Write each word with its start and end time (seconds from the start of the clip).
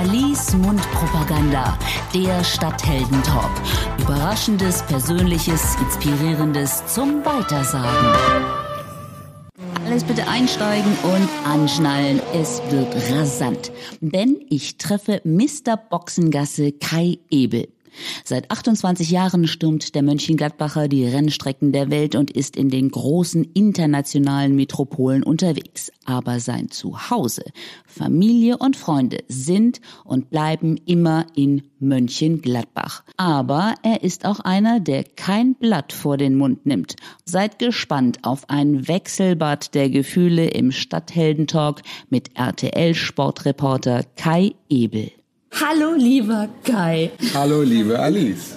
Alice 0.00 0.56
Mundpropaganda, 0.56 1.78
der 2.14 2.42
Stadtheldentalk. 2.42 3.50
Überraschendes, 3.98 4.82
Persönliches, 4.84 5.76
Inspirierendes 5.76 6.82
zum 6.86 7.22
Weitersagen. 7.22 8.48
Alles 9.84 10.02
bitte 10.04 10.26
einsteigen 10.26 10.90
und 11.02 11.28
anschnallen. 11.44 12.18
Es 12.32 12.62
wird 12.70 12.94
rasant. 13.12 13.72
Denn 14.00 14.40
ich 14.48 14.78
treffe 14.78 15.20
Mr. 15.24 15.76
Boxengasse 15.76 16.72
Kai 16.72 17.18
Ebel. 17.28 17.68
Seit 18.24 18.50
28 18.50 19.10
Jahren 19.10 19.46
stürmt 19.46 19.94
der 19.94 20.02
Mönchengladbacher 20.02 20.88
die 20.88 21.06
Rennstrecken 21.06 21.72
der 21.72 21.90
Welt 21.90 22.14
und 22.14 22.30
ist 22.30 22.56
in 22.56 22.68
den 22.68 22.90
großen 22.90 23.44
internationalen 23.54 24.54
Metropolen 24.56 25.22
unterwegs. 25.22 25.92
Aber 26.04 26.40
sein 26.40 26.70
Zuhause, 26.70 27.44
Familie 27.86 28.58
und 28.58 28.76
Freunde 28.76 29.18
sind 29.28 29.80
und 30.04 30.30
bleiben 30.30 30.76
immer 30.86 31.26
in 31.34 31.62
Mönchengladbach. 31.78 33.04
Aber 33.16 33.74
er 33.82 34.02
ist 34.02 34.24
auch 34.24 34.40
einer, 34.40 34.80
der 34.80 35.04
kein 35.04 35.54
Blatt 35.54 35.92
vor 35.92 36.16
den 36.16 36.36
Mund 36.36 36.66
nimmt. 36.66 36.96
Seid 37.24 37.58
gespannt 37.58 38.18
auf 38.22 38.48
ein 38.48 38.88
Wechselbad 38.88 39.74
der 39.74 39.90
Gefühle 39.90 40.48
im 40.48 40.72
Stadtheldentalk 40.72 41.82
mit 42.08 42.36
RTL-Sportreporter 42.36 44.04
Kai 44.16 44.52
Ebel. 44.68 45.12
Hallo, 45.52 45.92
lieber 45.96 46.48
Kai. 46.64 47.10
Hallo, 47.34 47.62
liebe 47.62 47.98
Alice. 47.98 48.56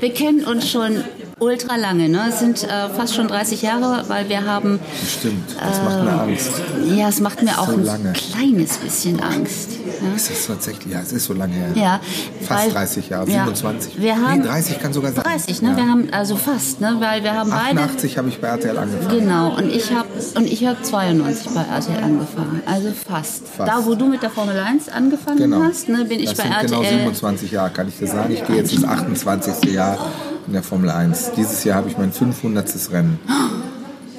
Wir 0.00 0.12
kennen 0.12 0.44
uns 0.44 0.70
schon 0.70 1.02
ultra 1.40 1.76
lange, 1.76 2.08
ne? 2.08 2.26
Es 2.28 2.38
sind 2.38 2.64
äh, 2.64 2.88
fast 2.88 3.14
schon 3.14 3.28
30 3.28 3.62
Jahre, 3.62 4.04
weil 4.08 4.28
wir 4.28 4.44
haben. 4.44 4.78
Stimmt, 5.06 5.56
das 5.58 5.78
äh, 5.78 5.82
macht 5.82 6.04
mir 6.04 6.20
Angst. 6.20 6.50
Ja, 6.84 7.08
es 7.08 7.20
macht 7.20 7.42
mir 7.42 7.58
auch 7.58 7.68
so 7.68 7.74
ein 7.74 7.84
lange. 7.84 8.12
kleines 8.12 8.78
bisschen 8.78 9.20
Angst. 9.20 9.70
Ja? 9.72 10.08
Es 10.16 10.30
ist 10.30 10.46
tatsächlich, 10.46 10.92
ja, 10.92 11.00
es 11.00 11.12
ist 11.12 11.24
so 11.24 11.34
lange 11.34 11.54
her. 11.54 11.70
Ja. 11.74 12.00
Fast 12.40 12.66
weil, 12.66 12.72
30 12.72 13.08
Jahre, 13.08 13.30
ja, 13.30 13.44
27. 13.44 14.00
Wir 14.00 14.16
haben, 14.20 14.40
nee, 14.40 14.46
30 14.46 14.80
kann 14.80 14.92
sogar 14.92 15.12
sein. 15.12 15.24
30, 15.24 15.62
ne? 15.62 15.70
Ja. 15.70 15.76
Wir 15.76 15.88
haben, 15.88 16.08
also 16.12 16.36
fast, 16.36 16.80
ne? 16.80 16.96
Weil 16.98 17.22
wir 17.22 17.34
haben 17.34 17.52
88 17.52 18.10
beide. 18.10 18.16
habe 18.18 18.28
ich 18.28 18.40
bei 18.40 18.48
RTL 18.48 18.78
angefangen. 18.78 19.18
Genau, 19.18 19.56
und 19.56 19.72
ich 19.72 19.92
habe 19.92 20.08
und 20.34 20.46
ich 20.46 20.66
habe 20.66 20.82
92 20.82 21.52
bei 21.52 21.62
RTL 21.62 22.02
angefangen. 22.02 22.62
Also 22.66 22.90
fast. 22.92 23.48
fast. 23.48 23.68
Da, 23.68 23.84
wo 23.84 23.94
du 23.94 24.06
mit 24.06 24.22
der 24.22 24.30
Formel 24.30 24.58
1 24.58 24.88
angefangen 24.88 25.38
genau. 25.38 25.62
hast, 25.62 25.88
ne, 25.88 26.04
bin 26.04 26.20
ich 26.20 26.30
das 26.30 26.38
bei 26.38 26.44
sind 26.44 26.52
RTL. 26.52 26.68
Genau 26.68 26.82
27 26.82 27.50
Jahre, 27.50 27.70
kann 27.70 27.88
ich 27.88 27.98
dir 27.98 28.06
sagen. 28.06 28.32
Ich 28.32 28.44
gehe 28.44 28.56
jetzt 28.56 28.72
ins 28.72 28.84
28. 28.84 29.72
Jahr 29.72 29.98
in 30.46 30.52
der 30.52 30.62
Formel 30.62 30.90
1. 30.90 31.32
Dieses 31.36 31.64
Jahr 31.64 31.76
habe 31.76 31.88
ich 31.88 31.98
mein 31.98 32.12
500. 32.12 32.92
Rennen. 32.92 33.18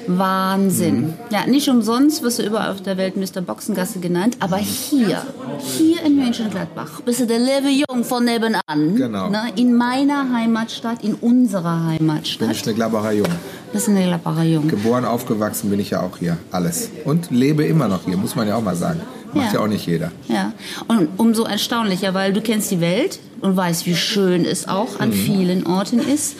Wahnsinn. 0.08 1.00
Mhm. 1.00 1.14
Ja, 1.30 1.46
nicht 1.46 1.68
umsonst 1.68 2.22
wirst 2.22 2.38
du 2.38 2.42
überall 2.44 2.70
auf 2.70 2.82
der 2.82 2.96
Welt 2.96 3.16
Mr. 3.16 3.40
Boxengasse 3.40 3.98
genannt, 3.98 4.36
aber 4.40 4.56
hier, 4.56 5.22
hier 5.58 6.02
in 6.02 6.16
Mönchengladbach, 6.16 7.00
bist 7.02 7.20
du 7.20 7.26
der 7.26 7.38
liebe 7.38 7.68
Jung 7.70 8.04
von 8.04 8.24
nebenan. 8.24 8.96
Genau. 8.96 9.30
Ne, 9.30 9.52
in 9.56 9.74
meiner 9.74 10.32
Heimatstadt, 10.32 11.02
in 11.02 11.14
unserer 11.14 11.86
Heimatstadt. 11.86 12.48
Bin 12.48 12.50
ich 12.50 12.64
eine 12.64 12.74
Gladbacher 12.74 13.12
Jung. 13.12 13.28
Das 13.72 13.82
ist 13.82 13.88
eine 13.88 14.04
Gladbacher 14.04 14.44
Jung. 14.44 14.68
Geboren, 14.68 15.04
aufgewachsen 15.04 15.70
bin 15.70 15.80
ich 15.80 15.90
ja 15.90 16.00
auch 16.02 16.18
hier. 16.18 16.36
Alles. 16.50 16.90
Und 17.04 17.30
lebe 17.30 17.64
immer 17.64 17.88
noch 17.88 18.04
hier, 18.04 18.16
muss 18.16 18.36
man 18.36 18.48
ja 18.48 18.56
auch 18.56 18.62
mal 18.62 18.76
sagen. 18.76 19.00
Macht 19.36 19.48
ja, 19.48 19.54
ja 19.54 19.60
auch 19.60 19.68
nicht 19.68 19.86
jeder. 19.86 20.12
Ja. 20.28 20.52
Und 20.88 21.08
umso 21.16 21.44
erstaunlicher, 21.44 22.14
weil 22.14 22.32
du 22.32 22.40
kennst 22.40 22.70
die 22.70 22.80
Welt 22.80 23.18
und 23.40 23.56
weißt, 23.56 23.86
wie 23.86 23.96
schön 23.96 24.44
es 24.44 24.68
auch 24.68 25.00
an 25.00 25.10
mhm. 25.10 25.14
vielen 25.14 25.66
Orten 25.66 25.98
ist. 25.98 26.36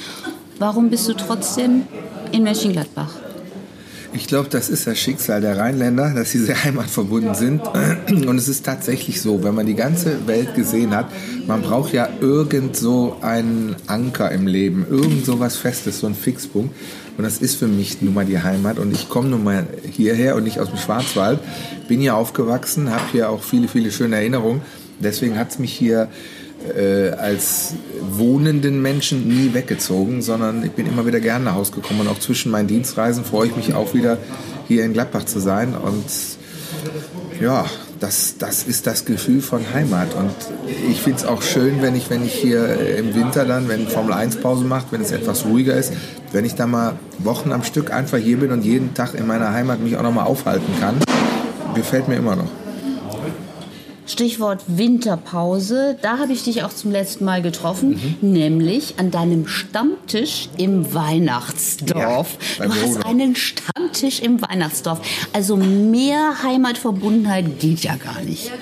Warum 0.58 0.90
bist 0.90 1.08
du 1.08 1.14
trotzdem 1.14 1.82
in 2.32 2.42
Mönchengladbach? 2.42 3.10
Ich 4.16 4.28
glaube, 4.28 4.48
das 4.48 4.70
ist 4.70 4.86
das 4.86 4.98
Schicksal 4.98 5.42
der 5.42 5.58
Rheinländer, 5.58 6.14
dass 6.14 6.30
sie 6.30 6.38
sehr 6.38 6.64
heimatverbunden 6.64 7.34
sind. 7.34 7.60
Und 8.08 8.38
es 8.38 8.48
ist 8.48 8.64
tatsächlich 8.64 9.20
so, 9.20 9.44
wenn 9.44 9.54
man 9.54 9.66
die 9.66 9.74
ganze 9.74 10.26
Welt 10.26 10.54
gesehen 10.54 10.96
hat, 10.96 11.10
man 11.46 11.60
braucht 11.60 11.92
ja 11.92 12.08
irgend 12.22 12.76
so 12.76 13.18
einen 13.20 13.76
Anker 13.86 14.30
im 14.32 14.46
Leben, 14.46 14.86
irgend 14.88 15.26
so 15.26 15.38
was 15.38 15.56
Festes, 15.56 16.00
so 16.00 16.06
ein 16.06 16.14
Fixpunkt. 16.14 16.74
Und 17.18 17.24
das 17.24 17.38
ist 17.38 17.56
für 17.56 17.68
mich 17.68 18.00
nun 18.00 18.14
mal 18.14 18.24
die 18.24 18.38
Heimat. 18.38 18.78
Und 18.78 18.90
ich 18.92 19.10
komme 19.10 19.28
nun 19.28 19.44
mal 19.44 19.66
hierher 19.92 20.34
und 20.36 20.44
nicht 20.44 20.60
aus 20.60 20.70
dem 20.70 20.78
Schwarzwald. 20.78 21.38
Bin 21.86 22.00
hier 22.00 22.16
aufgewachsen, 22.16 22.90
habe 22.90 23.04
hier 23.12 23.28
auch 23.28 23.42
viele, 23.42 23.68
viele 23.68 23.90
schöne 23.90 24.16
Erinnerungen. 24.16 24.62
Deswegen 24.98 25.38
hat 25.38 25.50
es 25.50 25.58
mich 25.58 25.74
hier 25.74 26.08
äh, 26.74 27.10
als 27.10 27.74
wohnenden 28.10 28.80
Menschen 28.82 29.28
nie 29.28 29.54
weggezogen, 29.54 30.22
sondern 30.22 30.64
ich 30.64 30.72
bin 30.72 30.86
immer 30.86 31.06
wieder 31.06 31.20
gerne 31.20 31.46
nach 31.46 31.54
Hause 31.54 31.72
gekommen 31.72 32.00
und 32.00 32.08
auch 32.08 32.18
zwischen 32.18 32.50
meinen 32.50 32.68
Dienstreisen 32.68 33.24
freue 33.24 33.48
ich 33.48 33.56
mich 33.56 33.74
auch 33.74 33.94
wieder 33.94 34.18
hier 34.68 34.84
in 34.84 34.92
Gladbach 34.92 35.24
zu 35.24 35.40
sein. 35.40 35.74
Und 35.74 36.04
ja, 37.40 37.66
das, 38.00 38.36
das 38.38 38.64
ist 38.64 38.86
das 38.86 39.04
Gefühl 39.04 39.40
von 39.40 39.62
Heimat. 39.72 40.14
Und 40.14 40.34
ich 40.90 41.00
finde 41.00 41.18
es 41.18 41.24
auch 41.24 41.42
schön, 41.42 41.82
wenn 41.82 41.94
ich, 41.94 42.10
wenn 42.10 42.24
ich 42.24 42.34
hier 42.34 42.96
im 42.96 43.14
Winter 43.14 43.44
dann, 43.44 43.68
wenn 43.68 43.88
Formel 43.88 44.12
1 44.12 44.36
Pause 44.36 44.64
macht, 44.64 44.92
wenn 44.92 45.00
es 45.00 45.12
etwas 45.12 45.44
ruhiger 45.44 45.74
ist, 45.74 45.92
wenn 46.32 46.44
ich 46.44 46.54
da 46.54 46.66
mal 46.66 46.98
Wochen 47.18 47.52
am 47.52 47.62
Stück 47.62 47.92
einfach 47.92 48.18
hier 48.18 48.38
bin 48.38 48.52
und 48.52 48.64
jeden 48.64 48.94
Tag 48.94 49.14
in 49.14 49.26
meiner 49.26 49.52
Heimat 49.52 49.80
mich 49.80 49.96
auch 49.96 50.02
noch 50.02 50.12
mal 50.12 50.24
aufhalten 50.24 50.72
kann, 50.80 50.96
gefällt 51.74 52.08
mir 52.08 52.16
immer 52.16 52.36
noch. 52.36 52.65
Stichwort 54.06 54.62
Winterpause, 54.68 55.96
da 56.00 56.18
habe 56.18 56.32
ich 56.32 56.44
dich 56.44 56.62
auch 56.62 56.72
zum 56.72 56.92
letzten 56.92 57.24
Mal 57.24 57.42
getroffen, 57.42 58.16
mhm. 58.20 58.32
nämlich 58.32 58.94
an 58.98 59.10
deinem 59.10 59.48
Stammtisch 59.48 60.48
im 60.56 60.94
Weihnachtsdorf. 60.94 62.38
Ja, 62.58 62.66
du 62.66 62.74
hast 62.74 63.04
einen 63.04 63.34
Stammtisch 63.34 64.20
im 64.20 64.40
Weihnachtsdorf. 64.40 65.00
Also 65.32 65.56
mehr 65.56 66.42
Heimatverbundenheit 66.42 67.58
geht 67.58 67.80
ja 67.80 67.96
gar 67.96 68.22
nicht. 68.22 68.52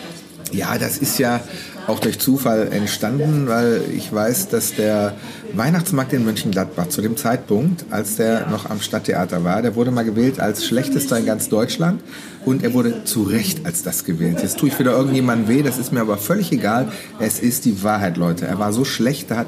Ja, 0.52 0.78
das 0.78 0.98
ist 0.98 1.18
ja 1.18 1.40
auch 1.86 1.98
durch 1.98 2.18
Zufall 2.18 2.72
entstanden, 2.72 3.48
weil 3.48 3.82
ich 3.94 4.12
weiß, 4.12 4.48
dass 4.48 4.74
der 4.74 5.14
Weihnachtsmarkt 5.56 6.12
in 6.12 6.24
Mönchengladbach 6.24 6.88
zu 6.88 7.00
dem 7.00 7.16
Zeitpunkt, 7.16 7.84
als 7.90 8.16
der 8.16 8.48
noch 8.48 8.68
am 8.70 8.80
Stadttheater 8.80 9.44
war, 9.44 9.62
der 9.62 9.74
wurde 9.74 9.90
mal 9.90 10.04
gewählt 10.04 10.40
als 10.40 10.66
schlechtester 10.66 11.18
in 11.18 11.26
ganz 11.26 11.48
Deutschland 11.48 12.02
und 12.44 12.62
er 12.62 12.74
wurde 12.74 13.04
zu 13.04 13.22
Recht 13.22 13.64
als 13.64 13.82
das 13.82 14.04
gewählt. 14.04 14.40
Jetzt 14.42 14.58
tue 14.58 14.68
ich 14.68 14.78
wieder 14.78 14.92
irgendjemandem 14.92 15.48
weh, 15.48 15.62
das 15.62 15.78
ist 15.78 15.92
mir 15.92 16.00
aber 16.00 16.18
völlig 16.18 16.52
egal. 16.52 16.90
Es 17.18 17.38
ist 17.38 17.64
die 17.64 17.82
Wahrheit, 17.82 18.16
Leute. 18.16 18.46
Er 18.46 18.58
war 18.58 18.72
so 18.72 18.84
schlecht, 18.84 19.30
da 19.30 19.36
hat 19.36 19.46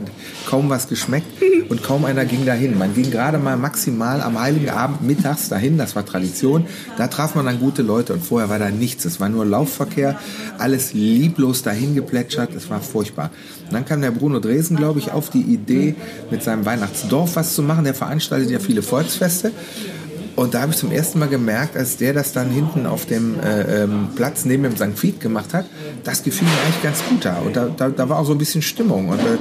kaum 0.49 0.71
was 0.71 0.89
geschmeckt 0.89 1.27
und 1.69 1.83
kaum 1.83 2.05
einer 2.05 2.25
ging 2.25 2.47
dahin. 2.47 2.79
Man 2.79 2.95
ging 2.95 3.11
gerade 3.11 3.39
mal 3.39 3.57
maximal 3.57 4.21
am 4.21 4.41
Heiligen 4.41 4.71
Abend 4.71 5.03
mittags 5.03 5.49
dahin, 5.49 5.77
das 5.77 5.97
war 5.97 6.07
Tradition. 6.07 6.67
Da 6.97 7.09
traf 7.09 7.35
man 7.35 7.47
dann 7.47 7.59
gute 7.59 7.83
Leute 7.83 8.13
und 8.13 8.25
vorher 8.25 8.49
war 8.49 8.59
da 8.59 8.71
nichts. 8.71 9.05
Es 9.05 9.21
war 9.21 9.29
nur 9.29 9.45
Laufverkehr, 9.45 10.19
alles 10.59 10.95
lieblos 10.95 11.63
dahin 11.63 11.95
geplätschert. 11.95 12.55
Es 12.55 12.71
war 12.71 12.81
furchtbar. 12.81 13.31
Und 13.67 13.73
dann 13.73 13.85
kam 13.85 14.01
der 14.01 14.13
Bruno 14.13 14.39
Dresen, 14.39 14.77
glaube 14.77 15.01
ich, 15.01 15.13
auf 15.13 15.31
die 15.31 15.43
Idee, 15.43 15.96
mit 16.31 16.43
seinem 16.43 16.65
Weihnachtsdorf 16.65 17.37
was 17.37 17.55
zu 17.55 17.63
machen. 17.63 17.85
Der 17.85 17.95
veranstaltet 17.95 18.51
ja 18.51 18.59
viele 18.59 18.83
Volksfeste. 18.83 19.53
Und 20.37 20.53
da 20.53 20.61
habe 20.61 20.73
ich 20.73 20.79
zum 20.79 20.93
ersten 20.93 21.19
Mal 21.19 21.29
gemerkt, 21.29 21.77
als 21.77 21.97
der 21.97 22.13
das 22.13 22.33
dann 22.33 22.51
hinten 22.51 22.87
auf 22.87 23.07
dem 23.07 23.41
äh, 23.41 23.83
ähm, 23.83 24.09
Platz 24.15 24.45
neben 24.45 24.65
dem 24.65 24.77
St. 24.77 24.99
Fied 24.99 25.19
gemacht 25.19 25.55
hat, 25.55 25.65
das 26.05 26.23
gefiel 26.23 26.47
mir 26.47 26.55
eigentlich 26.65 26.83
ganz 26.83 27.03
gut 27.09 27.25
da. 27.25 27.39
Und 27.39 27.57
da, 27.57 27.69
da, 27.75 27.89
da 27.89 28.09
war 28.09 28.19
auch 28.19 28.27
so 28.27 28.33
ein 28.33 28.39
bisschen 28.39 28.61
Stimmung. 28.61 29.09
Und 29.09 29.21
äh, 29.21 29.39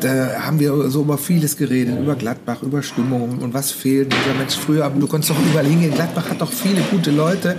da 0.00 0.46
haben 0.46 0.60
wir 0.60 0.88
so 0.88 1.02
über 1.02 1.18
vieles 1.18 1.58
geredet, 1.58 1.98
über 2.00 2.14
Gladbach, 2.14 2.62
über 2.62 2.82
Stimmung 2.82 3.38
und 3.38 3.52
was 3.52 3.70
fehlt. 3.70 4.12
Dieser 4.12 4.34
Mensch, 4.34 4.56
früher, 4.56 4.90
du 4.90 5.06
konntest 5.06 5.30
doch 5.30 5.38
überall 5.50 5.66
hingehen. 5.66 5.92
Gladbach 5.92 6.30
hat 6.30 6.40
doch 6.40 6.52
viele 6.52 6.80
gute 6.90 7.10
Leute 7.10 7.56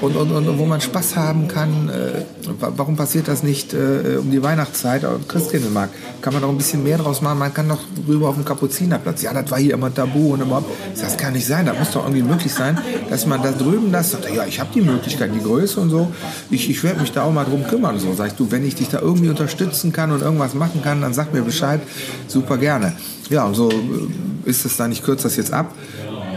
und, 0.00 0.16
und, 0.16 0.32
und 0.32 0.58
wo 0.58 0.64
man 0.64 0.80
Spaß 0.80 1.14
haben 1.14 1.46
kann. 1.46 1.88
Äh, 1.88 2.22
warum 2.58 2.96
passiert 2.96 3.28
das 3.28 3.44
nicht 3.44 3.74
äh, 3.74 4.16
um 4.18 4.30
die 4.30 4.42
Weihnachtszeit? 4.42 5.06
Christkindlmarkt, 5.28 5.94
kann 6.20 6.32
man 6.32 6.42
doch 6.42 6.48
ein 6.48 6.56
bisschen 6.56 6.82
mehr 6.82 6.98
draus 6.98 7.20
machen. 7.20 7.38
Man 7.38 7.54
kann 7.54 7.68
doch 7.68 7.80
rüber 8.08 8.28
auf 8.28 8.34
dem 8.34 8.44
Kapuzinerplatz. 8.44 9.22
Ja, 9.22 9.32
das 9.32 9.48
war 9.52 9.58
hier 9.58 9.74
immer 9.74 9.94
tabu 9.94 10.32
und 10.32 10.40
überhaupt. 10.40 10.68
Das 11.00 11.16
kann 11.16 11.34
nicht 11.34 11.46
sein. 11.46 11.66
Das 11.66 11.78
muss 11.78 11.91
doch 11.92 12.04
irgendwie 12.04 12.22
möglich 12.22 12.52
sein, 12.52 12.78
dass 13.10 13.26
man 13.26 13.42
da 13.42 13.52
drüben 13.52 13.92
das 13.92 14.12
sagt, 14.12 14.32
ja, 14.34 14.44
ich 14.46 14.60
habe 14.60 14.70
die 14.74 14.80
Möglichkeit, 14.80 15.30
die 15.34 15.42
Größe 15.42 15.80
und 15.80 15.90
so, 15.90 16.12
ich, 16.50 16.68
ich 16.68 16.82
werde 16.82 17.00
mich 17.00 17.12
da 17.12 17.24
auch 17.24 17.32
mal 17.32 17.44
drum 17.44 17.66
kümmern. 17.66 17.98
So 17.98 18.14
sagst 18.14 18.38
du, 18.40 18.50
wenn 18.50 18.66
ich 18.66 18.74
dich 18.74 18.88
da 18.88 19.00
irgendwie 19.00 19.28
unterstützen 19.28 19.92
kann 19.92 20.12
und 20.12 20.22
irgendwas 20.22 20.54
machen 20.54 20.82
kann, 20.82 21.00
dann 21.00 21.14
sag 21.14 21.32
mir 21.32 21.42
Bescheid, 21.42 21.80
super 22.28 22.58
gerne. 22.58 22.94
Ja, 23.30 23.44
und 23.44 23.54
so 23.54 23.70
äh, 23.70 24.48
ist 24.48 24.64
es 24.64 24.76
dann, 24.76 24.92
ich 24.92 25.02
kürze 25.02 25.24
das 25.24 25.36
jetzt 25.36 25.52
ab, 25.52 25.74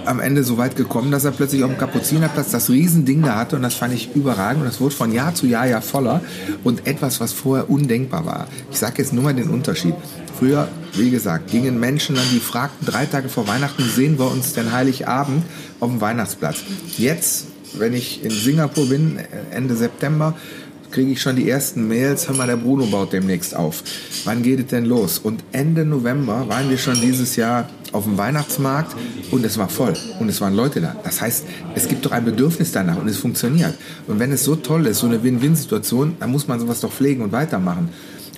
am 0.06 0.19
Ende 0.19 0.44
so 0.44 0.57
weit 0.57 0.75
gekommen, 0.75 1.12
dass 1.12 1.25
er 1.25 1.31
plötzlich 1.31 1.63
auf 1.63 1.71
dem 1.71 1.77
Kapuzinerplatz 1.77 2.51
das 2.51 2.69
Riesending 2.69 3.24
da 3.24 3.35
hatte 3.35 3.56
und 3.56 3.63
das 3.63 3.74
fand 3.74 3.94
ich 3.94 4.15
überragend 4.15 4.62
und 4.62 4.68
das 4.68 4.80
wurde 4.80 4.95
von 4.95 5.12
Jahr 5.12 5.33
zu 5.33 5.47
Jahr 5.47 5.65
ja 5.65 5.81
voller 5.81 6.21
und 6.63 6.88
etwas, 6.88 7.19
was 7.19 7.33
vorher 7.33 7.69
undenkbar 7.69 8.25
war. 8.25 8.47
Ich 8.71 8.77
sage 8.77 8.95
jetzt 9.00 9.13
nur 9.13 9.24
mal 9.24 9.33
den 9.33 9.50
Unterschied. 9.50 9.95
Früher, 10.38 10.68
wie 10.97 11.09
gesagt, 11.09 11.51
gingen 11.51 11.80
Menschen 11.80 12.15
dann, 12.15 12.25
die 12.31 12.39
fragten 12.39 12.86
drei 12.86 13.06
Tage 13.06 13.30
vor 13.30 13.47
Weihnachten, 13.47 13.83
sehen 13.83 14.18
wir 14.18 14.31
uns 14.31 14.53
denn 14.53 14.71
Heiligabend 14.71 15.44
auf 15.80 15.89
dem 15.89 16.01
Weihnachtsplatz. 16.01 16.63
Jetzt, 16.97 17.47
wenn 17.77 17.94
ich 17.94 18.24
in 18.24 18.31
Singapur 18.31 18.88
bin, 18.89 19.19
Ende 19.51 19.75
September, 19.75 20.36
kriege 20.92 21.12
ich 21.12 21.21
schon 21.21 21.36
die 21.36 21.50
ersten 21.50 21.89
Mails, 21.89 22.30
hör 22.30 22.36
mal, 22.38 22.47
der 22.47 22.56
Bruno 22.56 22.86
baut 22.86 23.12
demnächst 23.12 23.53
auf. 23.53 23.83
Wann 24.24 24.44
geht 24.44 24.59
es 24.59 24.68
denn 24.68 24.86
los? 24.86 25.19
Und 25.19 25.44
Ende 25.51 25.83
November 25.83 26.47
waren 26.47 26.69
wir 26.69 26.77
schon 26.77 27.00
dieses 27.01 27.36
Jahr 27.36 27.69
auf 27.92 28.06
dem 28.06 28.18
Weihnachtsmarkt 28.18 28.95
und 29.31 29.45
es 29.45 29.57
war 29.57 29.68
voll 29.68 29.94
und 30.19 30.30
es 30.30 30.39
waren 30.39 30.56
Leute 30.56 30.80
da. 30.80 30.95
Das 31.03 31.21
heißt, 31.21 31.45
es 31.75 31.89
gibt 31.89 32.06
doch 32.06 32.12
ein 32.12 32.24
Bedürfnis 32.24 32.71
danach 32.71 32.97
und 32.97 33.09
es 33.09 33.18
funktioniert. 33.18 33.74
Und 34.07 34.19
wenn 34.19 34.31
es 34.31 34.45
so 34.45 34.56
toll 34.56 34.88
ist, 34.88 35.00
so 35.00 35.07
eine 35.07 35.21
Win-Win-Situation, 35.21 36.15
dann 36.19 36.31
muss 36.31 36.47
man 36.47 36.62
sowas 36.62 36.80
doch 36.80 36.92
pflegen 36.92 37.24
und 37.24 37.33
weitermachen. 37.33 37.89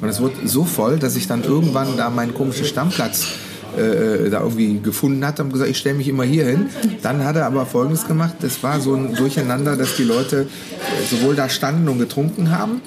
Und 0.02 0.10
es 0.10 0.20
wurde 0.22 0.48
so 0.48 0.64
voll, 0.64 1.00
dass 1.00 1.16
ich 1.16 1.28
dann 1.28 1.44
irgendwann 1.44 1.98
da 1.98 2.10
meinen 2.10 2.34
komischen 2.34 2.66
Stammplatz 2.66 3.28
äh, 3.76 4.30
da 4.30 4.42
irgendwie 4.42 4.80
gefunden 4.80 5.26
hat 5.26 5.40
und 5.40 5.52
gesagt, 5.52 5.70
ich 5.70 5.78
stelle 5.78 5.96
mich 5.96 6.08
immer 6.08 6.24
hier 6.24 6.46
hin. 6.46 6.68
Dann 7.02 7.24
hat 7.24 7.36
er 7.36 7.46
aber 7.46 7.66
Folgendes 7.66 8.08
gemacht, 8.08 8.36
das 8.42 8.62
war 8.64 8.80
so 8.80 8.96
ein 8.96 9.16
Durcheinander, 9.16 9.76
dass 9.76 9.96
die 9.96 10.04
Leute 10.04 10.48
sowohl 11.10 11.36
da 11.36 11.50
standen 11.50 11.88
und 11.90 12.00
getrunken 12.00 12.52
haben, 12.52 12.82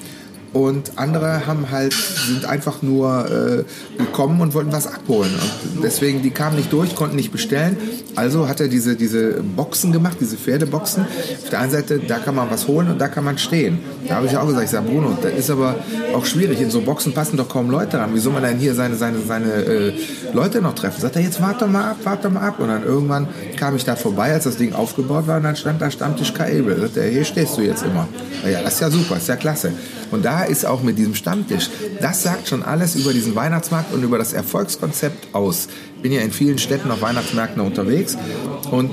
und 0.52 0.92
andere 0.96 1.46
haben 1.46 1.70
halt, 1.70 1.92
sind 1.92 2.44
einfach 2.44 2.82
nur 2.82 3.26
äh, 3.30 3.98
gekommen 3.98 4.40
und 4.40 4.52
wollten 4.52 4.72
was 4.72 4.88
abholen. 4.88 5.30
Und 5.76 5.84
deswegen, 5.84 6.22
die 6.22 6.30
kamen 6.30 6.56
nicht 6.56 6.72
durch, 6.72 6.96
konnten 6.96 7.14
nicht 7.14 7.30
bestellen. 7.30 7.76
Also 8.16 8.48
hat 8.48 8.60
er 8.60 8.66
diese, 8.66 8.96
diese 8.96 9.42
Boxen 9.42 9.92
gemacht, 9.92 10.16
diese 10.20 10.36
Pferdeboxen. 10.36 11.04
Auf 11.04 11.50
der 11.50 11.60
einen 11.60 11.70
Seite, 11.70 12.00
da 12.00 12.18
kann 12.18 12.34
man 12.34 12.50
was 12.50 12.66
holen 12.66 12.90
und 12.90 13.00
da 13.00 13.06
kann 13.06 13.24
man 13.24 13.38
stehen. 13.38 13.78
Da 14.08 14.16
habe 14.16 14.26
ich 14.26 14.36
auch 14.36 14.46
gesagt, 14.46 14.64
ich 14.64 14.70
sage, 14.70 14.88
Bruno, 14.88 15.16
das 15.22 15.32
ist 15.34 15.50
aber 15.50 15.76
auch 16.14 16.26
schwierig. 16.26 16.60
In 16.60 16.70
so 16.70 16.80
Boxen 16.80 17.12
passen 17.12 17.36
doch 17.36 17.48
kaum 17.48 17.70
Leute 17.70 17.98
ran. 17.98 18.12
Wie 18.12 18.18
soll 18.18 18.32
man 18.32 18.42
denn 18.42 18.58
hier 18.58 18.74
seine, 18.74 18.96
seine, 18.96 19.18
seine 19.20 19.52
äh, 19.52 19.92
Leute 20.32 20.60
noch 20.60 20.74
treffen? 20.74 21.00
Sagt 21.00 21.14
er, 21.14 21.22
jetzt 21.22 21.40
warte 21.40 21.68
mal 21.68 21.92
ab, 21.92 21.98
warte 22.02 22.28
mal 22.28 22.40
ab. 22.40 22.58
Und 22.58 22.68
dann 22.68 22.82
irgendwann 22.82 23.28
kam 23.56 23.76
ich 23.76 23.84
da 23.84 23.94
vorbei, 23.94 24.32
als 24.32 24.44
das 24.44 24.56
Ding 24.56 24.72
aufgebaut 24.72 25.28
war 25.28 25.36
und 25.36 25.44
dann 25.44 25.54
stand 25.54 25.80
da 25.80 25.92
Stammtisch 25.92 26.34
Kaebel. 26.34 26.80
Sagt 26.80 26.96
er, 26.96 27.08
hier 27.08 27.24
stehst 27.24 27.56
du 27.56 27.62
jetzt 27.62 27.84
immer. 27.84 28.08
Ja, 28.50 28.62
das 28.62 28.74
ist 28.74 28.80
ja 28.80 28.90
super, 28.90 29.16
ist 29.16 29.28
ja 29.28 29.36
klasse. 29.36 29.72
Und 30.10 30.24
da 30.24 30.42
ist 30.42 30.66
auch 30.66 30.82
mit 30.82 30.98
diesem 30.98 31.14
Stammtisch, 31.14 31.70
das 32.00 32.22
sagt 32.22 32.48
schon 32.48 32.62
alles 32.62 32.96
über 32.96 33.12
diesen 33.12 33.34
Weihnachtsmarkt 33.34 33.92
und 33.92 34.02
über 34.02 34.18
das 34.18 34.32
Erfolgskonzept 34.32 35.34
aus. 35.34 35.68
Ich 35.96 36.02
bin 36.02 36.12
ja 36.12 36.20
in 36.20 36.32
vielen 36.32 36.58
Städten 36.58 36.90
auf 36.90 37.02
Weihnachtsmärkten 37.02 37.60
unterwegs 37.60 38.16
und 38.70 38.90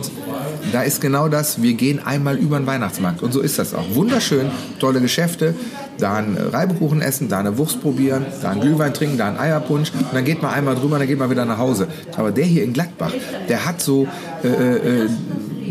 da 0.72 0.82
ist 0.82 1.00
genau 1.00 1.30
das, 1.30 1.62
wir 1.62 1.74
gehen 1.74 2.06
einmal 2.06 2.36
über 2.36 2.60
den 2.60 2.68
Weihnachtsmarkt 2.68 3.24
und 3.24 3.32
so 3.32 3.40
ist 3.40 3.58
das 3.60 3.74
auch. 3.74 3.96
Wunderschön, 3.96 4.52
tolle 4.80 5.00
Geschäfte, 5.00 5.56
da 5.98 6.16
einen 6.16 6.38
Reibekuchen 6.38 7.02
essen, 7.02 7.30
da 7.30 7.40
eine 7.40 7.58
Wurst 7.58 7.82
probieren, 7.82 8.26
da 8.42 8.52
einen 8.52 8.62
Glühwein 8.62 8.94
trinken, 8.94 9.18
da 9.18 9.28
einen 9.28 9.38
Eierpunsch 9.38 9.92
und 9.94 10.06
dann 10.14 10.26
geht 10.26 10.42
man 10.42 10.54
einmal 10.54 10.76
drüber 10.76 11.00
dann 11.00 11.08
geht 11.08 11.20
man 11.20 11.30
wieder 11.30 11.46
nach 11.46 11.58
Hause. 11.58 11.88
Aber 12.16 12.32
der 12.32 12.46
hier 12.46 12.64
in 12.64 12.74
Gladbach, 12.74 13.14
der 13.48 13.66
hat 13.66 13.82
so 13.82 14.08
äh, 14.44 14.48
äh, 14.48 15.10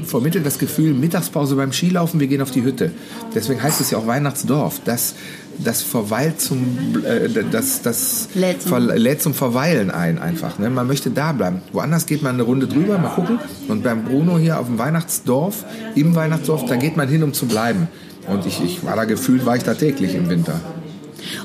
vermittelt 0.06 0.46
das 0.46 0.58
Gefühl, 0.58 0.94
Mittagspause 0.94 1.56
beim 1.56 1.72
Skilaufen, 1.72 2.20
wir 2.20 2.26
gehen 2.26 2.40
auf 2.40 2.50
die 2.50 2.62
Hütte. 2.62 2.92
Deswegen 3.34 3.62
heißt 3.62 3.80
es 3.80 3.90
ja 3.90 3.98
auch 3.98 4.06
Weihnachtsdorf. 4.06 4.80
Das, 4.84 5.14
das 5.58 5.82
verweilt 5.82 6.40
zum, 6.40 7.04
äh, 7.04 7.28
das, 7.50 7.82
das 7.82 8.28
lädt, 8.34 8.62
zum. 8.62 8.88
lädt 8.88 9.22
zum 9.22 9.34
Verweilen 9.34 9.90
ein 9.90 10.18
einfach. 10.18 10.58
Ne? 10.58 10.70
Man 10.70 10.86
möchte 10.86 11.10
da 11.10 11.32
bleiben. 11.32 11.60
Woanders 11.72 12.06
geht 12.06 12.22
man 12.22 12.34
eine 12.34 12.42
Runde 12.42 12.66
drüber, 12.66 12.98
mal 12.98 13.10
gucken. 13.10 13.38
Und 13.68 13.82
beim 13.82 14.04
Bruno 14.04 14.38
hier 14.38 14.58
auf 14.58 14.66
dem 14.66 14.78
Weihnachtsdorf, 14.78 15.64
im 15.94 16.14
Weihnachtsdorf, 16.14 16.64
da 16.66 16.76
geht 16.76 16.96
man 16.96 17.08
hin, 17.08 17.22
um 17.22 17.32
zu 17.32 17.46
bleiben. 17.46 17.88
Und 18.26 18.46
ich, 18.46 18.62
ich 18.62 18.84
war 18.84 18.96
da 18.96 19.04
gefühlt, 19.04 19.46
war 19.46 19.56
ich 19.56 19.62
da 19.62 19.74
täglich 19.74 20.14
im 20.14 20.28
Winter. 20.28 20.60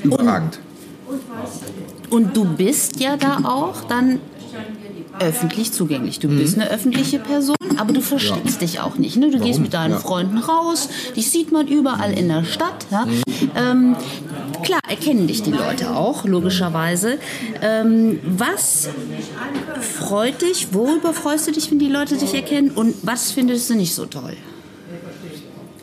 Überragend. 0.04 0.60
Und, 2.10 2.26
und 2.26 2.38
du 2.38 2.46
bist 2.46 3.00
ja 3.00 3.18
da 3.18 3.40
auch 3.44 3.84
dann 3.88 4.20
öffentlich 5.22 5.72
zugänglich. 5.72 6.20
Du 6.20 6.28
mhm. 6.28 6.40
bist 6.40 6.56
eine 6.56 6.70
öffentliche 6.70 7.20
Person, 7.20 7.56
aber 7.78 7.94
du 7.94 8.02
versteckst 8.02 8.62
ja. 8.62 8.68
dich 8.68 8.80
auch 8.80 8.98
nicht. 8.98 9.18
Ne? 9.18 9.28
Du 9.28 9.34
Warum? 9.34 9.48
gehst 9.48 9.60
mit 9.60 9.74
deinen 9.74 9.92
ja. 9.92 10.00
Freunden 10.00 10.38
raus, 10.38 10.90
dich 11.16 11.30
sieht 11.30 11.52
man 11.52 11.68
überall 11.68 12.14
in 12.14 12.28
der 12.28 12.44
Stadt. 12.44 12.86
Ja? 12.90 13.06
Mhm. 13.06 13.22
Ähm, 13.56 13.96
klar 14.64 14.82
erkennen 14.90 15.28
dich 15.28 15.44
die 15.44 15.52
Leute 15.52 15.96
auch, 15.96 16.26
logischerweise. 16.26 17.18
Ähm, 17.62 18.20
was 18.24 18.90
freut 19.80 20.42
dich, 20.42 20.74
worüber 20.74 21.14
freust 21.14 21.48
du 21.48 21.52
dich, 21.52 21.72
wenn 21.72 21.80
die 21.80 21.90
Leute 21.90 22.18
dich 22.18 22.34
erkennen 22.34 22.72
und 22.72 22.96
was 23.04 23.32
findest 23.32 23.70
du 23.70 23.76
nicht 23.76 23.94
so 23.94 24.06
toll? 24.06 24.36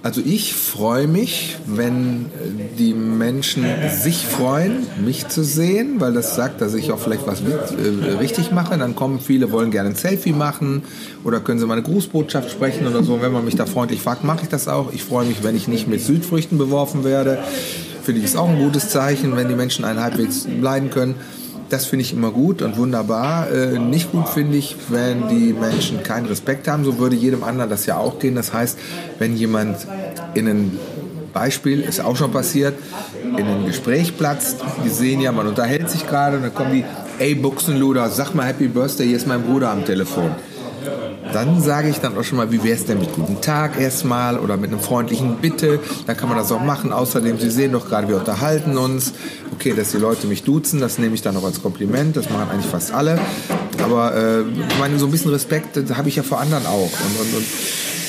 Also 0.02 0.20
ich 0.24 0.54
freue 0.54 1.08
mich, 1.08 1.56
wenn 1.66 2.26
die 2.78 2.94
Menschen 2.94 3.66
sich 3.90 4.26
freuen, 4.26 4.86
mich 5.04 5.26
zu 5.26 5.42
sehen, 5.42 5.96
weil 5.98 6.12
das 6.12 6.36
sagt, 6.36 6.60
dass 6.60 6.74
ich 6.74 6.92
auch 6.92 7.00
vielleicht 7.00 7.26
was 7.26 7.40
äh, 7.40 8.12
richtig 8.18 8.52
mache. 8.52 8.78
Dann 8.78 8.94
kommen 8.94 9.18
viele, 9.18 9.50
wollen 9.50 9.72
gerne 9.72 9.90
ein 9.90 9.96
Selfie 9.96 10.32
machen 10.32 10.82
oder 11.24 11.40
können 11.40 11.58
sie 11.58 11.66
mal 11.66 11.74
eine 11.74 11.82
Grußbotschaft 11.82 12.48
sprechen 12.50 12.86
oder 12.86 13.02
so. 13.02 13.20
Wenn 13.20 13.32
man 13.32 13.44
mich 13.44 13.56
da 13.56 13.66
freundlich 13.66 14.00
fragt, 14.00 14.22
mache 14.22 14.44
ich 14.44 14.48
das 14.48 14.68
auch. 14.68 14.92
Ich 14.92 15.02
freue 15.02 15.26
mich, 15.26 15.42
wenn 15.42 15.56
ich 15.56 15.66
nicht 15.66 15.88
mit 15.88 16.00
Südfrüchten 16.00 16.58
beworfen 16.58 17.02
werde. 17.02 17.38
Finde 18.04 18.20
ich 18.20 18.24
ist 18.24 18.36
auch 18.36 18.48
ein 18.48 18.58
gutes 18.58 18.90
Zeichen, 18.90 19.36
wenn 19.36 19.48
die 19.48 19.56
Menschen 19.56 19.84
einen 19.84 20.00
halbwegs 20.00 20.46
leiden 20.60 20.90
können. 20.90 21.16
Das 21.70 21.84
finde 21.84 22.04
ich 22.04 22.12
immer 22.12 22.30
gut 22.30 22.62
und 22.62 22.76
wunderbar. 22.76 23.50
Äh, 23.50 23.78
nicht 23.78 24.10
gut 24.10 24.28
finde 24.28 24.56
ich, 24.56 24.76
wenn 24.88 25.28
die 25.28 25.52
Menschen 25.52 26.02
keinen 26.02 26.26
Respekt 26.26 26.66
haben. 26.66 26.84
So 26.84 26.98
würde 26.98 27.14
jedem 27.14 27.44
anderen 27.44 27.68
das 27.68 27.84
ja 27.86 27.98
auch 27.98 28.18
gehen. 28.18 28.34
Das 28.34 28.52
heißt, 28.52 28.78
wenn 29.18 29.36
jemand 29.36 29.86
in 30.34 30.48
ein 30.48 30.78
Beispiel, 31.32 31.80
ist 31.80 32.00
auch 32.00 32.16
schon 32.16 32.32
passiert, 32.32 32.74
in 33.36 33.46
ein 33.46 33.66
Gespräch 33.66 34.16
platzt, 34.16 34.56
die 34.84 34.88
sehen 34.88 35.20
ja, 35.20 35.30
man 35.30 35.46
unterhält 35.46 35.90
sich 35.90 36.06
gerade 36.06 36.38
und 36.38 36.42
dann 36.42 36.54
kommen 36.54 36.72
die, 36.72 36.84
ey 37.18 37.34
Buchsenluder, 37.34 38.08
sag 38.08 38.34
mal 38.34 38.46
Happy 38.46 38.68
Birthday, 38.68 39.06
hier 39.06 39.16
ist 39.16 39.26
mein 39.26 39.42
Bruder 39.42 39.70
am 39.70 39.84
Telefon. 39.84 40.30
Dann 41.32 41.60
sage 41.60 41.88
ich 41.88 41.98
dann 41.98 42.16
auch 42.16 42.25
schon 42.25 42.38
mal, 42.38 42.50
wie 42.50 42.62
wäre 42.62 42.76
es 42.76 42.86
denn 42.86 42.98
mit 42.98 43.14
guten 43.14 43.40
Tag 43.40 43.78
erstmal 43.80 44.38
oder 44.38 44.56
mit 44.56 44.70
einem 44.70 44.80
freundlichen 44.80 45.36
Bitte. 45.36 45.80
Dann 46.06 46.16
kann 46.16 46.28
man 46.28 46.38
das 46.38 46.50
auch 46.52 46.60
machen. 46.60 46.92
Außerdem, 46.92 47.38
Sie 47.38 47.50
sehen 47.50 47.72
doch 47.72 47.88
gerade, 47.88 48.08
wir 48.08 48.16
unterhalten 48.16 48.76
uns. 48.78 49.12
Okay, 49.52 49.75
dass 49.75 49.90
die 49.90 49.98
Leute 49.98 50.26
mich 50.26 50.44
duzen, 50.44 50.80
das 50.80 50.98
nehme 50.98 51.14
ich 51.14 51.22
dann 51.22 51.36
auch 51.36 51.44
als 51.44 51.62
Kompliment. 51.62 52.16
Das 52.16 52.30
machen 52.30 52.48
eigentlich 52.50 52.70
fast 52.70 52.92
alle. 52.92 53.19
Aber 53.82 54.14
äh, 54.14 54.40
ich 54.40 54.78
meine, 54.78 54.98
so 54.98 55.06
ein 55.06 55.10
bisschen 55.10 55.30
Respekt 55.30 55.78
habe 55.94 56.08
ich 56.08 56.16
ja 56.16 56.22
vor 56.22 56.40
anderen 56.40 56.66
auch. 56.66 56.90
Und, 56.90 57.20
und, 57.20 57.36
und 57.36 57.44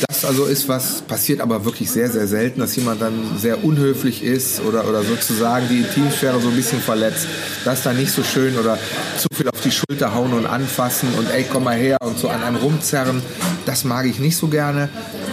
das 0.08 0.26
also 0.26 0.46
ist 0.46 0.68
was, 0.68 1.02
passiert 1.02 1.42
aber 1.42 1.66
wirklich 1.66 1.90
sehr, 1.90 2.10
sehr 2.10 2.28
selten, 2.28 2.60
dass 2.60 2.76
jemand 2.76 3.02
dann 3.02 3.38
sehr 3.38 3.64
unhöflich 3.64 4.24
ist 4.24 4.62
oder, 4.62 4.88
oder 4.88 5.04
sozusagen 5.04 5.68
die 5.70 5.80
Intimsphäre 5.80 6.40
so 6.40 6.50
ein 6.50 6.56
bisschen 6.56 6.80
verletzt. 6.80 7.28
Das 7.66 7.80
ist 7.80 7.86
dann 7.86 7.98
nicht 7.98 8.12
so 8.12 8.24
schön 8.24 8.58
oder 8.58 8.78
zu 9.18 9.28
viel 9.34 9.48
auf 9.50 9.62
die 9.62 9.72
Schulter 9.72 10.14
hauen 10.14 10.34
und 10.34 10.46
anfassen 10.46 11.10
und 11.18 11.30
ey, 11.32 11.46
komm 11.52 11.64
mal 11.66 11.78
her 11.78 11.98
und 12.02 12.18
so 12.18 12.30
an 12.30 12.44
einem 12.44 12.58
rumzerren. 12.58 13.22
Das 13.66 13.84
mag 13.84 14.06
ich 14.06 14.20
nicht 14.20 14.38
so 14.38 14.48
gerne. 14.48 14.90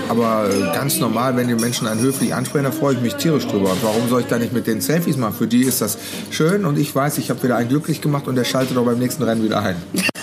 Aber 0.09 0.49
ganz 0.73 1.01
normal, 1.01 1.37
wenn 1.37 1.49
die 1.49 1.55
Menschen 1.55 1.89
einen 1.89 2.01
höflich 2.01 2.33
ansprechen, 2.33 2.65
da 2.65 2.71
freue 2.71 2.95
ich 2.95 3.01
mich 3.01 3.17
tierisch 3.17 3.47
drüber. 3.47 3.73
Und 3.73 3.83
warum 3.83 4.09
soll 4.09 4.21
ich 4.21 4.29
da 4.29 4.39
nicht 4.39 4.53
mit 4.53 4.69
den 4.69 4.81
Selfies 4.81 5.17
machen? 5.17 5.35
Für 5.37 5.49
die 5.49 5.63
ist 5.63 5.81
das 5.81 5.99
schön 6.31 6.65
und 6.65 6.79
ich 6.79 6.95
weiß, 6.95 7.19
ich 7.19 7.31
habe 7.31 7.43
wieder 7.43 7.57
einen 7.57 7.69
glücklich 7.69 8.01
gemacht 8.01 8.29
und 8.29 8.37
der 8.37 8.45
schaltet 8.45 8.77
auch 8.77 8.85
beim 8.85 9.01
nächsten 9.01 9.25
Rennen 9.25 9.43
wieder 9.43 9.63
ein. 9.63 9.77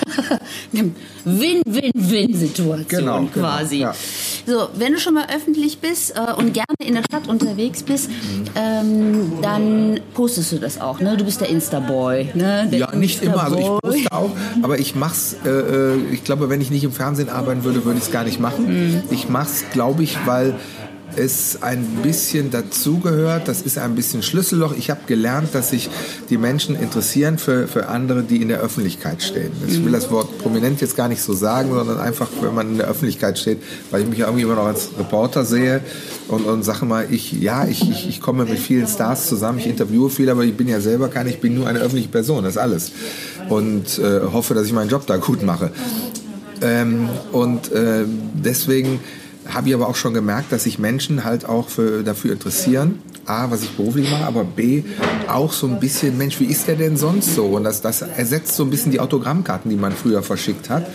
Win-Win-Win-Situation 1.26 2.86
genau, 2.88 3.20
genau, 3.20 3.32
quasi. 3.32 3.80
Genau, 3.80 3.92
ja. 3.92 3.96
So, 4.46 4.70
wenn 4.76 4.94
du 4.94 5.00
schon 5.00 5.14
mal 5.14 5.28
öffentlich 5.34 5.80
bist 5.80 6.16
äh, 6.16 6.34
und 6.34 6.54
gerne 6.54 6.66
in 6.80 6.96
der 6.96 7.04
Stadt 7.04 7.28
unterwegs 7.28 7.84
bist, 7.84 8.10
ähm, 8.56 9.34
dann 9.42 10.00
postest 10.14 10.52
du 10.52 10.58
das 10.58 10.82
auch, 10.82 11.00
ne? 11.00 11.16
Du 11.16 11.24
bist 11.24 11.40
der 11.40 11.50
Insta-Boy, 11.50 12.32
ne? 12.34 12.68
Der 12.72 12.80
ja, 12.80 12.96
nicht 12.96 13.22
Insta 13.22 13.34
immer. 13.34 13.44
Also 13.46 13.58
ich 13.58 13.82
poste 13.82 14.12
auch, 14.12 14.32
aber 14.62 14.80
ich 14.80 14.96
mach's, 14.96 15.36
äh, 15.46 15.50
äh, 15.50 15.98
ich 16.12 16.24
glaube, 16.24 16.50
wenn 16.50 16.60
ich 16.60 16.72
nicht 16.72 16.84
im 16.84 16.92
Fernsehen 16.92 17.30
arbeiten 17.30 17.64
würde, 17.64 17.86
würde 17.86 18.00
ich 18.00 18.06
es 18.06 18.12
gar 18.12 18.24
nicht 18.26 18.40
machen. 18.40 18.66
Mhm. 18.68 19.04
Ich 19.12 19.30
mach's, 19.30 19.64
glaube 19.72 20.04
ich, 20.04 20.18
weil 20.26 20.56
es 21.16 21.62
ein 21.62 21.86
bisschen 22.02 22.52
dazugehört. 22.52 23.48
Das 23.48 23.62
ist 23.62 23.78
ein 23.78 23.96
bisschen 23.96 24.24
Schlüsselloch. 24.24 24.74
Ich 24.78 24.90
habe 24.90 25.02
gelernt, 25.08 25.50
dass 25.54 25.70
sich 25.70 25.90
die 26.30 26.38
Menschen 26.38 26.76
interessieren 26.76 27.38
für, 27.38 27.68
für 27.68 27.88
andere, 27.88 28.24
die 28.24 28.42
in 28.42 28.48
der 28.48 28.60
Öffentlichkeit 28.60 29.22
stehen. 29.22 29.52
Ich 29.68 29.84
will 29.84 29.92
das 29.92 30.12
Wort 30.12 30.38
prominent 30.40 30.82
jetzt 30.82 30.96
gar 30.96 31.08
nicht 31.08 31.22
so 31.22 31.34
sagen, 31.34 31.70
sondern 31.74 32.00
einfach, 32.00 32.30
wenn 32.42 32.54
man 32.54 32.72
in 32.72 32.78
der 32.78 32.88
Öffentlichkeit 32.88 33.38
steht, 33.38 33.60
weil 33.92 34.02
ich 34.02 34.08
mich 34.08 34.20
irgendwie 34.20 34.44
immer 34.44 34.56
noch 34.56 34.66
als 34.66 34.90
Reporter 34.98 35.46
sehe 35.46 35.82
und, 36.28 36.46
und 36.46 36.64
sage 36.64 36.86
mal, 36.86 37.08
ich, 37.10 37.32
ja, 37.34 37.66
ich, 37.68 37.90
ich, 37.90 38.10
ich 38.10 38.22
komme 38.22 38.46
mit 38.46 38.60
vielen 38.60 38.88
Stars 38.88 39.28
zusammen, 39.28 39.60
ich 39.60 39.68
interviewe 39.68 40.10
viel, 40.10 40.30
aber 40.30 40.44
ich 40.44 40.56
bin 40.56 40.68
ja 40.68 40.82
selber 40.82 41.10
kein, 41.10 41.28
ich 41.28 41.40
bin 41.40 41.56
nur 41.56 41.68
eine 41.68 41.80
öffentliche 41.80 42.10
Person, 42.10 42.44
das 42.44 42.54
ist 42.54 42.62
alles. 42.62 42.92
Und 43.50 44.00
äh, 44.00 44.22
hoffe, 44.32 44.54
dass 44.54 44.66
ich 44.66 44.74
meinen 44.74 44.90
Job 44.90 45.06
da 45.06 45.18
gut 45.18 45.44
mache. 45.44 45.72
Ähm, 46.62 47.10
und 47.32 47.72
äh, 47.72 48.06
deswegen 48.34 49.00
habe 49.50 49.70
ich 49.70 49.76
aber 49.76 49.88
auch 49.88 49.96
schon 49.96 50.14
gemerkt, 50.14 50.52
dass 50.52 50.64
sich 50.64 50.80
Menschen 50.80 51.24
halt 51.24 51.46
auch 51.46 51.70
für, 51.70 52.04
dafür 52.04 52.34
interessieren 52.34 53.00
A, 53.26 53.50
was 53.50 53.64
ich 53.64 53.72
beruflich 53.72 54.10
mache, 54.12 54.26
aber 54.26 54.44
B, 54.44 54.84
auch 55.28 55.54
so 55.54 55.68
ein 55.68 55.80
bisschen, 55.80 56.18
Mensch, 56.18 56.40
wie 56.40 56.46
ist 56.46 56.68
der 56.68 56.76
denn 56.76 56.98
sonst 56.98 57.36
so? 57.36 57.46
Und 57.46 57.64
das, 57.64 57.82
das 57.82 58.02
ersetzt 58.02 58.56
so 58.56 58.64
ein 58.64 58.70
bisschen 58.70 58.92
die 58.92 59.00
Autogrammkarten, 59.00 59.70
die 59.70 59.78
man 59.78 59.94
früher 59.94 60.24
verschickt 60.24 60.70
hat. 60.70 60.86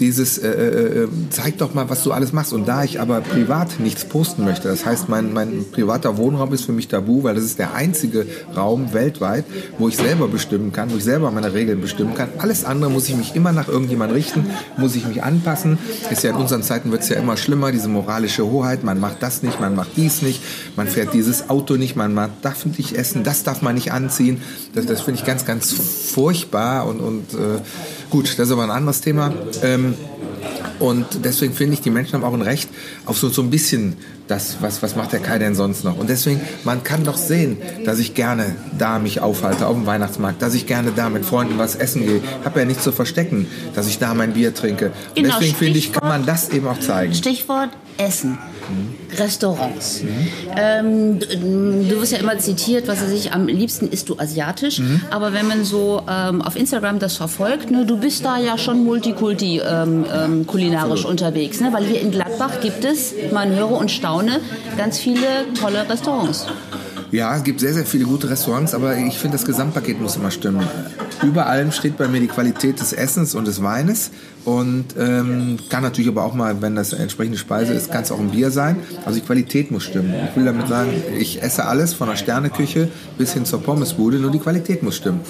Dieses, 0.00 0.38
äh, 0.38 0.48
äh, 0.48 1.02
äh, 1.04 1.08
zeig 1.30 1.58
doch 1.58 1.74
mal, 1.74 1.90
was 1.90 2.02
du 2.02 2.12
alles 2.12 2.32
machst. 2.32 2.52
Und 2.52 2.66
da 2.66 2.84
ich 2.84 3.00
aber 3.00 3.20
privat 3.20 3.78
nichts 3.78 4.04
posten 4.06 4.44
möchte, 4.44 4.68
das 4.68 4.86
heißt, 4.86 5.08
mein, 5.08 5.32
mein 5.32 5.64
privater 5.70 6.16
Wohnraum 6.16 6.52
ist 6.54 6.64
für 6.64 6.72
mich 6.72 6.88
tabu, 6.88 7.22
weil 7.24 7.34
das 7.34 7.44
ist 7.44 7.58
der 7.58 7.74
einzige 7.74 8.26
Raum 8.56 8.92
weltweit, 8.94 9.44
wo 9.78 9.88
ich 9.88 9.96
selber 9.96 10.28
bestimmen 10.28 10.72
kann, 10.72 10.90
wo 10.90 10.96
ich 10.96 11.04
selber 11.04 11.30
meine 11.30 11.52
Regeln 11.52 11.80
bestimmen 11.80 12.14
kann. 12.14 12.28
Alles 12.38 12.64
andere 12.64 12.90
muss 12.90 13.08
ich 13.08 13.16
mich 13.16 13.34
immer 13.34 13.52
nach 13.52 13.68
irgendjemand 13.68 14.14
richten, 14.14 14.46
muss 14.78 14.96
ich 14.96 15.06
mich 15.06 15.22
anpassen. 15.22 15.78
Ist 16.10 16.22
ja 16.22 16.30
in 16.30 16.36
unseren 16.36 16.62
Zeiten 16.62 16.90
wird 16.90 17.02
es 17.02 17.10
ja 17.10 17.16
immer 17.16 17.36
schlimmer, 17.36 17.70
diese 17.70 17.88
moralische 17.88 18.46
Hoheit. 18.46 18.82
Man 18.82 18.98
macht 18.98 19.22
das 19.22 19.42
nicht, 19.42 19.60
man 19.60 19.74
macht 19.74 19.90
dies 19.96 20.22
nicht, 20.22 20.42
man 20.76 20.86
fährt 20.86 21.12
dieses 21.12 21.50
Auto 21.50 21.65
Auto 21.66 21.76
nicht, 21.76 21.96
man, 21.96 22.14
man 22.14 22.30
darf 22.42 22.64
nicht 22.64 22.92
essen, 22.92 23.24
das 23.24 23.42
darf 23.42 23.60
man 23.60 23.74
nicht 23.74 23.90
anziehen. 23.90 24.40
Das, 24.72 24.86
das 24.86 25.00
finde 25.00 25.18
ich 25.18 25.26
ganz, 25.26 25.44
ganz 25.44 25.72
furchtbar 25.72 26.86
und, 26.86 27.00
und 27.00 27.34
äh, 27.34 27.60
gut, 28.08 28.38
das 28.38 28.46
ist 28.46 28.52
aber 28.52 28.62
ein 28.62 28.70
anderes 28.70 29.00
Thema. 29.00 29.32
Ähm, 29.64 29.94
und 30.78 31.24
deswegen 31.24 31.54
finde 31.54 31.74
ich, 31.74 31.80
die 31.80 31.90
Menschen 31.90 32.12
haben 32.12 32.22
auch 32.22 32.34
ein 32.34 32.42
Recht 32.42 32.68
auf 33.04 33.18
so, 33.18 33.30
so 33.30 33.42
ein 33.42 33.50
bisschen 33.50 33.96
das, 34.28 34.58
was, 34.60 34.80
was 34.80 34.94
macht 34.94 35.12
der 35.12 35.18
Kai 35.18 35.40
denn 35.40 35.56
sonst 35.56 35.82
noch? 35.82 35.98
Und 35.98 36.08
deswegen, 36.08 36.40
man 36.62 36.84
kann 36.84 37.02
doch 37.02 37.16
sehen, 37.16 37.56
dass 37.84 37.98
ich 37.98 38.14
gerne 38.14 38.54
da 38.78 39.00
mich 39.00 39.20
aufhalte, 39.20 39.66
auf 39.66 39.74
dem 39.74 39.86
Weihnachtsmarkt, 39.86 40.40
dass 40.42 40.54
ich 40.54 40.66
gerne 40.66 40.92
da 40.94 41.08
mit 41.08 41.24
Freunden 41.24 41.58
was 41.58 41.74
essen 41.74 42.06
gehe. 42.06 42.20
Habe 42.44 42.60
ja 42.60 42.64
nichts 42.64 42.84
zu 42.84 42.92
verstecken, 42.92 43.48
dass 43.74 43.88
ich 43.88 43.98
da 43.98 44.14
mein 44.14 44.34
Bier 44.34 44.54
trinke. 44.54 44.92
Und 45.08 45.14
genau, 45.16 45.34
deswegen 45.40 45.56
finde 45.56 45.78
ich, 45.80 45.92
kann 45.92 46.08
man 46.08 46.26
das 46.26 46.50
eben 46.50 46.68
auch 46.68 46.78
zeigen. 46.78 47.12
Stichwort 47.12 47.70
Essen. 47.98 48.38
Restaurants. 49.18 50.02
Mhm. 50.02 50.28
Ähm, 50.56 51.20
du 51.88 52.00
wirst 52.00 52.12
ja 52.12 52.18
immer 52.18 52.38
zitiert, 52.38 52.88
was 52.88 53.02
er 53.02 53.08
sich 53.08 53.32
am 53.32 53.46
liebsten 53.46 53.88
isst 53.88 54.08
du 54.08 54.18
asiatisch. 54.18 54.78
Mhm. 54.78 55.00
Aber 55.10 55.32
wenn 55.32 55.46
man 55.46 55.64
so 55.64 56.02
ähm, 56.08 56.42
auf 56.42 56.56
Instagram 56.56 56.98
das 56.98 57.16
verfolgt, 57.16 57.70
ne, 57.70 57.86
du 57.86 57.98
bist 57.98 58.24
da 58.24 58.38
ja 58.38 58.58
schon 58.58 58.84
multikulti 58.84 59.60
ähm, 59.60 60.04
ähm 60.12 60.46
kulinarisch 60.46 61.04
Absolut. 61.04 61.10
unterwegs. 61.10 61.60
Ne? 61.60 61.72
Weil 61.72 61.84
hier 61.84 62.00
in 62.00 62.10
Gladbach 62.10 62.60
gibt 62.60 62.84
es, 62.84 63.14
man 63.32 63.54
höre 63.54 63.72
und 63.72 63.90
staune, 63.90 64.40
ganz 64.76 64.98
viele 64.98 65.26
tolle 65.58 65.88
Restaurants. 65.88 66.46
Ja, 67.12 67.36
es 67.36 67.44
gibt 67.44 67.60
sehr, 67.60 67.72
sehr 67.72 67.86
viele 67.86 68.04
gute 68.04 68.28
Restaurants, 68.28 68.74
aber 68.74 68.96
ich 68.96 69.16
finde, 69.18 69.36
das 69.36 69.46
Gesamtpaket 69.46 70.00
muss 70.00 70.16
immer 70.16 70.30
stimmen. 70.30 70.66
Über 71.22 71.46
allem 71.46 71.72
steht 71.72 71.96
bei 71.96 72.08
mir 72.08 72.20
die 72.20 72.26
Qualität 72.26 72.80
des 72.80 72.92
Essens 72.92 73.34
und 73.34 73.46
des 73.46 73.62
Weines 73.62 74.10
und 74.44 74.84
ähm, 74.98 75.58
kann 75.70 75.82
natürlich 75.82 76.08
aber 76.08 76.24
auch 76.24 76.34
mal, 76.34 76.60
wenn 76.60 76.76
das 76.76 76.92
entsprechende 76.92 77.38
Speise 77.38 77.72
ist, 77.72 77.90
kann 77.90 78.02
es 78.02 78.12
auch 78.12 78.20
ein 78.20 78.30
Bier 78.30 78.50
sein. 78.50 78.76
Also 79.04 79.18
die 79.18 79.24
Qualität 79.24 79.70
muss 79.70 79.84
stimmen. 79.84 80.14
Ich 80.28 80.36
will 80.36 80.44
damit 80.44 80.68
sagen, 80.68 80.90
ich 81.18 81.42
esse 81.42 81.64
alles 81.64 81.94
von 81.94 82.08
der 82.08 82.16
Sterneküche 82.16 82.88
bis 83.18 83.32
hin 83.32 83.44
zur 83.44 83.62
Pommesbude, 83.62 84.18
nur 84.18 84.30
die 84.30 84.38
Qualität 84.38 84.82
muss 84.82 84.96
stimmen. 84.96 85.20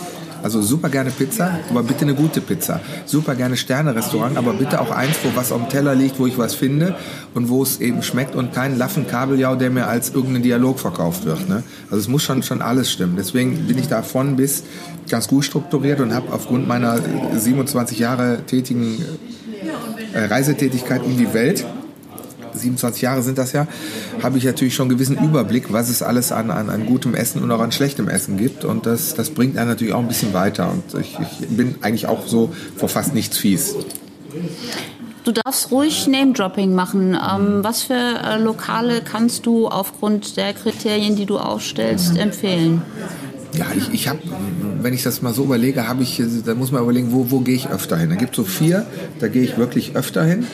Also 0.46 0.62
super 0.62 0.90
gerne 0.90 1.10
Pizza, 1.10 1.58
aber 1.70 1.82
bitte 1.82 2.02
eine 2.02 2.14
gute 2.14 2.40
Pizza. 2.40 2.78
Super 3.04 3.34
gerne 3.34 3.56
Sterne-Restaurant, 3.56 4.36
aber 4.36 4.52
bitte 4.52 4.80
auch 4.80 4.92
eins, 4.92 5.16
wo 5.24 5.34
was 5.34 5.50
auf 5.50 5.60
dem 5.60 5.68
Teller 5.68 5.96
liegt, 5.96 6.20
wo 6.20 6.26
ich 6.28 6.38
was 6.38 6.54
finde 6.54 6.94
und 7.34 7.48
wo 7.48 7.64
es 7.64 7.80
eben 7.80 8.00
schmeckt 8.04 8.36
und 8.36 8.52
kein 8.52 8.78
Laffen 8.78 9.08
Kabeljau, 9.08 9.56
der 9.56 9.70
mir 9.70 9.88
als 9.88 10.10
irgendein 10.10 10.44
Dialog 10.44 10.78
verkauft 10.78 11.24
wird. 11.24 11.48
Ne? 11.48 11.64
Also 11.90 11.96
es 11.96 12.06
muss 12.06 12.22
schon, 12.22 12.44
schon 12.44 12.62
alles 12.62 12.92
stimmen. 12.92 13.16
Deswegen 13.16 13.66
bin 13.66 13.76
ich 13.76 13.88
da 13.88 14.02
von 14.02 14.36
bis 14.36 14.62
ganz 15.10 15.26
gut 15.26 15.44
strukturiert 15.44 15.98
und 15.98 16.14
habe 16.14 16.32
aufgrund 16.32 16.68
meiner 16.68 17.00
27 17.34 17.98
Jahre 17.98 18.42
tätigen 18.46 19.04
äh, 20.12 20.26
Reisetätigkeit 20.26 21.02
um 21.02 21.18
die 21.18 21.34
Welt 21.34 21.66
27 22.58 23.02
Jahre 23.02 23.22
sind 23.22 23.38
das 23.38 23.52
ja, 23.52 23.66
habe 24.22 24.38
ich 24.38 24.44
natürlich 24.44 24.74
schon 24.74 24.84
einen 24.84 24.98
gewissen 24.98 25.16
Überblick, 25.16 25.72
was 25.72 25.88
es 25.88 26.02
alles 26.02 26.32
an, 26.32 26.50
an, 26.50 26.70
an 26.70 26.86
gutem 26.86 27.14
Essen 27.14 27.42
und 27.42 27.50
auch 27.50 27.60
an 27.60 27.72
schlechtem 27.72 28.08
Essen 28.08 28.36
gibt. 28.36 28.64
Und 28.64 28.86
das, 28.86 29.14
das 29.14 29.30
bringt 29.30 29.56
einen 29.56 29.68
natürlich 29.68 29.94
auch 29.94 30.00
ein 30.00 30.08
bisschen 30.08 30.34
weiter. 30.34 30.70
Und 30.70 31.00
ich, 31.00 31.18
ich 31.20 31.48
bin 31.48 31.76
eigentlich 31.82 32.06
auch 32.06 32.26
so 32.26 32.52
vor 32.76 32.88
fast 32.88 33.14
nichts 33.14 33.36
fies. 33.36 33.74
Du 35.24 35.32
darfst 35.32 35.72
ruhig 35.72 36.06
Name-Dropping 36.06 36.72
machen. 36.72 37.14
Ähm, 37.14 37.64
was 37.64 37.82
für 37.82 37.94
äh, 37.94 38.38
Lokale 38.38 39.02
kannst 39.02 39.44
du 39.44 39.66
aufgrund 39.66 40.36
der 40.36 40.54
Kriterien, 40.54 41.16
die 41.16 41.26
du 41.26 41.38
aufstellst, 41.38 42.16
empfehlen? 42.16 42.82
Ja, 43.52 43.66
ich, 43.76 43.92
ich 43.92 44.08
habe, 44.08 44.20
wenn 44.82 44.94
ich 44.94 45.02
das 45.02 45.22
mal 45.22 45.32
so 45.32 45.42
überlege, 45.42 45.88
habe 45.88 46.04
ich, 46.04 46.22
da 46.44 46.54
muss 46.54 46.70
man 46.70 46.82
überlegen, 46.82 47.10
wo, 47.10 47.30
wo 47.30 47.40
gehe 47.40 47.56
ich 47.56 47.68
öfter 47.68 47.96
hin. 47.96 48.10
Da 48.10 48.16
gibt 48.16 48.32
es 48.32 48.36
so 48.36 48.44
vier, 48.44 48.86
da 49.18 49.26
gehe 49.26 49.42
ich 49.42 49.56
wirklich 49.56 49.96
öfter 49.96 50.22
hin. 50.22 50.46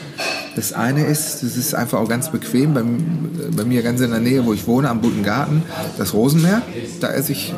Das 0.55 0.73
eine 0.73 1.05
ist, 1.05 1.41
das 1.41 1.57
ist 1.57 1.73
einfach 1.73 1.99
auch 1.99 2.07
ganz 2.07 2.31
bequem, 2.31 2.73
bei, 2.73 2.83
bei 3.55 3.63
mir 3.63 3.81
ganz 3.81 4.01
in 4.01 4.11
der 4.11 4.19
Nähe, 4.19 4.45
wo 4.45 4.53
ich 4.53 4.67
wohne, 4.67 4.89
am 4.89 5.01
Guten 5.01 5.23
Garten, 5.23 5.63
das 5.97 6.13
Rosenmeer. 6.13 6.61
Da 6.99 7.11
esse 7.11 7.31
ich 7.31 7.53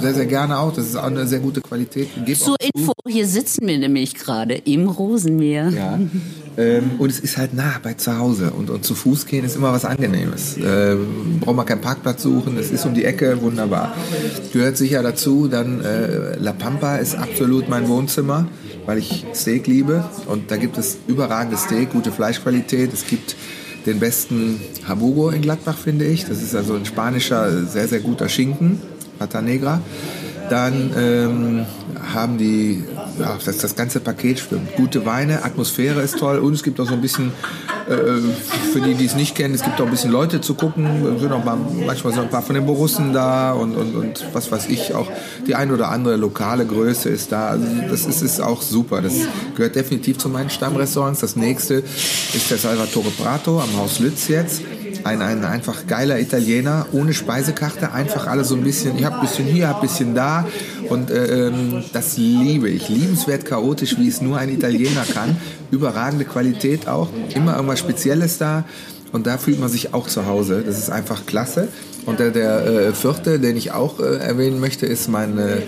sehr, 0.00 0.14
sehr 0.14 0.26
gerne 0.26 0.58
auch. 0.58 0.72
Das 0.72 0.86
ist 0.86 0.96
auch 0.96 1.04
eine 1.04 1.26
sehr 1.26 1.40
gute 1.40 1.60
Qualität. 1.60 2.08
Geht 2.24 2.38
Zur 2.38 2.56
Info, 2.74 2.92
hier 3.08 3.26
sitzen 3.26 3.66
wir 3.66 3.78
nämlich 3.78 4.14
gerade 4.14 4.54
im 4.54 4.88
Rosenmeer. 4.88 5.70
Ja. 5.70 5.98
Ähm, 6.58 6.92
und 6.98 7.10
es 7.10 7.20
ist 7.20 7.36
halt 7.36 7.52
nah 7.52 7.74
bei 7.82 7.94
zu 7.94 8.16
Hause. 8.16 8.52
Und, 8.52 8.70
und 8.70 8.84
zu 8.84 8.94
Fuß 8.94 9.26
gehen 9.26 9.44
ist 9.44 9.56
immer 9.56 9.72
was 9.72 9.84
Angenehmes. 9.84 10.56
Ähm, 10.56 11.40
braucht 11.40 11.56
man 11.56 11.66
keinen 11.66 11.80
Parkplatz 11.80 12.22
suchen, 12.22 12.56
es 12.58 12.70
ist 12.70 12.86
um 12.86 12.94
die 12.94 13.04
Ecke, 13.04 13.42
wunderbar. 13.42 13.94
Gehört 14.52 14.76
sicher 14.76 15.02
dazu, 15.02 15.48
dann 15.48 15.84
äh, 15.84 16.36
La 16.38 16.52
Pampa 16.52 16.96
ist 16.96 17.16
absolut 17.16 17.68
mein 17.68 17.88
Wohnzimmer 17.88 18.48
weil 18.86 18.98
ich 18.98 19.26
Steak 19.34 19.66
liebe. 19.66 20.04
Und 20.26 20.50
da 20.50 20.56
gibt 20.56 20.78
es 20.78 20.98
überragendes 21.06 21.64
Steak, 21.64 21.90
gute 21.90 22.12
Fleischqualität. 22.12 22.92
Es 22.92 23.06
gibt 23.06 23.36
den 23.84 24.00
besten 24.00 24.60
Habugo 24.86 25.30
in 25.30 25.42
Gladbach, 25.42 25.76
finde 25.76 26.06
ich. 26.06 26.24
Das 26.24 26.42
ist 26.42 26.54
also 26.54 26.74
ein 26.74 26.86
spanischer, 26.86 27.64
sehr, 27.64 27.88
sehr 27.88 28.00
guter 28.00 28.28
Schinken, 28.28 28.80
Pata 29.18 29.42
Negra. 29.42 29.80
Dann 30.50 30.92
ähm, 30.96 31.66
haben 32.12 32.38
die, 32.38 32.84
ja, 33.18 33.38
das, 33.44 33.58
das 33.58 33.74
ganze 33.74 34.00
Paket 34.00 34.38
stimmt. 34.38 34.74
Gute 34.76 35.06
Weine, 35.06 35.44
Atmosphäre 35.44 36.00
ist 36.02 36.18
toll 36.18 36.38
und 36.38 36.54
es 36.54 36.62
gibt 36.62 36.80
auch 36.80 36.86
so 36.86 36.94
ein 36.94 37.00
bisschen, 37.00 37.32
äh, 37.88 37.94
für 38.72 38.80
die, 38.80 38.94
die 38.94 39.06
es 39.06 39.14
nicht 39.14 39.34
kennen, 39.34 39.54
es 39.54 39.62
gibt 39.62 39.80
auch 39.80 39.84
ein 39.84 39.90
bisschen 39.90 40.10
Leute 40.10 40.40
zu 40.40 40.54
gucken. 40.54 40.86
Es 41.14 41.20
sind 41.20 41.32
auch 41.32 41.44
mal, 41.44 41.56
manchmal 41.86 42.12
so 42.12 42.20
ein 42.20 42.30
paar 42.30 42.42
von 42.42 42.54
den 42.54 42.66
Borussen 42.66 43.12
da 43.12 43.52
und, 43.52 43.76
und, 43.76 43.94
und 43.94 44.26
was 44.32 44.50
weiß 44.50 44.66
ich, 44.68 44.94
auch 44.94 45.10
die 45.46 45.54
ein 45.54 45.70
oder 45.70 45.88
andere 45.90 46.16
lokale 46.16 46.66
Größe 46.66 47.08
ist 47.08 47.32
da. 47.32 47.48
Also 47.48 47.66
das 47.90 48.06
ist, 48.06 48.22
ist 48.22 48.40
auch 48.40 48.62
super. 48.62 49.02
Das 49.02 49.14
gehört 49.54 49.76
definitiv 49.76 50.18
zu 50.18 50.28
meinen 50.28 50.50
Stammrestaurants. 50.50 51.20
Das 51.20 51.36
nächste 51.36 51.74
ist 51.74 52.50
der 52.50 52.58
Salvatore 52.58 53.10
Prato 53.10 53.60
am 53.60 53.76
Haus 53.76 53.98
Lütz 53.98 54.28
jetzt 54.28 54.62
ein, 55.06 55.22
ein 55.22 55.44
einfach 55.44 55.86
geiler 55.86 56.18
Italiener, 56.18 56.86
ohne 56.92 57.14
Speisekarte, 57.14 57.92
einfach 57.92 58.26
alles 58.26 58.48
so 58.48 58.56
ein 58.56 58.62
bisschen, 58.62 58.98
ich 58.98 59.04
habe 59.04 59.16
ein 59.16 59.20
bisschen 59.20 59.46
hier, 59.46 59.74
ein 59.74 59.80
bisschen 59.80 60.14
da 60.14 60.46
und 60.88 61.10
äh, 61.10 61.48
ähm, 61.48 61.84
das 61.92 62.16
liebe 62.16 62.68
ich. 62.68 62.88
Liebenswert 62.88 63.44
chaotisch, 63.44 63.98
wie 63.98 64.08
es 64.08 64.20
nur 64.20 64.38
ein 64.38 64.48
Italiener 64.48 65.04
kann. 65.12 65.36
Überragende 65.70 66.24
Qualität 66.24 66.88
auch, 66.88 67.08
immer 67.34 67.54
irgendwas 67.54 67.78
Spezielles 67.78 68.38
da 68.38 68.64
und 69.12 69.26
da 69.26 69.38
fühlt 69.38 69.60
man 69.60 69.68
sich 69.68 69.94
auch 69.94 70.08
zu 70.08 70.26
Hause. 70.26 70.62
Das 70.66 70.78
ist 70.78 70.90
einfach 70.90 71.26
klasse. 71.26 71.68
Und 72.04 72.20
der, 72.20 72.30
der 72.30 72.66
äh, 72.66 72.92
vierte, 72.92 73.40
den 73.40 73.56
ich 73.56 73.72
auch 73.72 73.98
äh, 73.98 74.18
erwähnen 74.18 74.60
möchte, 74.60 74.86
ist 74.86 75.08
mein 75.08 75.38
äh, 75.38 75.62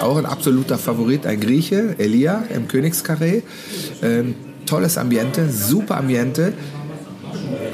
auch 0.00 0.16
ein 0.18 0.26
absoluter 0.26 0.78
Favorit, 0.78 1.26
ein 1.26 1.40
Grieche, 1.40 1.94
Elia 1.98 2.44
im 2.54 2.68
Königskarree. 2.68 3.42
Ähm, 4.02 4.34
tolles 4.66 4.98
Ambiente, 4.98 5.50
super 5.50 5.96
Ambiente 5.96 6.52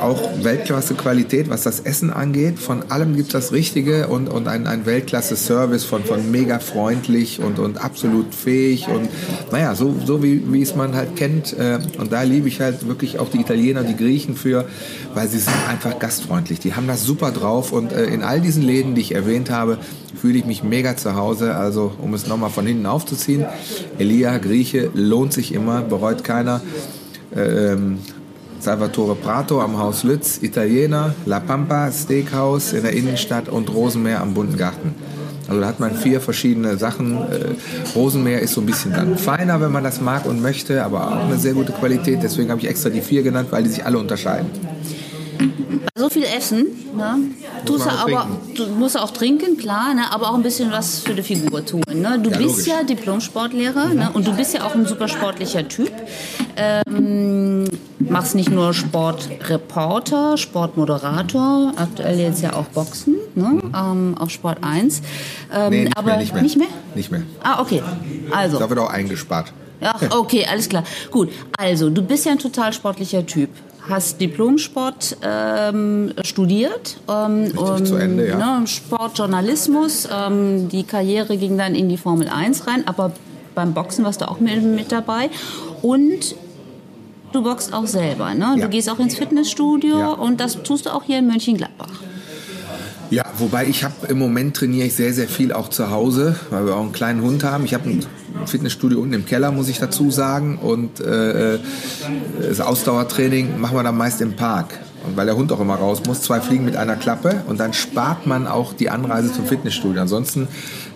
auch 0.02 0.20
Weltklasse-Qualität, 0.42 1.50
was 1.50 1.62
das 1.62 1.80
Essen 1.80 2.10
angeht. 2.10 2.58
Von 2.58 2.90
allem 2.90 3.16
gibt 3.16 3.28
es 3.28 3.32
das 3.32 3.52
Richtige 3.52 4.08
und, 4.08 4.28
und 4.28 4.48
ein, 4.48 4.66
ein 4.66 4.86
Weltklasse-Service 4.86 5.84
von, 5.84 6.04
von 6.04 6.30
mega 6.30 6.58
freundlich 6.58 7.40
und, 7.40 7.58
und 7.58 7.78
absolut 7.78 8.34
fähig 8.34 8.88
und 8.88 9.08
naja, 9.52 9.74
so, 9.74 9.94
so 10.04 10.22
wie, 10.22 10.52
wie 10.52 10.62
es 10.62 10.74
man 10.74 10.94
halt 10.94 11.16
kennt. 11.16 11.56
Äh, 11.58 11.78
und 11.98 12.12
da 12.12 12.22
liebe 12.22 12.48
ich 12.48 12.60
halt 12.60 12.86
wirklich 12.86 13.18
auch 13.18 13.28
die 13.28 13.40
Italiener, 13.40 13.82
die 13.82 13.96
Griechen 13.96 14.36
für, 14.36 14.66
weil 15.14 15.28
sie 15.28 15.38
sind 15.38 15.56
einfach 15.68 15.98
gastfreundlich. 15.98 16.60
Die 16.60 16.74
haben 16.74 16.86
das 16.86 17.04
super 17.04 17.30
drauf 17.30 17.72
und 17.72 17.92
äh, 17.92 18.04
in 18.06 18.22
all 18.22 18.40
diesen 18.40 18.62
Läden, 18.62 18.94
die 18.94 19.00
ich 19.00 19.14
erwähnt 19.14 19.50
habe, 19.50 19.78
fühle 20.20 20.38
ich 20.38 20.44
mich 20.44 20.62
mega 20.62 20.96
zu 20.96 21.14
Hause. 21.14 21.54
Also 21.56 21.92
um 21.98 22.14
es 22.14 22.26
nochmal 22.26 22.50
von 22.50 22.66
hinten 22.66 22.86
aufzuziehen, 22.86 23.44
Elia, 23.98 24.38
Grieche, 24.38 24.90
lohnt 24.94 25.32
sich 25.32 25.54
immer, 25.54 25.82
bereut 25.82 26.24
keiner. 26.24 26.60
Ähm, 27.34 27.98
Salvatore 28.60 29.14
Prato 29.14 29.60
am 29.60 29.78
Haus 29.78 30.04
Lütz, 30.04 30.38
Italiener, 30.42 31.14
La 31.26 31.40
Pampa 31.40 31.90
Steakhouse 31.90 32.72
in 32.72 32.82
der 32.82 32.92
Innenstadt 32.92 33.48
und 33.48 33.72
Rosenmeer 33.72 34.20
am 34.20 34.34
Bunten 34.34 34.56
Garten. 34.56 34.94
Also 35.48 35.60
da 35.60 35.66
hat 35.66 35.80
man 35.80 35.96
vier 35.96 36.20
verschiedene 36.20 36.76
Sachen. 36.76 37.16
Äh, 37.16 37.96
Rosenmeer 37.96 38.40
ist 38.40 38.54
so 38.54 38.60
ein 38.60 38.66
bisschen 38.66 38.92
dann 38.92 39.18
feiner, 39.18 39.60
wenn 39.60 39.72
man 39.72 39.82
das 39.82 40.00
mag 40.00 40.26
und 40.26 40.40
möchte, 40.40 40.84
aber 40.84 41.08
auch 41.08 41.24
eine 41.24 41.38
sehr 41.38 41.54
gute 41.54 41.72
Qualität. 41.72 42.20
Deswegen 42.22 42.50
habe 42.50 42.60
ich 42.60 42.68
extra 42.68 42.90
die 42.90 43.00
vier 43.00 43.22
genannt, 43.22 43.48
weil 43.50 43.64
die 43.64 43.70
sich 43.70 43.84
alle 43.84 43.98
unterscheiden. 43.98 44.48
So 45.96 46.08
viel 46.08 46.24
Essen, 46.24 46.66
ne? 46.96 47.18
Tust 47.64 47.84
du 47.84 47.90
aber, 47.90 48.28
du 48.54 48.66
musst 48.66 48.98
auch 48.98 49.10
trinken, 49.10 49.56
klar, 49.56 49.94
ne? 49.94 50.02
aber 50.12 50.30
auch 50.30 50.34
ein 50.34 50.42
bisschen 50.42 50.70
was 50.70 51.00
für 51.00 51.14
die 51.14 51.22
Figur 51.22 51.64
tun. 51.64 51.82
Ne? 51.92 52.18
Du 52.22 52.30
ja, 52.30 52.38
bist 52.38 52.50
logisch. 52.50 52.66
ja 52.66 52.82
Diplom-Sportlehrer 52.84 53.86
mhm. 53.86 53.96
ne? 53.96 54.10
und 54.14 54.26
du 54.26 54.34
bist 54.34 54.54
ja 54.54 54.64
auch 54.64 54.74
ein 54.74 54.86
super 54.86 55.08
sportlicher 55.08 55.66
Typ. 55.66 55.92
Ähm, 56.56 57.66
machst 58.10 58.34
nicht 58.34 58.50
nur 58.50 58.74
Sportreporter, 58.74 60.36
Sportmoderator, 60.36 61.72
aktuell 61.76 62.18
jetzt 62.18 62.42
ja 62.42 62.54
auch 62.54 62.64
Boxen, 62.66 63.16
ne? 63.34 63.60
Mhm. 63.62 63.74
Ähm, 63.74 64.14
auf 64.18 64.30
Sport 64.30 64.58
1. 64.62 65.02
Ähm, 65.54 65.70
nee, 65.70 65.84
nicht 65.84 65.96
aber 65.96 66.08
mehr, 66.08 66.16
nicht 66.18 66.34
mehr. 66.34 66.42
Nicht 66.42 66.58
mehr? 66.58 66.68
Nicht 66.94 67.10
mehr. 67.10 67.22
Ah, 67.42 67.60
okay. 67.60 67.82
Also. 68.30 68.58
Da 68.58 68.68
wird 68.68 68.78
auch 68.78 68.90
eingespart. 68.90 69.52
Ach, 69.80 70.02
okay, 70.10 70.46
alles 70.50 70.68
klar. 70.68 70.84
Gut, 71.10 71.30
also 71.56 71.88
du 71.88 72.02
bist 72.02 72.26
ja 72.26 72.32
ein 72.32 72.38
total 72.38 72.72
sportlicher 72.72 73.24
Typ 73.24 73.48
hast 73.88 74.20
Diplomsport 74.20 75.16
ähm, 75.22 76.12
studiert. 76.22 76.98
Ähm, 77.08 77.52
und, 77.56 77.86
zu 77.86 77.96
Ende, 77.96 78.28
ja. 78.28 78.60
Ne, 78.60 78.66
Sportjournalismus. 78.66 80.08
Ähm, 80.12 80.68
die 80.68 80.84
Karriere 80.84 81.36
ging 81.36 81.58
dann 81.58 81.74
in 81.74 81.88
die 81.88 81.96
Formel 81.96 82.28
1 82.28 82.66
rein, 82.66 82.86
aber 82.86 83.12
beim 83.54 83.74
Boxen 83.74 84.04
warst 84.04 84.20
du 84.20 84.28
auch 84.28 84.40
mit, 84.40 84.62
mit 84.62 84.92
dabei. 84.92 85.30
Und 85.82 86.36
du 87.32 87.42
boxst 87.42 87.72
auch 87.72 87.86
selber. 87.86 88.34
Ne? 88.34 88.54
Ja. 88.56 88.64
Du 88.64 88.68
gehst 88.68 88.88
auch 88.90 88.98
ins 88.98 89.16
Fitnessstudio 89.16 89.98
ja. 89.98 90.08
und 90.10 90.40
das 90.40 90.62
tust 90.62 90.86
du 90.86 90.90
auch 90.90 91.04
hier 91.04 91.18
in 91.18 91.26
Mönchengladbach. 91.26 92.00
Ja, 93.10 93.24
wobei 93.38 93.66
ich 93.66 93.82
habe 93.82 94.06
im 94.08 94.18
Moment 94.18 94.56
trainiere 94.56 94.86
ich 94.86 94.94
sehr, 94.94 95.12
sehr 95.12 95.26
viel 95.26 95.52
auch 95.52 95.68
zu 95.68 95.90
Hause, 95.90 96.36
weil 96.50 96.66
wir 96.66 96.76
auch 96.76 96.82
einen 96.82 96.92
kleinen 96.92 97.22
Hund 97.22 97.42
haben. 97.42 97.64
Ich 97.64 97.74
habe 97.74 97.90
ein 97.90 98.06
Fitnessstudio 98.46 99.00
unten 99.00 99.14
im 99.14 99.26
Keller, 99.26 99.50
muss 99.50 99.68
ich 99.68 99.80
dazu 99.80 100.12
sagen. 100.12 100.58
Und 100.58 101.00
äh, 101.00 101.58
das 102.40 102.60
Ausdauertraining 102.60 103.60
machen 103.60 103.76
wir 103.76 103.82
dann 103.82 103.96
meist 103.96 104.20
im 104.20 104.36
Park. 104.36 104.78
Und 105.06 105.16
weil 105.16 105.26
der 105.26 105.36
Hund 105.36 105.50
auch 105.52 105.60
immer 105.60 105.76
raus 105.76 106.02
muss, 106.06 106.20
zwei 106.20 106.40
Fliegen 106.40 106.64
mit 106.64 106.76
einer 106.76 106.96
Klappe 106.96 107.42
und 107.46 107.58
dann 107.58 107.72
spart 107.72 108.26
man 108.26 108.46
auch 108.46 108.72
die 108.72 108.90
Anreise 108.90 109.32
zum 109.32 109.46
Fitnessstudio. 109.46 110.02
Ansonsten 110.02 110.46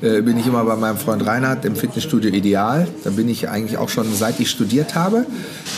äh, 0.03 0.21
bin 0.21 0.39
ich 0.39 0.47
immer 0.47 0.65
bei 0.65 0.77
meinem 0.77 0.99
Freund 0.99 1.27
Reinhard 1.27 1.65
im 1.65 1.75
Fitnessstudio 1.75 2.31
Ideal. 2.31 2.87
Da 3.03 3.11
bin 3.11 3.29
ich 3.29 3.49
eigentlich 3.49 3.79
auch 3.79 3.89
schon 3.89 4.13
seit 4.15 4.41
ich 4.41 4.51
studiert 4.51 4.95
habe. 4.95 5.27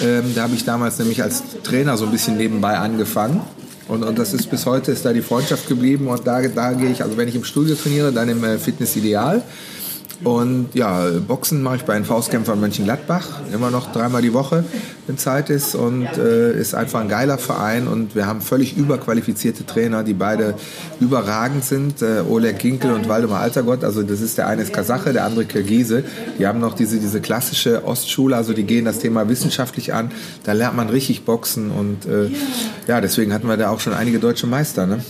Ähm, 0.02 0.33
da 0.35 0.42
habe 0.42 0.54
ich 0.54 0.64
damals 0.64 0.99
nämlich 0.99 1.23
als 1.23 1.42
Trainer 1.62 1.97
so 1.97 2.04
ein 2.04 2.11
bisschen 2.11 2.37
nebenbei 2.37 2.78
angefangen. 2.78 3.42
Und, 3.88 4.02
und 4.02 4.18
das 4.18 4.35
ist 4.35 4.50
bis 4.50 4.66
heute 4.66 4.90
ist 4.90 5.04
da 5.04 5.12
die 5.12 5.23
Freundschaft 5.23 5.68
geblieben 5.68 6.09
und 6.09 6.26
da, 6.26 6.42
da 6.42 6.73
gehe 6.73 6.90
ich, 6.90 7.04
also 7.04 7.16
wenn 7.16 7.28
ich 7.28 7.37
im 7.37 7.45
Studio 7.45 7.76
trainiere, 7.76 8.12
dann 8.12 8.28
im 8.28 8.42
äh, 8.42 8.59
Fitness 8.59 8.97
Ideal. 8.97 9.42
Und 10.25 10.75
ja, 10.75 11.09
Boxen 11.27 11.63
mache 11.63 11.77
ich 11.77 11.83
bei 11.83 11.95
den 11.95 12.05
Faustkämpfern 12.05 12.59
Mönchengladbach, 12.59 13.41
immer 13.53 13.71
noch 13.71 13.93
dreimal 13.93 14.23
die 14.23 14.33
Woche, 14.33 14.65
wenn 15.07 15.19
Zeit 15.19 15.51
ist. 15.51 15.75
Und 15.75 16.07
äh, 16.17 16.59
ist 16.59 16.75
einfach 16.75 17.01
ein 17.01 17.09
geiler 17.09 17.39
Verein. 17.39 17.87
Und 17.87 18.15
wir 18.15 18.27
haben 18.27 18.41
völlig 18.41 18.77
überqualifizierte 18.77 19.67
Trainer, 19.67 20.03
die 20.05 20.15
beide 20.15 20.55
überragend 21.01 21.65
sind. 21.65 22.03
Äh, 22.03 22.23
Oleg 22.29 22.59
Ginkel 22.59 22.93
und 22.93 23.09
Waldemar 23.09 23.41
Altergott. 23.41 23.85
Also 23.85 24.03
das 24.03 24.21
ist 24.21 24.39
der 24.39 24.47
eine 24.47 24.63
ist 24.63 24.73
Kasache, 24.73 25.13
der 25.13 25.25
andere 25.25 25.45
Kirgise. 25.45 26.05
Die 26.39 26.47
haben 26.47 26.61
noch 26.61 26.75
diese, 26.75 26.99
diese 26.99 27.21
klassische 27.21 27.85
Ostschule, 27.85 28.37
also 28.37 28.53
die 28.53 28.65
gehen 28.65 28.85
das 28.85 28.99
Thema 28.99 29.29
wissenschaftlich 29.29 29.93
an. 29.93 30.11
Da 30.45 30.53
lernt 30.53 30.77
man 30.77 30.89
richtig 30.89 31.25
Boxen. 31.25 31.71
Und 31.71 32.07
äh, 32.07 32.31
ja, 32.89 33.01
deswegen 33.01 33.33
hatten 33.33 33.49
wir 33.49 33.57
da 33.57 33.71
auch 33.71 33.81
schon 33.81 33.93
einige 33.93 34.19
deutsche 34.19 34.47
Meister. 34.47 34.87
Ne? 34.87 35.01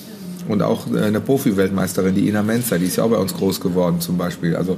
Und 0.48 0.62
auch 0.62 0.86
äh, 0.92 1.02
eine 1.02 1.20
Profi-Weltmeisterin, 1.20 2.14
die 2.14 2.28
Ina 2.28 2.42
Menzer, 2.42 2.78
die 2.78 2.86
ist 2.86 2.96
ja 2.96 3.04
auch 3.04 3.10
bei 3.10 3.18
uns 3.18 3.34
groß 3.34 3.60
geworden 3.60 4.00
zum 4.00 4.16
Beispiel. 4.16 4.56
Also, 4.56 4.76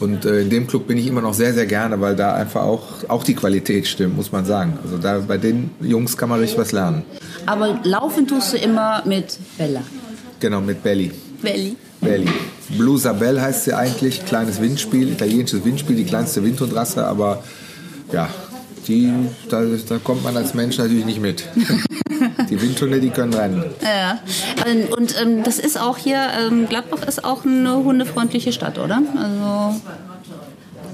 und 0.00 0.24
äh, 0.24 0.42
in 0.42 0.50
dem 0.50 0.66
Club 0.66 0.86
bin 0.86 0.98
ich 0.98 1.06
immer 1.06 1.20
noch 1.20 1.34
sehr, 1.34 1.52
sehr 1.52 1.66
gerne, 1.66 2.00
weil 2.00 2.14
da 2.14 2.34
einfach 2.34 2.62
auch, 2.62 2.84
auch 3.08 3.24
die 3.24 3.34
Qualität 3.34 3.86
stimmt, 3.86 4.16
muss 4.16 4.30
man 4.30 4.44
sagen. 4.44 4.78
Also 4.84 4.98
da 4.98 5.18
bei 5.26 5.38
den 5.38 5.70
Jungs 5.80 6.16
kann 6.16 6.28
man 6.28 6.40
richtig 6.40 6.58
was 6.58 6.72
lernen. 6.72 7.02
Aber 7.46 7.80
laufen 7.82 8.26
tust 8.26 8.52
du 8.52 8.58
immer 8.58 9.02
mit 9.04 9.38
Bella. 9.56 9.82
Genau, 10.40 10.60
mit 10.60 10.82
Belly. 10.82 11.10
Belly. 11.42 11.76
Belly. 12.00 12.28
Blue 12.76 12.98
Sabelle 12.98 13.40
heißt 13.40 13.64
sie 13.64 13.74
eigentlich, 13.74 14.24
kleines 14.24 14.60
Windspiel, 14.60 15.08
italienisches 15.08 15.64
Windspiel, 15.64 15.96
die 15.96 16.04
kleinste 16.04 16.44
Windhundrasse, 16.44 17.04
aber 17.04 17.42
ja, 18.12 18.28
die, 18.86 19.12
da, 19.48 19.62
da 19.88 19.98
kommt 19.98 20.22
man 20.22 20.36
als 20.36 20.54
Mensch 20.54 20.78
natürlich 20.78 21.04
nicht 21.04 21.20
mit. 21.20 21.44
die 22.50 22.60
Windhunde, 22.60 23.00
die 23.00 23.10
können 23.10 23.34
rennen. 23.34 23.64
Ja. 23.82 24.18
Und, 24.70 24.92
und 24.92 25.20
ähm, 25.20 25.42
das 25.44 25.58
ist 25.58 25.80
auch 25.80 25.96
hier, 25.96 26.28
ähm, 26.38 26.66
Gladbach 26.68 27.02
ist 27.06 27.24
auch 27.24 27.44
eine 27.44 27.76
hundefreundliche 27.76 28.52
Stadt, 28.52 28.78
oder? 28.78 29.02
Also 29.16 29.80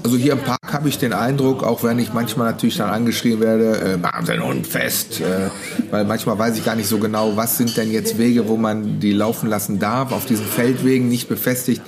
also 0.05 0.17
hier 0.17 0.33
im 0.33 0.39
Park 0.39 0.71
habe 0.71 0.87
ich 0.87 0.99
den 0.99 1.13
Eindruck, 1.13 1.63
auch 1.63 1.83
wenn 1.83 1.97
ich 1.97 2.13
manchmal 2.13 2.51
natürlich 2.51 2.77
dann 2.77 2.91
angeschrien 2.91 3.39
werde, 3.39 3.93
äh, 3.93 3.97
machen 3.97 4.23
Sie 4.23 4.33
den 4.33 4.43
Hund 4.43 4.67
fest, 4.67 5.19
äh, 5.19 5.49
weil 5.89 6.05
manchmal 6.05 6.37
weiß 6.37 6.55
ich 6.59 6.63
gar 6.63 6.75
nicht 6.75 6.87
so 6.87 6.99
genau, 6.99 7.35
was 7.35 7.57
sind 7.57 7.75
denn 7.75 7.91
jetzt 7.91 8.19
Wege, 8.19 8.47
wo 8.47 8.55
man 8.55 8.99
die 8.99 9.13
laufen 9.13 9.49
lassen 9.49 9.79
darf, 9.79 10.11
auf 10.11 10.27
diesen 10.27 10.45
Feldwegen 10.45 11.09
nicht 11.09 11.27
befestigt 11.27 11.81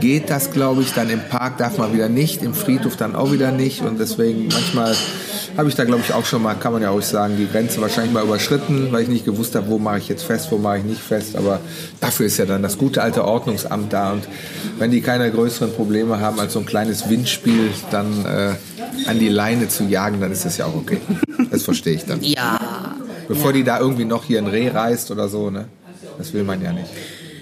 geht 0.00 0.30
das, 0.30 0.50
glaube 0.50 0.82
ich, 0.82 0.92
dann 0.92 1.10
im 1.10 1.20
Park 1.28 1.58
darf 1.58 1.78
man 1.78 1.92
wieder 1.92 2.08
nicht, 2.08 2.42
im 2.42 2.54
Friedhof 2.54 2.96
dann 2.96 3.14
auch 3.14 3.32
wieder 3.32 3.52
nicht 3.52 3.82
und 3.82 3.98
deswegen 3.98 4.48
manchmal 4.48 4.94
habe 5.58 5.68
ich 5.68 5.74
da, 5.74 5.84
glaube 5.84 6.02
ich, 6.06 6.14
auch 6.14 6.24
schon 6.24 6.42
mal, 6.42 6.54
kann 6.54 6.72
man 6.72 6.82
ja 6.82 6.90
auch 6.90 7.02
sagen, 7.02 7.36
die 7.36 7.48
Grenze 7.48 7.80
wahrscheinlich 7.80 8.12
mal 8.12 8.22
überschritten, 8.22 8.92
weil 8.92 9.02
ich 9.02 9.08
nicht 9.08 9.24
gewusst 9.24 9.56
habe, 9.56 9.66
wo 9.68 9.78
mache 9.78 9.98
ich 9.98 10.08
jetzt 10.08 10.22
fest, 10.22 10.52
wo 10.52 10.58
mache 10.58 10.78
ich 10.78 10.84
nicht 10.84 11.00
fest. 11.00 11.34
Aber 11.34 11.58
dafür 12.00 12.26
ist 12.26 12.36
ja 12.36 12.46
dann 12.46 12.62
das 12.62 12.78
gute 12.78 13.02
alte 13.02 13.24
Ordnungsamt 13.24 13.92
da. 13.92 14.12
Und 14.12 14.28
wenn 14.78 14.92
die 14.92 15.00
keine 15.00 15.28
größeren 15.32 15.72
Probleme 15.72 16.20
haben 16.20 16.38
als 16.38 16.52
so 16.52 16.60
ein 16.60 16.64
kleines 16.66 17.10
Windspiel, 17.10 17.70
dann 17.90 18.24
äh, 18.24 19.08
an 19.08 19.18
die 19.18 19.28
Leine 19.28 19.66
zu 19.66 19.82
jagen, 19.82 20.20
dann 20.20 20.30
ist 20.30 20.44
das 20.44 20.58
ja 20.58 20.66
auch 20.66 20.76
okay. 20.76 21.00
Das 21.50 21.64
verstehe 21.64 21.94
ich 21.94 22.04
dann. 22.04 22.22
Ja. 22.22 22.94
Bevor 23.26 23.50
ja. 23.50 23.56
die 23.56 23.64
da 23.64 23.80
irgendwie 23.80 24.04
noch 24.04 24.24
hier 24.24 24.38
ein 24.38 24.46
Reh 24.46 24.68
reißt 24.68 25.10
oder 25.10 25.28
so, 25.28 25.50
ne? 25.50 25.66
Das 26.18 26.32
will 26.32 26.44
man 26.44 26.62
ja 26.62 26.72
nicht. 26.72 26.86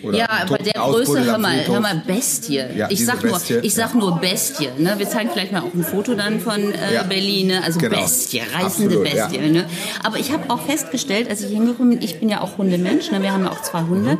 Oder 0.06 0.18
ja, 0.18 0.28
aber 0.42 0.58
der 0.58 0.72
Größe, 0.74 1.24
hör 1.24 1.38
mal, 1.38 1.66
hör 1.66 1.80
mal, 1.80 2.02
Bestie. 2.06 2.62
Ja, 2.76 2.88
ich, 2.90 3.04
sag 3.04 3.20
Bestie, 3.22 3.54
nur, 3.54 3.64
ich 3.64 3.74
sag 3.74 3.94
nur 3.94 4.18
Bestie. 4.20 4.68
Ne? 4.78 4.94
Wir 4.96 5.08
zeigen 5.08 5.30
vielleicht 5.32 5.52
mal 5.52 5.60
auch 5.62 5.74
ein 5.74 5.84
Foto 5.84 6.14
dann 6.14 6.40
von 6.40 6.72
äh, 6.72 6.94
Ja. 6.94 7.02
Berlin. 7.02 7.48
Ne? 7.48 7.62
Also 7.64 7.78
Genau. 7.80 8.00
Bestie, 8.00 8.38
reißende 8.40 8.96
Absolut, 8.96 9.04
Bestie. 9.04 9.36
ja. 9.36 9.48
Ne? 9.48 9.64
Aber 10.04 10.18
ich 10.18 10.32
habe 10.32 10.48
auch 10.50 10.60
festgestellt, 10.60 11.28
als 11.28 11.42
ich 11.42 11.50
hingekommen 11.50 11.90
bin, 11.98 12.02
ich 12.02 12.20
bin 12.20 12.28
ja 12.28 12.40
auch 12.40 12.58
Hundemensch. 12.58 13.10
Ne? 13.10 13.22
Wir 13.22 13.32
haben 13.32 13.44
ja 13.44 13.50
auch 13.50 13.62
zwei 13.62 13.82
Hunde. 13.82 14.12
Mhm. 14.14 14.18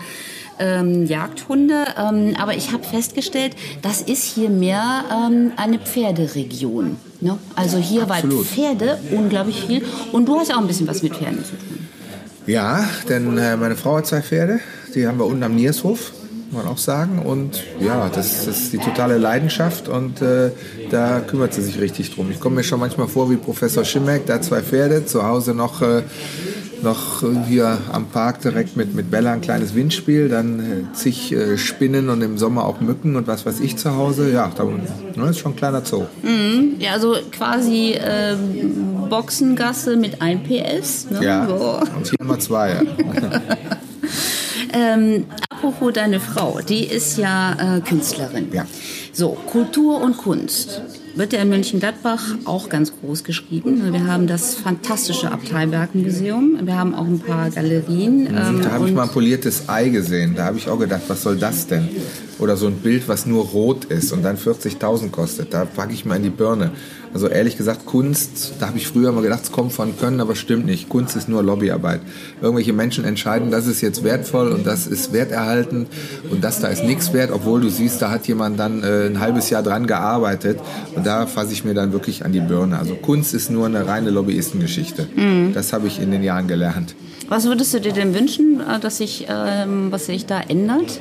Ähm, 0.58 1.04
Jagdhunde, 1.04 1.84
ähm, 1.98 2.34
aber 2.38 2.54
ich 2.56 2.72
habe 2.72 2.82
festgestellt, 2.82 3.54
das 3.82 4.00
ist 4.00 4.24
hier 4.24 4.48
mehr 4.48 5.04
ähm, 5.12 5.52
eine 5.56 5.78
Pferderegion. 5.78 6.96
Ne? 7.20 7.38
Also 7.54 7.76
hier 7.76 8.08
war 8.08 8.16
Absolut. 8.16 8.46
Pferde 8.46 8.98
unglaublich 9.10 9.60
viel 9.66 9.84
und 10.12 10.26
du 10.26 10.38
hast 10.40 10.48
ja 10.48 10.56
auch 10.56 10.60
ein 10.60 10.66
bisschen 10.66 10.86
was 10.86 11.02
mit 11.02 11.14
Pferden 11.14 11.44
zu 11.44 11.50
tun. 11.50 11.88
Ja, 12.46 12.88
denn 13.06 13.36
äh, 13.36 13.56
meine 13.58 13.76
Frau 13.76 13.96
hat 13.96 14.06
zwei 14.06 14.22
Pferde, 14.22 14.60
die 14.96 15.06
haben 15.06 15.18
wir 15.18 15.26
unten 15.26 15.42
am 15.42 15.54
Niershof, 15.54 16.12
muss 16.50 16.64
man 16.64 16.72
auch 16.72 16.78
sagen. 16.78 17.20
Und 17.20 17.62
ja, 17.80 18.08
das, 18.08 18.46
das 18.46 18.58
ist 18.58 18.72
die 18.72 18.78
totale 18.78 19.18
Leidenschaft 19.18 19.88
und 19.88 20.22
äh, 20.22 20.50
da 20.90 21.20
kümmert 21.20 21.52
sie 21.54 21.62
sich 21.62 21.78
richtig 21.78 22.14
drum. 22.14 22.30
Ich 22.30 22.40
komme 22.40 22.56
mir 22.56 22.64
schon 22.64 22.80
manchmal 22.80 23.06
vor 23.06 23.30
wie 23.30 23.36
Professor 23.36 23.84
Schimmeck, 23.84 24.28
hat 24.28 24.42
zwei 24.44 24.62
Pferde, 24.62 25.04
zu 25.04 25.22
Hause 25.22 25.52
noch, 25.52 25.82
äh, 25.82 26.02
noch 26.82 27.22
äh, 27.22 27.26
hier 27.46 27.76
am 27.92 28.06
Park 28.06 28.40
direkt 28.40 28.74
mit, 28.76 28.94
mit 28.94 29.10
Bella 29.10 29.32
ein 29.32 29.42
kleines 29.42 29.74
Windspiel, 29.74 30.30
dann 30.30 30.60
äh, 30.60 30.94
zig 30.94 31.30
äh, 31.32 31.58
Spinnen 31.58 32.08
und 32.08 32.22
im 32.22 32.38
Sommer 32.38 32.64
auch 32.64 32.80
Mücken 32.80 33.16
und 33.16 33.26
was 33.26 33.44
weiß 33.44 33.60
ich 33.60 33.76
zu 33.76 33.94
Hause. 33.94 34.32
Ja, 34.32 34.50
da 34.56 34.64
ne, 34.64 35.28
ist 35.28 35.40
schon 35.40 35.52
ein 35.52 35.56
kleiner 35.56 35.84
Zoo. 35.84 36.04
Ja, 36.78 36.92
also 36.92 37.16
quasi 37.32 37.96
ähm, 37.98 39.08
Boxengasse 39.10 39.96
mit 39.96 40.22
1 40.22 40.40
PS. 40.48 41.10
Ne? 41.10 41.22
Ja, 41.22 41.46
So. 41.46 41.80
und 41.96 42.08
hier 42.08 42.16
haben 42.18 42.28
wir 42.28 42.38
zwei. 42.38 42.70
Ja. 42.70 42.82
Ähm, 44.76 45.24
apropos 45.50 45.94
deine 45.94 46.20
Frau, 46.20 46.60
die 46.60 46.84
ist 46.84 47.16
ja 47.16 47.76
äh, 47.76 47.80
Künstlerin. 47.80 48.48
Ja. 48.52 48.66
So, 49.18 49.30
Kultur 49.50 50.02
und 50.02 50.18
Kunst 50.18 50.82
wird 51.14 51.32
ja 51.32 51.40
in 51.40 51.48
Mönchengladbach 51.48 52.22
auch 52.44 52.68
ganz 52.68 52.92
groß 53.00 53.24
geschrieben. 53.24 53.90
Wir 53.90 54.06
haben 54.06 54.26
das 54.26 54.54
fantastische 54.54 55.32
Abteilbergen-Museum. 55.32 56.58
Wir 56.66 56.76
haben 56.76 56.94
auch 56.94 57.06
ein 57.06 57.20
paar 57.20 57.48
Galerien. 57.48 58.26
ähm, 58.26 58.60
Da 58.62 58.72
habe 58.72 58.86
ich 58.86 58.94
mal 58.94 59.04
ein 59.04 59.08
poliertes 59.08 59.70
Ei 59.70 59.88
gesehen. 59.88 60.34
Da 60.36 60.44
habe 60.44 60.58
ich 60.58 60.68
auch 60.68 60.78
gedacht, 60.78 61.00
was 61.08 61.22
soll 61.22 61.38
das 61.38 61.66
denn? 61.66 61.88
Oder 62.38 62.58
so 62.58 62.66
ein 62.66 62.74
Bild, 62.74 63.08
was 63.08 63.24
nur 63.24 63.46
rot 63.46 63.86
ist 63.86 64.12
und 64.12 64.22
dann 64.22 64.36
40.000 64.36 65.10
kostet. 65.10 65.54
Da 65.54 65.64
packe 65.64 65.94
ich 65.94 66.04
mal 66.04 66.16
in 66.16 66.24
die 66.24 66.28
Birne. 66.28 66.72
Also 67.14 67.28
ehrlich 67.28 67.56
gesagt, 67.56 67.86
Kunst, 67.86 68.52
da 68.58 68.66
habe 68.66 68.76
ich 68.76 68.86
früher 68.88 69.10
mal 69.10 69.22
gedacht, 69.22 69.44
es 69.44 69.50
kommt 69.50 69.72
von 69.72 69.96
Können, 69.98 70.20
aber 70.20 70.34
stimmt 70.34 70.66
nicht. 70.66 70.90
Kunst 70.90 71.16
ist 71.16 71.30
nur 71.30 71.42
Lobbyarbeit. 71.42 72.02
Irgendwelche 72.42 72.74
Menschen 72.74 73.04
entscheiden, 73.06 73.50
das 73.50 73.66
ist 73.66 73.80
jetzt 73.80 74.04
wertvoll 74.04 74.52
und 74.52 74.66
das 74.66 74.86
ist 74.86 75.14
werterhaltend 75.14 75.88
und 76.30 76.44
das 76.44 76.60
da 76.60 76.68
ist 76.68 76.84
nichts 76.84 77.14
wert, 77.14 77.30
obwohl 77.32 77.62
du 77.62 77.70
siehst, 77.70 78.02
da 78.02 78.10
hat 78.10 78.28
jemand 78.28 78.60
dann 78.60 78.82
äh, 78.82 79.05
ein 79.06 79.20
halbes 79.20 79.50
Jahr 79.50 79.62
dran 79.62 79.86
gearbeitet 79.86 80.58
und 80.94 81.06
da 81.06 81.26
fasse 81.26 81.52
ich 81.52 81.64
mir 81.64 81.74
dann 81.74 81.92
wirklich 81.92 82.24
an 82.24 82.32
die 82.32 82.40
Birne. 82.40 82.78
Also 82.78 82.94
Kunst 82.94 83.34
ist 83.34 83.50
nur 83.50 83.66
eine 83.66 83.86
reine 83.86 84.10
Lobbyistengeschichte. 84.10 85.06
Das 85.54 85.72
habe 85.72 85.86
ich 85.86 86.00
in 86.00 86.10
den 86.10 86.22
Jahren 86.22 86.46
gelernt. 86.48 86.94
Was 87.28 87.44
würdest 87.46 87.74
du 87.74 87.80
dir 87.80 87.92
denn 87.92 88.14
wünschen, 88.14 88.60
äh, 88.60 88.78
dass 88.78 88.98
sich, 88.98 89.26
ähm, 89.28 89.90
was 89.90 90.06
sich 90.06 90.26
da 90.26 90.40
ändert? 90.40 91.00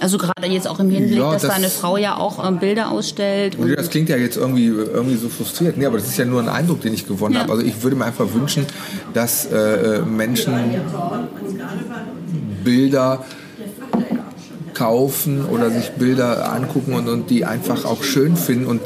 Also 0.00 0.16
gerade 0.16 0.46
jetzt 0.46 0.68
auch 0.68 0.78
im 0.78 0.90
Hinblick, 0.90 1.18
Ja, 1.18 1.32
dass 1.32 1.42
das- 1.42 1.52
deine 1.54 1.68
Frau 1.68 1.96
ja 1.96 2.16
auch 2.16 2.46
ähm, 2.46 2.58
Bilder 2.60 2.92
ausstellt. 2.92 3.56
Und 3.58 3.76
Das 3.76 3.90
klingt 3.90 4.08
ja 4.08 4.16
jetzt 4.16 4.36
irgendwie, 4.36 4.66
irgendwie 4.66 5.16
so 5.16 5.28
frustriert. 5.28 5.76
Nee, 5.76 5.86
aber 5.86 5.98
das 5.98 6.06
ist 6.06 6.16
ja 6.18 6.24
nur 6.24 6.40
ein 6.40 6.48
Eindruck, 6.48 6.82
den 6.82 6.94
ich 6.94 7.08
gewonnen 7.08 7.34
Ja. 7.34 7.40
habe. 7.40 7.50
Also 7.52 7.64
ich 7.64 7.82
würde 7.82 7.96
mir 7.96 8.04
einfach 8.04 8.32
wünschen, 8.32 8.64
dass 9.12 9.46
äh, 9.46 10.00
Menschen 10.02 10.54
Bilder 12.64 13.24
kaufen 14.78 15.44
oder 15.44 15.70
sich 15.70 15.90
Bilder 15.90 16.52
angucken 16.52 16.94
und, 16.94 17.08
und 17.08 17.30
die 17.30 17.44
einfach 17.44 17.84
auch 17.84 18.04
schön 18.04 18.36
finden 18.36 18.66
und 18.66 18.80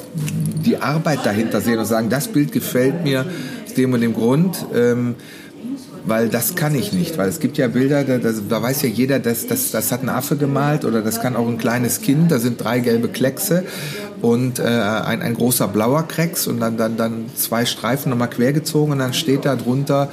die 0.64 0.78
Arbeit 0.78 1.20
dahinter 1.24 1.60
sehen 1.60 1.78
und 1.78 1.84
sagen, 1.84 2.08
das 2.08 2.28
Bild 2.28 2.50
gefällt 2.50 3.04
mir 3.04 3.26
aus 3.66 3.74
dem 3.74 3.92
und 3.92 4.00
dem 4.00 4.14
Grund. 4.14 4.66
Ähm, 4.74 5.16
weil 6.04 6.28
das 6.28 6.56
kann 6.56 6.74
ich 6.74 6.92
nicht, 6.92 7.16
weil 7.16 7.28
es 7.28 7.38
gibt 7.38 7.58
ja 7.58 7.68
Bilder, 7.68 8.02
da, 8.02 8.18
da, 8.18 8.62
weiß 8.62 8.82
ja 8.82 8.88
jeder, 8.88 9.20
dass 9.20 9.46
das, 9.46 9.70
das 9.70 9.92
hat 9.92 10.02
ein 10.02 10.08
Affe 10.08 10.36
gemalt 10.36 10.84
oder 10.84 11.00
das 11.00 11.20
kann 11.20 11.36
auch 11.36 11.46
ein 11.46 11.58
kleines 11.58 12.00
Kind, 12.00 12.32
da 12.32 12.40
sind 12.40 12.62
drei 12.62 12.80
gelbe 12.80 13.06
Kleckse 13.06 13.62
und 14.20 14.58
äh, 14.58 14.62
ein, 14.62 15.22
ein 15.22 15.34
großer 15.34 15.68
blauer 15.68 16.08
Klecks 16.08 16.48
und 16.48 16.58
dann, 16.58 16.76
dann, 16.76 16.96
dann 16.96 17.26
zwei 17.36 17.66
Streifen 17.66 18.10
nochmal 18.10 18.30
quergezogen 18.30 18.92
und 18.92 18.98
dann 18.98 19.14
steht 19.14 19.44
da 19.44 19.54
drunter 19.54 20.10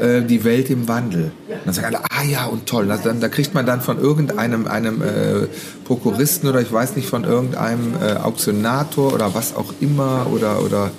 äh, 0.00 0.22
die 0.22 0.44
Welt 0.44 0.70
im 0.70 0.88
Wandel. 0.88 1.32
Und 1.48 1.60
dann 1.64 1.74
sagen 1.74 1.86
alle, 1.86 2.04
ah 2.10 2.24
ja 2.24 2.46
und 2.46 2.66
toll, 2.66 2.86
das, 2.86 3.02
dann, 3.02 3.20
da 3.20 3.28
kriegt 3.28 3.54
man 3.54 3.66
dann 3.66 3.80
von 3.80 3.98
irgendeinem 3.98 4.66
einem, 4.66 5.02
äh, 5.02 5.46
Prokuristen 5.84 6.48
oder 6.48 6.60
ich 6.60 6.72
weiß 6.72 6.96
nicht, 6.96 7.08
von 7.08 7.24
irgendeinem 7.24 7.94
äh, 8.02 8.14
Auktionator 8.14 9.12
oder 9.14 9.34
was 9.34 9.54
auch 9.54 9.74
immer 9.80 10.26
oder, 10.32 10.62
oder 10.62 10.90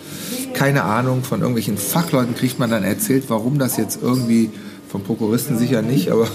keine 0.54 0.84
Ahnung, 0.84 1.24
von 1.24 1.42
irgendwelchen 1.42 1.78
Fachleuten 1.78 2.36
kriegt 2.36 2.60
man 2.60 2.70
dann 2.70 2.84
erzählt, 2.84 3.26
warum 3.28 3.60
das 3.60 3.78
jetzt 3.78 4.00
irgendwie 4.02 4.50
Vom 4.90 5.04
Prokuristen 5.04 5.58
sicher 5.58 5.82
nicht, 5.82 6.12
aber, 6.12 6.28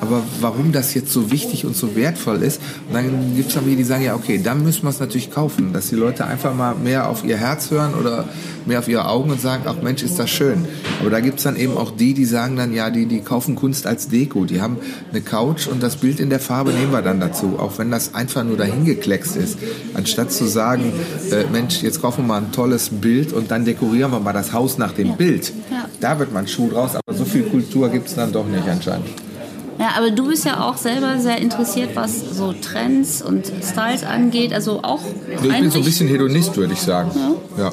aber 0.00 0.22
warum 0.40 0.72
das 0.72 0.94
jetzt 0.94 1.12
so 1.12 1.30
wichtig 1.30 1.66
und 1.66 1.76
so 1.76 1.96
wertvoll 1.96 2.42
ist. 2.42 2.60
Und 2.88 2.94
dann 2.94 3.34
gibt 3.36 3.48
es 3.48 3.54
dann 3.54 3.64
die 3.66 3.84
sagen, 3.84 4.04
ja, 4.04 4.14
okay, 4.14 4.40
dann 4.42 4.62
müssen 4.62 4.84
wir 4.84 4.90
es 4.90 5.00
natürlich 5.00 5.30
kaufen, 5.30 5.72
dass 5.72 5.88
die 5.88 5.96
Leute 5.96 6.24
einfach 6.24 6.54
mal 6.54 6.74
mehr 6.74 7.08
auf 7.08 7.24
ihr 7.24 7.36
Herz 7.36 7.70
hören 7.70 7.94
oder 7.94 8.28
mehr 8.66 8.78
auf 8.78 8.88
ihre 8.88 9.08
Augen 9.08 9.30
und 9.30 9.40
sagen, 9.40 9.64
ach 9.66 9.76
Mensch, 9.82 10.02
ist 10.02 10.18
das 10.18 10.30
schön. 10.30 10.64
Aber 11.00 11.10
da 11.10 11.20
gibt 11.20 11.38
es 11.38 11.44
dann 11.44 11.56
eben 11.56 11.76
auch 11.76 11.90
die, 11.90 12.14
die 12.14 12.24
sagen 12.24 12.56
dann, 12.56 12.72
ja, 12.72 12.90
die, 12.90 13.06
die 13.06 13.20
kaufen 13.20 13.56
Kunst 13.56 13.86
als 13.86 14.08
Deko. 14.08 14.44
Die 14.44 14.60
haben 14.60 14.78
eine 15.10 15.20
Couch 15.20 15.66
und 15.66 15.82
das 15.82 15.96
Bild 15.96 16.20
in 16.20 16.30
der 16.30 16.40
Farbe 16.40 16.72
nehmen 16.72 16.92
wir 16.92 17.02
dann 17.02 17.20
dazu, 17.20 17.58
auch 17.58 17.78
wenn 17.78 17.90
das 17.90 18.14
einfach 18.14 18.44
nur 18.44 18.56
dahingekleckst 18.56 19.36
ist. 19.36 19.58
Anstatt 19.94 20.32
zu 20.32 20.46
sagen, 20.46 20.92
äh, 21.30 21.44
Mensch, 21.50 21.82
jetzt 21.82 22.00
kaufen 22.00 22.24
wir 22.24 22.28
mal 22.28 22.42
ein 22.42 22.52
tolles 22.52 22.90
Bild 22.90 23.32
und 23.32 23.50
dann 23.50 23.64
dekorieren 23.64 24.12
wir 24.12 24.20
mal 24.20 24.32
das 24.32 24.52
Haus 24.52 24.78
nach 24.78 24.92
dem. 24.92 25.08
Bild. 25.16 25.52
Da 26.00 26.18
wird 26.18 26.32
man 26.32 26.46
Schuh 26.46 26.70
draus, 26.70 26.92
aber 26.94 27.16
so 27.16 27.24
viel 27.24 27.42
Kultur 27.42 27.87
gibt 27.88 28.08
es 28.08 28.14
dann 28.14 28.32
doch 28.32 28.46
nicht 28.46 28.68
anscheinend. 28.68 29.08
Ja, 29.78 29.90
aber 29.96 30.10
du 30.10 30.26
bist 30.26 30.44
ja 30.44 30.68
auch 30.68 30.76
selber 30.76 31.18
sehr 31.18 31.38
interessiert, 31.38 31.90
was 31.94 32.20
so 32.36 32.52
Trends 32.52 33.22
und 33.22 33.46
Styles 33.62 34.02
angeht. 34.02 34.52
Also 34.52 34.82
auch. 34.82 35.00
ich 35.30 35.40
bin 35.40 35.70
so 35.70 35.78
ein 35.78 35.84
bisschen 35.84 36.08
Hedonist, 36.08 36.56
würde 36.56 36.72
ich 36.72 36.80
sagen. 36.80 37.10
Ja. 37.56 37.64
ja. 37.64 37.72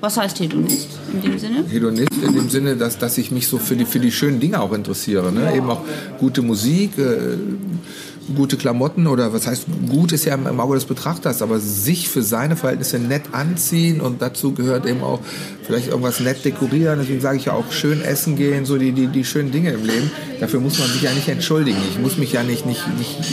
Was 0.00 0.16
heißt 0.16 0.40
Hedonist 0.40 0.88
in 1.12 1.20
dem 1.20 1.38
Sinne? 1.38 1.64
Hedonist 1.68 2.12
in 2.26 2.32
dem 2.32 2.48
Sinne, 2.48 2.76
dass, 2.76 2.96
dass 2.96 3.18
ich 3.18 3.30
mich 3.30 3.48
so 3.48 3.58
für 3.58 3.76
die, 3.76 3.84
für 3.84 4.00
die 4.00 4.10
schönen 4.10 4.40
Dinge 4.40 4.60
auch 4.60 4.72
interessiere. 4.72 5.30
Ne? 5.30 5.54
Eben 5.54 5.68
auch 5.68 5.82
gute 6.18 6.40
Musik, 6.40 6.96
äh, 6.96 7.36
gute 8.34 8.56
Klamotten 8.56 9.06
oder 9.06 9.32
was 9.32 9.46
heißt 9.46 9.66
gut 9.88 10.12
ist 10.12 10.24
ja 10.24 10.34
im 10.34 10.60
Auge 10.60 10.74
des 10.74 10.84
Betrachters, 10.84 11.42
aber 11.42 11.58
sich 11.60 12.08
für 12.08 12.22
seine 12.22 12.56
Verhältnisse 12.56 12.98
nett 12.98 13.22
anziehen 13.32 14.00
und 14.00 14.22
dazu 14.22 14.52
gehört 14.52 14.86
eben 14.86 15.02
auch 15.02 15.20
vielleicht 15.62 15.88
irgendwas 15.88 16.20
nett 16.20 16.44
dekorieren. 16.44 16.98
Deswegen 17.00 17.20
sage 17.20 17.38
ich 17.38 17.46
ja 17.46 17.52
auch 17.52 17.70
schön 17.72 18.02
essen 18.02 18.36
gehen, 18.36 18.64
so 18.64 18.78
die, 18.78 18.92
die, 18.92 19.06
die 19.06 19.24
schönen 19.24 19.52
Dinge 19.52 19.70
im 19.70 19.84
Leben. 19.84 20.10
Dafür 20.40 20.60
muss 20.60 20.78
man 20.78 20.88
sich 20.88 21.02
ja 21.02 21.12
nicht 21.12 21.28
entschuldigen. 21.28 21.78
Ich 21.90 21.98
muss 21.98 22.16
mich 22.16 22.32
ja 22.32 22.42
nicht, 22.42 22.66
nicht, 22.66 22.86
nicht 22.98 23.32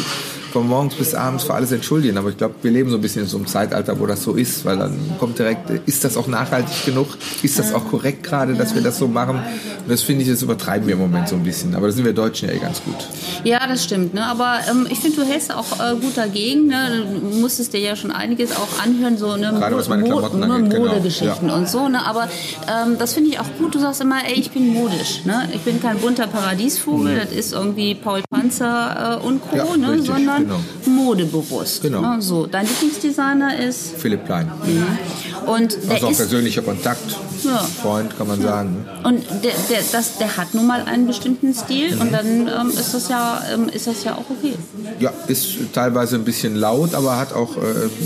von 0.52 0.68
morgens 0.68 0.96
bis 0.96 1.14
abends 1.14 1.44
für 1.44 1.54
alles 1.54 1.72
entschuldigen. 1.72 2.18
Aber 2.18 2.30
ich 2.30 2.38
glaube, 2.38 2.56
wir 2.62 2.72
leben 2.72 2.90
so 2.90 2.98
ein 2.98 3.02
bisschen 3.02 3.24
in 3.24 3.28
so 3.28 3.38
einem 3.38 3.48
Zeitalter, 3.48 4.00
wo 4.00 4.06
das 4.06 4.24
so 4.24 4.34
ist, 4.34 4.66
weil 4.66 4.78
dann 4.78 4.98
kommt 5.20 5.40
direkt, 5.40 5.70
ist 5.86 6.04
das 6.04 6.18
auch 6.18 6.28
nachhaltig 6.28 6.86
genug? 6.86 7.18
Ist 7.44 7.60
das 7.60 7.74
auch 7.74 7.86
korrekt 7.86 8.24
gerade, 8.24 8.56
dass 8.56 8.76
wir 8.76 8.82
das 8.82 8.98
so 8.98 9.08
machen? 9.08 9.36
Und 9.36 9.90
das 9.90 10.02
finde 10.02 10.24
ich, 10.24 10.30
das 10.30 10.42
übertreiben 10.42 10.88
wir 10.88 10.94
im 10.94 11.00
Moment 11.00 11.30
so 11.30 11.36
ein 11.36 11.44
bisschen. 11.44 11.76
Aber 11.76 11.88
da 11.88 11.94
sind 11.94 12.06
wir 12.06 12.14
Deutschen 12.14 12.50
ja 12.50 12.56
eh 12.56 12.60
ganz 12.60 12.84
gut. 12.84 12.96
Ja, 13.44 13.66
das 13.68 13.84
stimmt. 13.84 14.14
Ne? 14.14 14.26
Aber 14.26 14.60
ähm, 14.70 14.88
ich 14.90 15.00
finde, 15.00 15.22
du 15.22 15.24
hältst 15.24 15.54
auch 15.54 15.80
äh, 15.80 15.96
gut 15.96 16.18
dagegen. 16.18 16.68
Ne? 16.68 17.06
Du 17.22 17.40
musstest 17.40 17.74
dir 17.74 17.80
ja 17.80 17.96
schon 17.96 18.12
einiges 18.12 18.52
auch 18.52 18.84
anhören, 18.84 19.18
so 19.18 19.36
ne, 19.36 19.52
Gerade 19.52 19.76
was 19.76 19.90
meine 19.90 20.04
Klamotten 20.04 20.40
Mo 20.40 20.54
angeht, 20.54 20.72
genau. 20.72 20.88
Modegeschichten 20.88 21.42
genau. 21.42 21.54
ja. 21.54 21.60
und 21.60 21.70
so. 21.70 21.88
Ne? 21.88 22.06
Aber 22.06 22.28
ähm, 22.68 22.98
das 22.98 23.14
finde 23.14 23.30
ich 23.30 23.40
auch 23.40 23.48
gut. 23.58 23.76
Du 23.76 23.80
sagst 23.80 24.02
immer, 24.02 24.26
ey, 24.26 24.34
ich 24.34 24.52
bin 24.52 24.74
modisch. 24.74 25.26
Ne? 25.26 25.50
Ich 25.54 25.62
bin 25.62 25.82
kein 25.82 25.98
bunter 26.00 26.28
Paradiesvogel. 26.28 27.14
Mhm. 27.14 27.20
Das 27.20 27.32
ist 27.32 27.54
irgendwie 27.54 27.96
Paul 27.96 28.22
Panzer 28.30 29.20
äh, 29.22 29.26
und 29.26 29.42
Co. 29.42 29.58
Ja, 29.58 29.78
ne? 29.78 30.02
sondern 30.02 30.47
genau. 30.48 30.60
modebewusst. 30.86 31.82
Genau. 31.82 32.02
Ne? 32.02 32.22
So, 32.22 32.46
dein 32.46 32.66
Lieblingsdesigner 32.68 33.60
ist 33.60 33.96
Philipp 33.98 34.26
Plein. 34.26 34.48
Mhm. 34.48 35.50
Und 35.50 35.78
der 35.84 35.92
also 35.92 36.08
auch 36.08 36.16
persönlicher 36.16 36.62
Kontakt, 36.62 37.16
ja. 37.48 37.58
Freund, 37.82 38.18
kann 38.18 38.28
man 38.28 38.42
ja. 38.42 38.48
sagen. 38.48 38.86
Und 39.04 39.24
der, 39.44 39.54
der, 39.70 39.80
das, 39.92 40.18
der 40.18 40.38
hat 40.38 40.54
nun 40.54 40.68
mal 40.68 40.84
einen 40.84 41.08
bestimmten 41.08 41.54
Stil 41.54 41.96
mhm. 41.96 42.02
und 42.02 42.14
dann 42.14 42.48
ähm, 42.48 42.70
ist 42.70 42.94
das 42.94 43.10
ja 43.10 43.42
ähm, 43.54 43.70
ist 43.70 43.88
das 43.88 44.04
ja 44.04 44.14
auch 44.16 44.30
okay. 44.30 44.54
Ja, 45.00 45.12
ist 45.28 45.74
teilweise 45.74 46.16
ein 46.16 46.24
bisschen 46.24 46.56
laut, 46.56 46.94
aber 46.94 47.18
hat 47.18 47.34
auch 47.34 47.56
äh, 47.58 47.60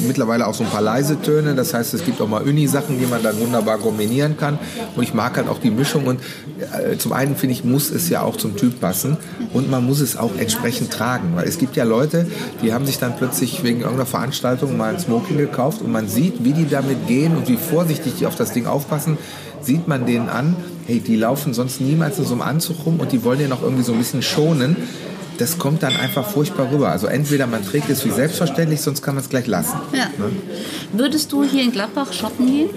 mittlerweile 0.07 0.47
auch 0.47 0.53
so 0.53 0.63
ein 0.63 0.69
paar 0.69 0.81
leise 0.81 1.21
Töne. 1.21 1.55
Das 1.55 1.73
heißt, 1.73 1.93
es 1.93 2.05
gibt 2.05 2.21
auch 2.21 2.27
mal 2.27 2.41
Uni-Sachen, 2.41 2.99
die 2.99 3.05
man 3.05 3.23
dann 3.23 3.39
wunderbar 3.39 3.77
kombinieren 3.77 4.37
kann. 4.37 4.59
Und 4.95 5.03
ich 5.03 5.13
mag 5.13 5.37
halt 5.37 5.47
auch 5.47 5.59
die 5.59 5.71
Mischung. 5.71 6.07
Und 6.07 6.19
äh, 6.59 6.97
zum 6.97 7.13
einen 7.13 7.35
finde 7.35 7.53
ich, 7.53 7.63
muss 7.63 7.89
es 7.89 8.09
ja 8.09 8.21
auch 8.21 8.35
zum 8.35 8.55
Typ 8.55 8.79
passen 8.79 9.17
und 9.53 9.69
man 9.69 9.85
muss 9.85 9.99
es 9.99 10.17
auch 10.17 10.35
entsprechend 10.37 10.91
tragen. 10.91 11.35
Weil 11.35 11.47
es 11.47 11.57
gibt 11.57 11.75
ja 11.75 11.83
Leute, 11.83 12.27
die 12.61 12.73
haben 12.73 12.85
sich 12.85 12.99
dann 12.99 13.15
plötzlich 13.17 13.63
wegen 13.63 13.79
irgendeiner 13.81 14.05
Veranstaltung 14.05 14.77
mal 14.77 14.93
ein 14.93 14.99
Smoking 14.99 15.37
gekauft 15.37 15.81
und 15.81 15.91
man 15.91 16.07
sieht, 16.07 16.43
wie 16.43 16.53
die 16.53 16.67
damit 16.67 17.07
gehen 17.07 17.35
und 17.35 17.47
wie 17.47 17.57
vorsichtig 17.57 18.13
die 18.19 18.25
auf 18.25 18.35
das 18.35 18.53
Ding 18.53 18.65
aufpassen 18.65 19.17
sieht 19.61 19.87
man 19.87 20.05
denen 20.05 20.29
an, 20.29 20.55
hey, 20.87 20.99
die 20.99 21.15
laufen 21.15 21.53
sonst 21.53 21.81
niemals 21.81 22.19
in 22.19 22.25
so 22.25 22.33
einem 22.33 22.41
Anzug 22.41 22.85
rum 22.85 22.99
und 22.99 23.11
die 23.11 23.23
wollen 23.23 23.39
ja 23.39 23.47
noch 23.47 23.61
irgendwie 23.61 23.83
so 23.83 23.93
ein 23.93 23.97
bisschen 23.97 24.21
schonen. 24.21 24.75
Das 25.37 25.57
kommt 25.57 25.81
dann 25.81 25.95
einfach 25.95 26.29
furchtbar 26.29 26.71
rüber. 26.71 26.89
Also 26.89 27.07
entweder 27.07 27.47
man 27.47 27.65
trägt 27.65 27.89
es 27.89 28.05
wie 28.05 28.11
selbstverständlich, 28.11 28.81
sonst 28.81 29.01
kann 29.01 29.15
man 29.15 29.23
es 29.23 29.29
gleich 29.29 29.47
lassen. 29.47 29.77
Ja. 29.93 30.05
Ne? 30.17 30.31
Würdest 30.93 31.31
du 31.31 31.43
hier 31.43 31.63
in 31.63 31.71
Gladbach 31.71 32.13
shoppen 32.13 32.45
gehen? 32.45 32.69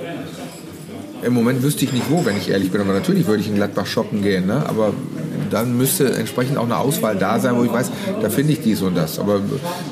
Im 1.23 1.35
Moment 1.35 1.63
wüsste 1.63 1.85
ich 1.85 1.93
nicht 1.93 2.11
wo, 2.11 2.25
wenn 2.25 2.37
ich 2.37 2.51
ehrlich 2.51 2.71
bin. 2.71 2.81
Aber 2.81 2.93
natürlich 2.93 3.27
würde 3.27 3.43
ich 3.43 3.49
in 3.49 3.57
Gladbach 3.57 3.87
shoppen 3.87 4.23
gehen. 4.23 4.47
Ne? 4.47 4.65
Aber 4.67 4.93
dann 5.51 5.77
müsste 5.77 6.13
entsprechend 6.13 6.59
auch 6.59 6.65
eine 6.65 6.77
Auswahl 6.77 7.17
da 7.17 7.39
sein, 7.39 7.57
wo 7.57 7.65
ich 7.65 7.73
weiß, 7.73 7.91
da 8.23 8.31
finde 8.31 8.53
ich 8.53 8.63
dies 8.63 8.83
und 8.83 8.97
das. 8.97 9.19
Aber 9.19 9.41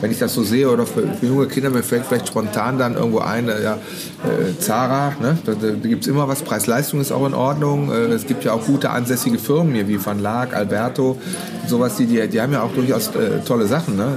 wenn 0.00 0.10
ich 0.10 0.18
das 0.18 0.34
so 0.34 0.42
sehe 0.42 0.70
oder 0.70 0.86
für, 0.86 1.02
für 1.14 1.26
junge 1.26 1.46
Kinder, 1.46 1.70
mir 1.70 1.82
fällt 1.82 2.06
vielleicht 2.06 2.28
spontan 2.28 2.78
dann 2.78 2.94
irgendwo 2.94 3.18
ein, 3.18 3.48
äh, 3.48 3.62
ja, 3.62 3.74
äh, 3.74 4.58
Zara, 4.58 5.14
ne? 5.20 5.38
da, 5.44 5.52
da 5.54 5.70
gibt 5.70 6.02
es 6.02 6.08
immer 6.08 6.28
was, 6.28 6.42
Preis-Leistung 6.42 7.00
ist 7.00 7.12
auch 7.12 7.26
in 7.26 7.34
Ordnung. 7.34 7.90
Äh, 7.90 8.06
es 8.12 8.26
gibt 8.26 8.44
ja 8.44 8.52
auch 8.52 8.64
gute 8.64 8.90
ansässige 8.90 9.38
Firmen 9.38 9.74
hier 9.74 9.88
wie 9.88 10.04
Van 10.04 10.20
Laak, 10.20 10.54
Alberto, 10.54 11.18
sowas, 11.66 11.96
die, 11.96 12.06
die, 12.06 12.26
die 12.28 12.40
haben 12.40 12.52
ja 12.52 12.62
auch 12.62 12.72
durchaus 12.72 13.08
äh, 13.08 13.40
tolle 13.46 13.66
Sachen. 13.66 13.96
Ne? 13.96 14.08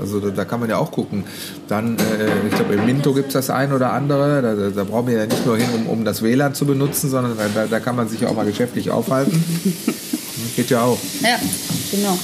Also 0.00 0.20
da, 0.20 0.30
da, 0.30 0.44
kann 0.44 0.60
man 0.60 0.68
ja 0.68 0.78
auch 0.78 0.90
gucken. 0.90 1.24
Dann, 1.68 1.96
äh, 1.96 2.46
ich 2.48 2.54
glaube, 2.54 2.74
im 2.74 2.86
Minto 2.86 3.12
gibt 3.12 3.28
es 3.28 3.34
das 3.34 3.50
ein 3.50 3.72
oder 3.72 3.92
andere. 3.92 4.42
Da, 4.42 4.70
da, 4.70 4.84
brauchen 4.84 5.08
wir 5.08 5.18
ja 5.18 5.26
nicht 5.26 5.46
nur 5.46 5.56
hin, 5.56 5.68
um, 5.74 5.86
um 5.86 6.04
das 6.04 6.22
WLAN 6.22 6.54
zu 6.54 6.66
benutzen, 6.66 7.10
sondern 7.10 7.36
da, 7.54 7.66
da 7.66 7.80
kann 7.80 7.96
man 7.96 8.08
sich 8.08 8.20
ja 8.20 8.28
auch 8.28 8.34
mal 8.34 8.46
geschäftlich 8.46 8.90
aufhalten. 8.90 9.44
Geht 10.56 10.70
ja 10.70 10.82
auch. 10.84 10.98
Ja, 11.22 11.38
genau. 11.90 12.18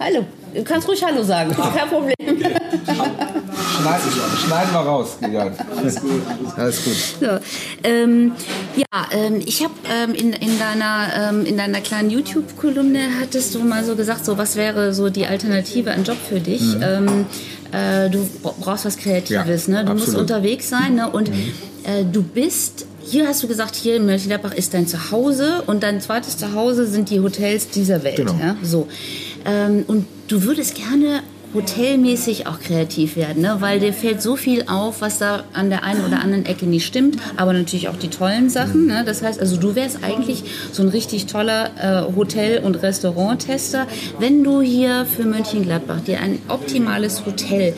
Hallo. 0.00 0.24
Du 0.54 0.62
kannst 0.64 0.86
ruhig 0.86 1.02
Hallo 1.02 1.22
sagen, 1.22 1.54
kein 1.54 1.88
Problem. 1.88 2.14
Schneiden, 2.18 4.12
schneiden 4.44 4.72
wir 4.72 4.80
raus, 4.80 5.16
Gigant. 5.20 5.56
Alles 5.76 6.00
gut. 6.00 6.22
Alles 6.56 6.84
gut. 6.84 6.96
So, 7.20 7.38
ähm, 7.84 8.32
ja, 8.76 9.06
ähm, 9.12 9.40
ich 9.46 9.62
habe 9.62 9.72
ähm, 9.90 10.14
in, 10.14 10.32
in, 10.34 10.58
deiner, 10.58 11.30
ähm, 11.30 11.46
in 11.46 11.56
deiner 11.56 11.80
kleinen 11.80 12.10
YouTube-Kolumne 12.10 13.00
hattest 13.20 13.54
du 13.54 13.60
mal 13.60 13.82
so 13.84 13.96
gesagt, 13.96 14.26
so 14.26 14.36
was 14.36 14.56
wäre 14.56 14.92
so 14.92 15.08
die 15.08 15.26
Alternative 15.26 15.90
an 15.90 16.04
Job 16.04 16.18
für 16.28 16.40
dich? 16.40 16.62
Mhm. 16.62 17.26
Äh, 17.72 18.10
du 18.10 18.28
brauchst 18.42 18.84
was 18.84 18.96
Kreatives, 18.96 19.66
ja, 19.66 19.74
ne? 19.74 19.84
Du 19.84 19.92
absolut. 19.92 19.98
musst 20.00 20.16
unterwegs 20.16 20.68
sein, 20.68 20.94
ne? 20.94 21.10
Und 21.10 21.30
mhm. 21.30 21.52
äh, 21.84 22.04
du 22.04 22.22
bist 22.22 22.86
hier 23.04 23.26
hast 23.26 23.42
du 23.42 23.48
gesagt, 23.48 23.74
hier 23.74 23.96
in 23.96 24.06
Mönchengladbach 24.06 24.54
ist 24.54 24.74
dein 24.74 24.86
Zuhause 24.86 25.62
und 25.66 25.82
dein 25.82 26.00
zweites 26.00 26.38
Zuhause 26.38 26.86
sind 26.86 27.10
die 27.10 27.20
Hotels 27.20 27.68
dieser 27.68 28.04
Welt. 28.04 28.16
Genau. 28.16 28.34
Ja? 28.40 28.56
So. 28.62 28.88
Ähm, 29.44 29.84
und 29.86 30.06
du 30.28 30.44
würdest 30.44 30.74
gerne 30.74 31.22
hotelmäßig 31.54 32.46
auch 32.46 32.60
kreativ 32.60 33.16
werden, 33.16 33.42
ne? 33.42 33.56
weil 33.60 33.80
dir 33.80 33.92
fällt 33.92 34.22
so 34.22 34.36
viel 34.36 34.64
auf, 34.68 35.00
was 35.00 35.18
da 35.18 35.44
an 35.52 35.70
der 35.70 35.84
einen 35.84 36.04
oder 36.04 36.20
anderen 36.20 36.46
Ecke 36.46 36.66
nicht 36.66 36.86
stimmt, 36.86 37.18
aber 37.36 37.52
natürlich 37.52 37.88
auch 37.88 37.96
die 37.96 38.08
tollen 38.08 38.48
Sachen. 38.50 38.86
Ne? 38.86 39.02
Das 39.04 39.22
heißt, 39.22 39.40
also 39.40 39.56
du 39.56 39.74
wärst 39.74 40.02
eigentlich 40.02 40.44
so 40.72 40.82
ein 40.82 40.88
richtig 40.88 41.26
toller 41.26 41.70
äh, 41.78 42.14
Hotel- 42.16 42.60
und 42.60 42.82
Restauranttester, 42.82 43.86
wenn 44.18 44.44
du 44.44 44.62
hier 44.62 45.04
für 45.04 45.24
Mönchengladbach 45.24 46.00
dir 46.00 46.20
ein 46.20 46.38
optimales 46.48 47.26
Hotel 47.26 47.74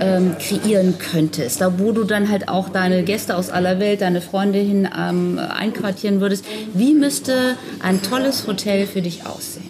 ähm, 0.00 0.36
kreieren 0.38 0.94
könntest, 0.98 1.60
da 1.60 1.78
wo 1.78 1.92
du 1.92 2.04
dann 2.04 2.30
halt 2.30 2.48
auch 2.48 2.68
deine 2.68 3.02
Gäste 3.02 3.36
aus 3.36 3.50
aller 3.50 3.78
Welt, 3.80 4.00
deine 4.00 4.20
Freunde 4.20 4.58
hin 4.58 4.88
ähm, 4.98 5.38
einquartieren 5.38 6.20
würdest. 6.20 6.44
Wie 6.74 6.94
müsste 6.94 7.56
ein 7.80 8.02
tolles 8.02 8.46
Hotel 8.46 8.86
für 8.86 9.02
dich 9.02 9.26
aussehen? 9.26 9.67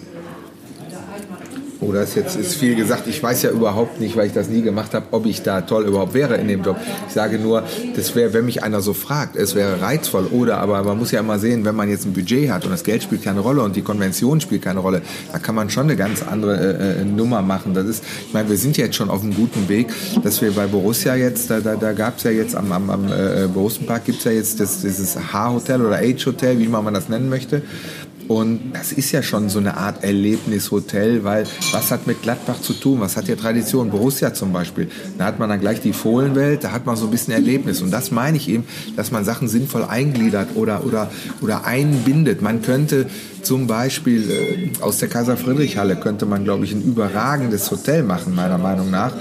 Oh, 1.80 1.92
das 1.92 2.16
jetzt 2.16 2.34
ist 2.34 2.56
viel 2.56 2.74
gesagt. 2.74 3.06
Ich 3.06 3.22
weiß 3.22 3.42
ja 3.42 3.50
überhaupt 3.50 4.00
nicht, 4.00 4.16
weil 4.16 4.26
ich 4.26 4.32
das 4.32 4.48
nie 4.48 4.62
gemacht 4.62 4.94
habe, 4.94 5.06
ob 5.12 5.26
ich 5.26 5.42
da 5.42 5.60
toll 5.60 5.86
überhaupt 5.86 6.12
wäre 6.12 6.36
in 6.36 6.48
dem 6.48 6.64
Job. 6.64 6.76
Ich 7.06 7.14
sage 7.14 7.38
nur, 7.38 7.62
das 7.94 8.16
wäre, 8.16 8.32
wenn 8.32 8.46
mich 8.46 8.64
einer 8.64 8.80
so 8.80 8.94
fragt, 8.94 9.36
es 9.36 9.54
wäre 9.54 9.80
reizvoll. 9.80 10.26
Oder, 10.32 10.58
aber 10.58 10.82
man 10.82 10.98
muss 10.98 11.12
ja 11.12 11.20
immer 11.20 11.38
sehen, 11.38 11.64
wenn 11.64 11.76
man 11.76 11.88
jetzt 11.88 12.04
ein 12.04 12.14
Budget 12.14 12.50
hat 12.50 12.64
und 12.64 12.72
das 12.72 12.82
Geld 12.82 13.04
spielt 13.04 13.22
keine 13.22 13.40
Rolle 13.40 13.62
und 13.62 13.76
die 13.76 13.82
Konvention 13.82 14.40
spielt 14.40 14.62
keine 14.62 14.80
Rolle, 14.80 15.02
da 15.30 15.38
kann 15.38 15.54
man 15.54 15.70
schon 15.70 15.84
eine 15.84 15.94
ganz 15.94 16.24
andere 16.24 16.56
äh, 16.56 17.02
äh 17.02 17.04
Nummer 17.04 17.42
machen. 17.42 17.74
Das 17.74 17.86
ist, 17.86 18.02
ich 18.26 18.34
meine, 18.34 18.48
wir 18.48 18.56
sind 18.56 18.76
jetzt 18.76 18.96
schon 18.96 19.08
auf 19.08 19.22
einem 19.22 19.34
guten 19.34 19.68
Weg, 19.68 19.86
dass 20.24 20.42
wir 20.42 20.50
bei 20.50 20.66
Borussia 20.66 21.14
jetzt, 21.14 21.48
da, 21.48 21.60
da, 21.60 21.76
da 21.76 21.92
gab 21.92 22.18
es 22.18 22.24
ja 22.24 22.32
jetzt 22.32 22.56
am, 22.56 22.72
am, 22.72 22.90
am 22.90 23.06
äh, 23.06 23.46
Borussenpark 23.46 24.04
gibt 24.04 24.18
es 24.18 24.24
ja 24.24 24.32
jetzt 24.32 24.58
das, 24.58 24.80
dieses 24.80 25.16
H-Hotel 25.32 25.86
oder 25.86 25.98
H-Hotel, 25.98 26.58
wie 26.58 26.64
immer 26.64 26.82
man 26.82 26.94
das 26.94 27.08
nennen 27.08 27.28
möchte. 27.28 27.62
Und 28.28 28.72
das 28.74 28.92
ist 28.92 29.10
ja 29.12 29.22
schon 29.22 29.48
so 29.48 29.58
eine 29.58 29.78
Art 29.78 30.04
Erlebnishotel, 30.04 31.24
weil 31.24 31.46
was 31.72 31.90
hat 31.90 32.06
mit 32.06 32.22
Gladbach 32.22 32.60
zu 32.60 32.74
tun? 32.74 33.00
Was 33.00 33.16
hat 33.16 33.24
hier 33.24 33.38
Tradition? 33.38 33.90
Borussia 33.90 34.34
zum 34.34 34.52
Beispiel. 34.52 34.90
Da 35.16 35.24
hat 35.24 35.38
man 35.38 35.48
dann 35.48 35.60
gleich 35.60 35.80
die 35.80 35.94
Fohlenwelt, 35.94 36.62
da 36.62 36.72
hat 36.72 36.84
man 36.84 36.94
so 36.94 37.06
ein 37.06 37.10
bisschen 37.10 37.32
Erlebnis. 37.32 37.80
Und 37.80 37.90
das 37.90 38.10
meine 38.10 38.36
ich 38.36 38.48
eben, 38.50 38.64
dass 38.96 39.10
man 39.10 39.24
Sachen 39.24 39.48
sinnvoll 39.48 39.84
eingliedert 39.84 40.50
oder, 40.56 40.84
oder, 40.84 41.10
oder 41.40 41.64
einbindet. 41.64 42.42
Man 42.42 42.60
könnte 42.60 43.06
Zum 43.48 43.66
Beispiel 43.66 44.30
äh, 44.30 44.82
aus 44.82 44.98
der 44.98 45.08
Kaiser-Friedrich-Halle 45.08 45.96
könnte 45.96 46.26
man, 46.26 46.44
glaube 46.44 46.66
ich, 46.66 46.72
ein 46.72 46.82
überragendes 46.82 47.70
Hotel 47.70 48.02
machen, 48.02 48.34
meiner 48.34 48.58
Meinung 48.58 48.90
nach, 48.90 49.14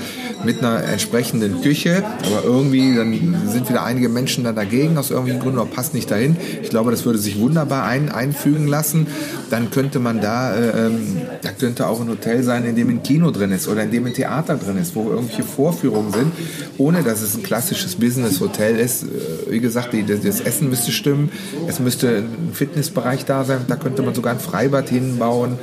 mit 0.43 0.59
einer 0.59 0.83
entsprechenden 0.83 1.61
Küche. 1.61 2.03
Aber 2.25 2.43
irgendwie 2.43 2.93
dann 2.93 3.37
sind 3.49 3.69
wieder 3.69 3.85
einige 3.85 4.09
Menschen 4.09 4.43
da 4.43 4.51
dagegen, 4.51 4.97
aus 4.97 5.11
irgendwelchen 5.11 5.41
Gründen, 5.41 5.59
aber 5.59 5.69
passt 5.69 5.93
nicht 5.93 6.11
dahin. 6.11 6.35
Ich 6.61 6.69
glaube, 6.69 6.91
das 6.91 7.05
würde 7.05 7.19
sich 7.19 7.39
wunderbar 7.39 7.85
ein, 7.85 8.11
einfügen 8.11 8.67
lassen. 8.67 9.07
Dann 9.49 9.71
könnte 9.71 9.99
man 9.99 10.19
da, 10.19 10.53
äh, 10.53 10.87
ähm, 10.87 11.21
da 11.41 11.51
könnte 11.51 11.87
auch 11.87 12.01
ein 12.01 12.09
Hotel 12.09 12.43
sein, 12.43 12.65
in 12.65 12.75
dem 12.75 12.89
ein 12.89 13.03
Kino 13.03 13.31
drin 13.31 13.53
ist 13.53 13.69
oder 13.69 13.83
in 13.83 13.91
dem 13.91 14.07
ein 14.07 14.13
Theater 14.13 14.57
drin 14.57 14.77
ist, 14.77 14.93
wo 14.93 15.09
irgendwelche 15.09 15.43
Vorführungen 15.43 16.11
sind, 16.11 16.33
ohne 16.77 17.01
dass 17.01 17.21
es 17.21 17.37
ein 17.37 17.43
klassisches 17.43 17.95
Business-Hotel 17.95 18.75
ist. 18.77 19.03
Äh, 19.03 19.07
wie 19.51 19.61
gesagt, 19.61 19.93
die, 19.93 20.03
das 20.05 20.41
Essen 20.41 20.69
müsste 20.69 20.91
stimmen, 20.91 21.31
es 21.65 21.79
müsste 21.79 22.09
ein 22.09 22.51
Fitnessbereich 22.51 23.23
da 23.23 23.45
sein, 23.45 23.59
da 23.69 23.77
könnte 23.77 24.01
man 24.01 24.16
sogar 24.17 24.33
ein 24.33 24.39
Freibad 24.39 24.89
hinbauen. 24.89 25.57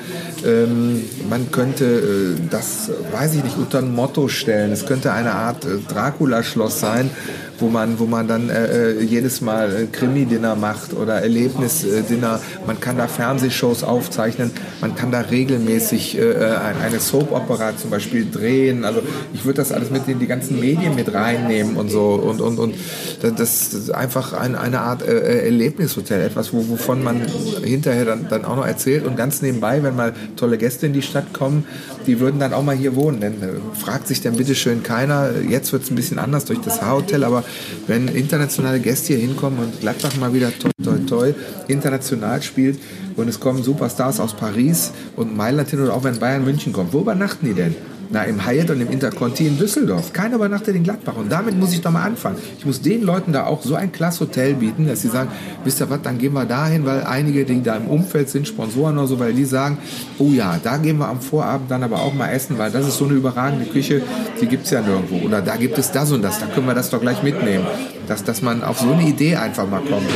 Ähm, 0.44 1.02
man 1.28 1.50
könnte 1.50 1.84
äh, 1.84 2.40
das, 2.50 2.90
weiß 3.12 3.34
ich 3.34 3.44
nicht, 3.44 3.58
unter 3.58 3.78
ein 3.78 3.94
Motto 3.94 4.28
stellen. 4.28 4.72
Es 4.72 4.86
könnte 4.86 5.12
eine 5.12 5.32
Art 5.32 5.66
äh, 5.66 5.78
Dracula-Schloss 5.86 6.80
sein, 6.80 7.10
wo 7.58 7.68
man, 7.68 7.98
wo 7.98 8.06
man 8.06 8.28
dann 8.28 8.50
äh, 8.50 8.92
äh 8.98 9.02
jedes 9.02 9.40
Mal 9.40 9.74
äh, 9.74 9.86
Krimi-Dinner 9.86 10.56
macht 10.56 10.94
oder 10.94 11.20
Erlebnis-Dinner. 11.22 12.40
Man 12.66 12.80
kann 12.80 12.96
da 12.96 13.06
Fernsehshows 13.06 13.84
aufzeichnen, 13.84 14.50
man 14.80 14.94
kann 14.94 15.10
da 15.10 15.20
regelmäßig 15.20 16.18
äh, 16.18 16.34
eine 16.82 17.00
Soap-Opera 17.00 17.76
zum 17.76 17.90
Beispiel 17.90 18.30
drehen. 18.30 18.84
Also 18.84 19.02
ich 19.32 19.44
würde 19.44 19.58
das 19.58 19.72
alles 19.72 19.90
mit 19.90 20.08
in 20.08 20.18
die 20.18 20.26
ganzen 20.26 20.60
Medien 20.60 20.94
mit 20.94 21.12
reinnehmen 21.12 21.76
und 21.76 21.90
so 21.90 22.14
und, 22.14 22.40
und, 22.40 22.58
und 22.58 22.74
das 23.22 23.72
ist 23.72 23.90
einfach 23.90 24.32
ein, 24.32 24.54
eine 24.56 24.80
Art 24.80 25.02
äh, 25.02 25.44
Erlebnishotel, 25.44 26.20
etwas, 26.20 26.52
wo, 26.52 26.68
wovon 26.68 27.02
man 27.02 27.22
hinterher 27.62 28.04
dann, 28.04 28.26
dann 28.28 28.44
auch 28.44 28.56
noch 28.56 28.66
erzählt 28.66 29.06
und 29.06 29.16
ganz 29.16 29.42
nebenbei, 29.42 29.82
wenn 29.82 29.96
mal 29.96 30.12
tolle 30.36 30.58
Gäste 30.58 30.86
in 30.86 30.92
die 30.92 31.02
Stadt 31.02 31.32
kommen, 31.32 31.66
die 32.06 32.20
würden 32.20 32.40
dann 32.40 32.52
auch 32.52 32.62
mal 32.62 32.76
hier 32.76 32.96
wohnen. 32.96 33.20
Denn 33.20 33.42
äh, 33.42 33.46
fragt 33.78 34.06
sich 34.06 34.20
dann 34.20 34.36
bitteschön 34.36 34.82
keiner, 34.82 35.30
jetzt 35.40 35.72
wird 35.72 35.84
es 35.84 35.90
ein 35.90 35.94
bisschen 35.94 36.18
anders 36.18 36.44
durch 36.44 36.60
das 36.60 36.82
H-Hotel, 36.82 37.24
aber 37.24 37.44
wenn 37.86 38.08
internationale 38.08 38.80
Gäste 38.80 39.14
hier 39.14 39.18
hinkommen 39.18 39.58
und 39.58 39.80
Gladbach 39.80 40.16
mal 40.16 40.32
wieder 40.32 40.50
toi, 40.58 40.70
toi, 40.82 40.98
toi, 41.06 41.34
international 41.68 42.42
spielt 42.42 42.78
und 43.16 43.28
es 43.28 43.40
kommen 43.40 43.62
Superstars 43.62 44.20
aus 44.20 44.34
Paris 44.34 44.92
und 45.16 45.36
Mailand 45.36 45.70
hin 45.70 45.80
oder 45.80 45.94
auch 45.94 46.04
wenn 46.04 46.18
Bayern 46.18 46.44
München 46.44 46.72
kommt, 46.72 46.92
wo 46.92 47.00
übernachten 47.00 47.46
die 47.46 47.54
denn? 47.54 47.74
Na, 48.10 48.24
im 48.24 48.46
Hyatt 48.46 48.70
und 48.70 48.80
im 48.80 48.90
Interconti 48.90 49.46
in 49.46 49.58
Düsseldorf. 49.58 50.12
Keiner 50.12 50.36
übernachtet 50.36 50.76
in 50.76 50.82
Gladbach. 50.82 51.16
Und 51.16 51.30
damit 51.30 51.58
muss 51.58 51.72
ich 51.72 51.80
doch 51.80 51.90
mal 51.90 52.02
anfangen. 52.02 52.36
Ich 52.58 52.66
muss 52.66 52.80
den 52.80 53.02
Leuten 53.02 53.32
da 53.32 53.46
auch 53.46 53.62
so 53.62 53.74
ein 53.74 53.92
klasse 53.92 54.20
Hotel 54.20 54.54
bieten, 54.54 54.86
dass 54.86 55.02
sie 55.02 55.08
sagen, 55.08 55.30
wisst 55.64 55.80
ihr 55.80 55.90
was, 55.90 56.02
dann 56.02 56.18
gehen 56.18 56.32
wir 56.32 56.44
dahin, 56.44 56.84
weil 56.86 57.04
einige, 57.04 57.44
die 57.44 57.62
da 57.62 57.76
im 57.76 57.88
Umfeld 57.88 58.28
sind, 58.28 58.46
Sponsoren 58.46 58.98
oder 58.98 59.06
so, 59.06 59.18
weil 59.18 59.32
die 59.32 59.44
sagen, 59.44 59.78
oh 60.18 60.30
ja, 60.30 60.58
da 60.62 60.76
gehen 60.76 60.98
wir 60.98 61.08
am 61.08 61.20
Vorabend 61.20 61.70
dann 61.70 61.82
aber 61.82 62.00
auch 62.00 62.14
mal 62.14 62.30
essen, 62.30 62.58
weil 62.58 62.70
das 62.70 62.86
ist 62.86 62.98
so 62.98 63.06
eine 63.06 63.14
überragende 63.14 63.66
Küche, 63.66 64.02
die 64.40 64.46
gibt 64.46 64.64
es 64.64 64.70
ja 64.70 64.80
nirgendwo. 64.80 65.26
Oder 65.26 65.40
da 65.42 65.56
gibt 65.56 65.78
es 65.78 65.92
das 65.92 66.12
und 66.12 66.22
das, 66.22 66.40
da 66.40 66.46
können 66.46 66.66
wir 66.66 66.74
das 66.74 66.90
doch 66.90 67.00
gleich 67.00 67.22
mitnehmen. 67.22 67.66
Dass, 68.06 68.22
dass 68.22 68.42
man 68.42 68.62
auf 68.62 68.80
so 68.80 68.92
eine 68.92 69.08
Idee 69.08 69.36
einfach 69.36 69.68
mal 69.68 69.80
kommt. 69.80 70.10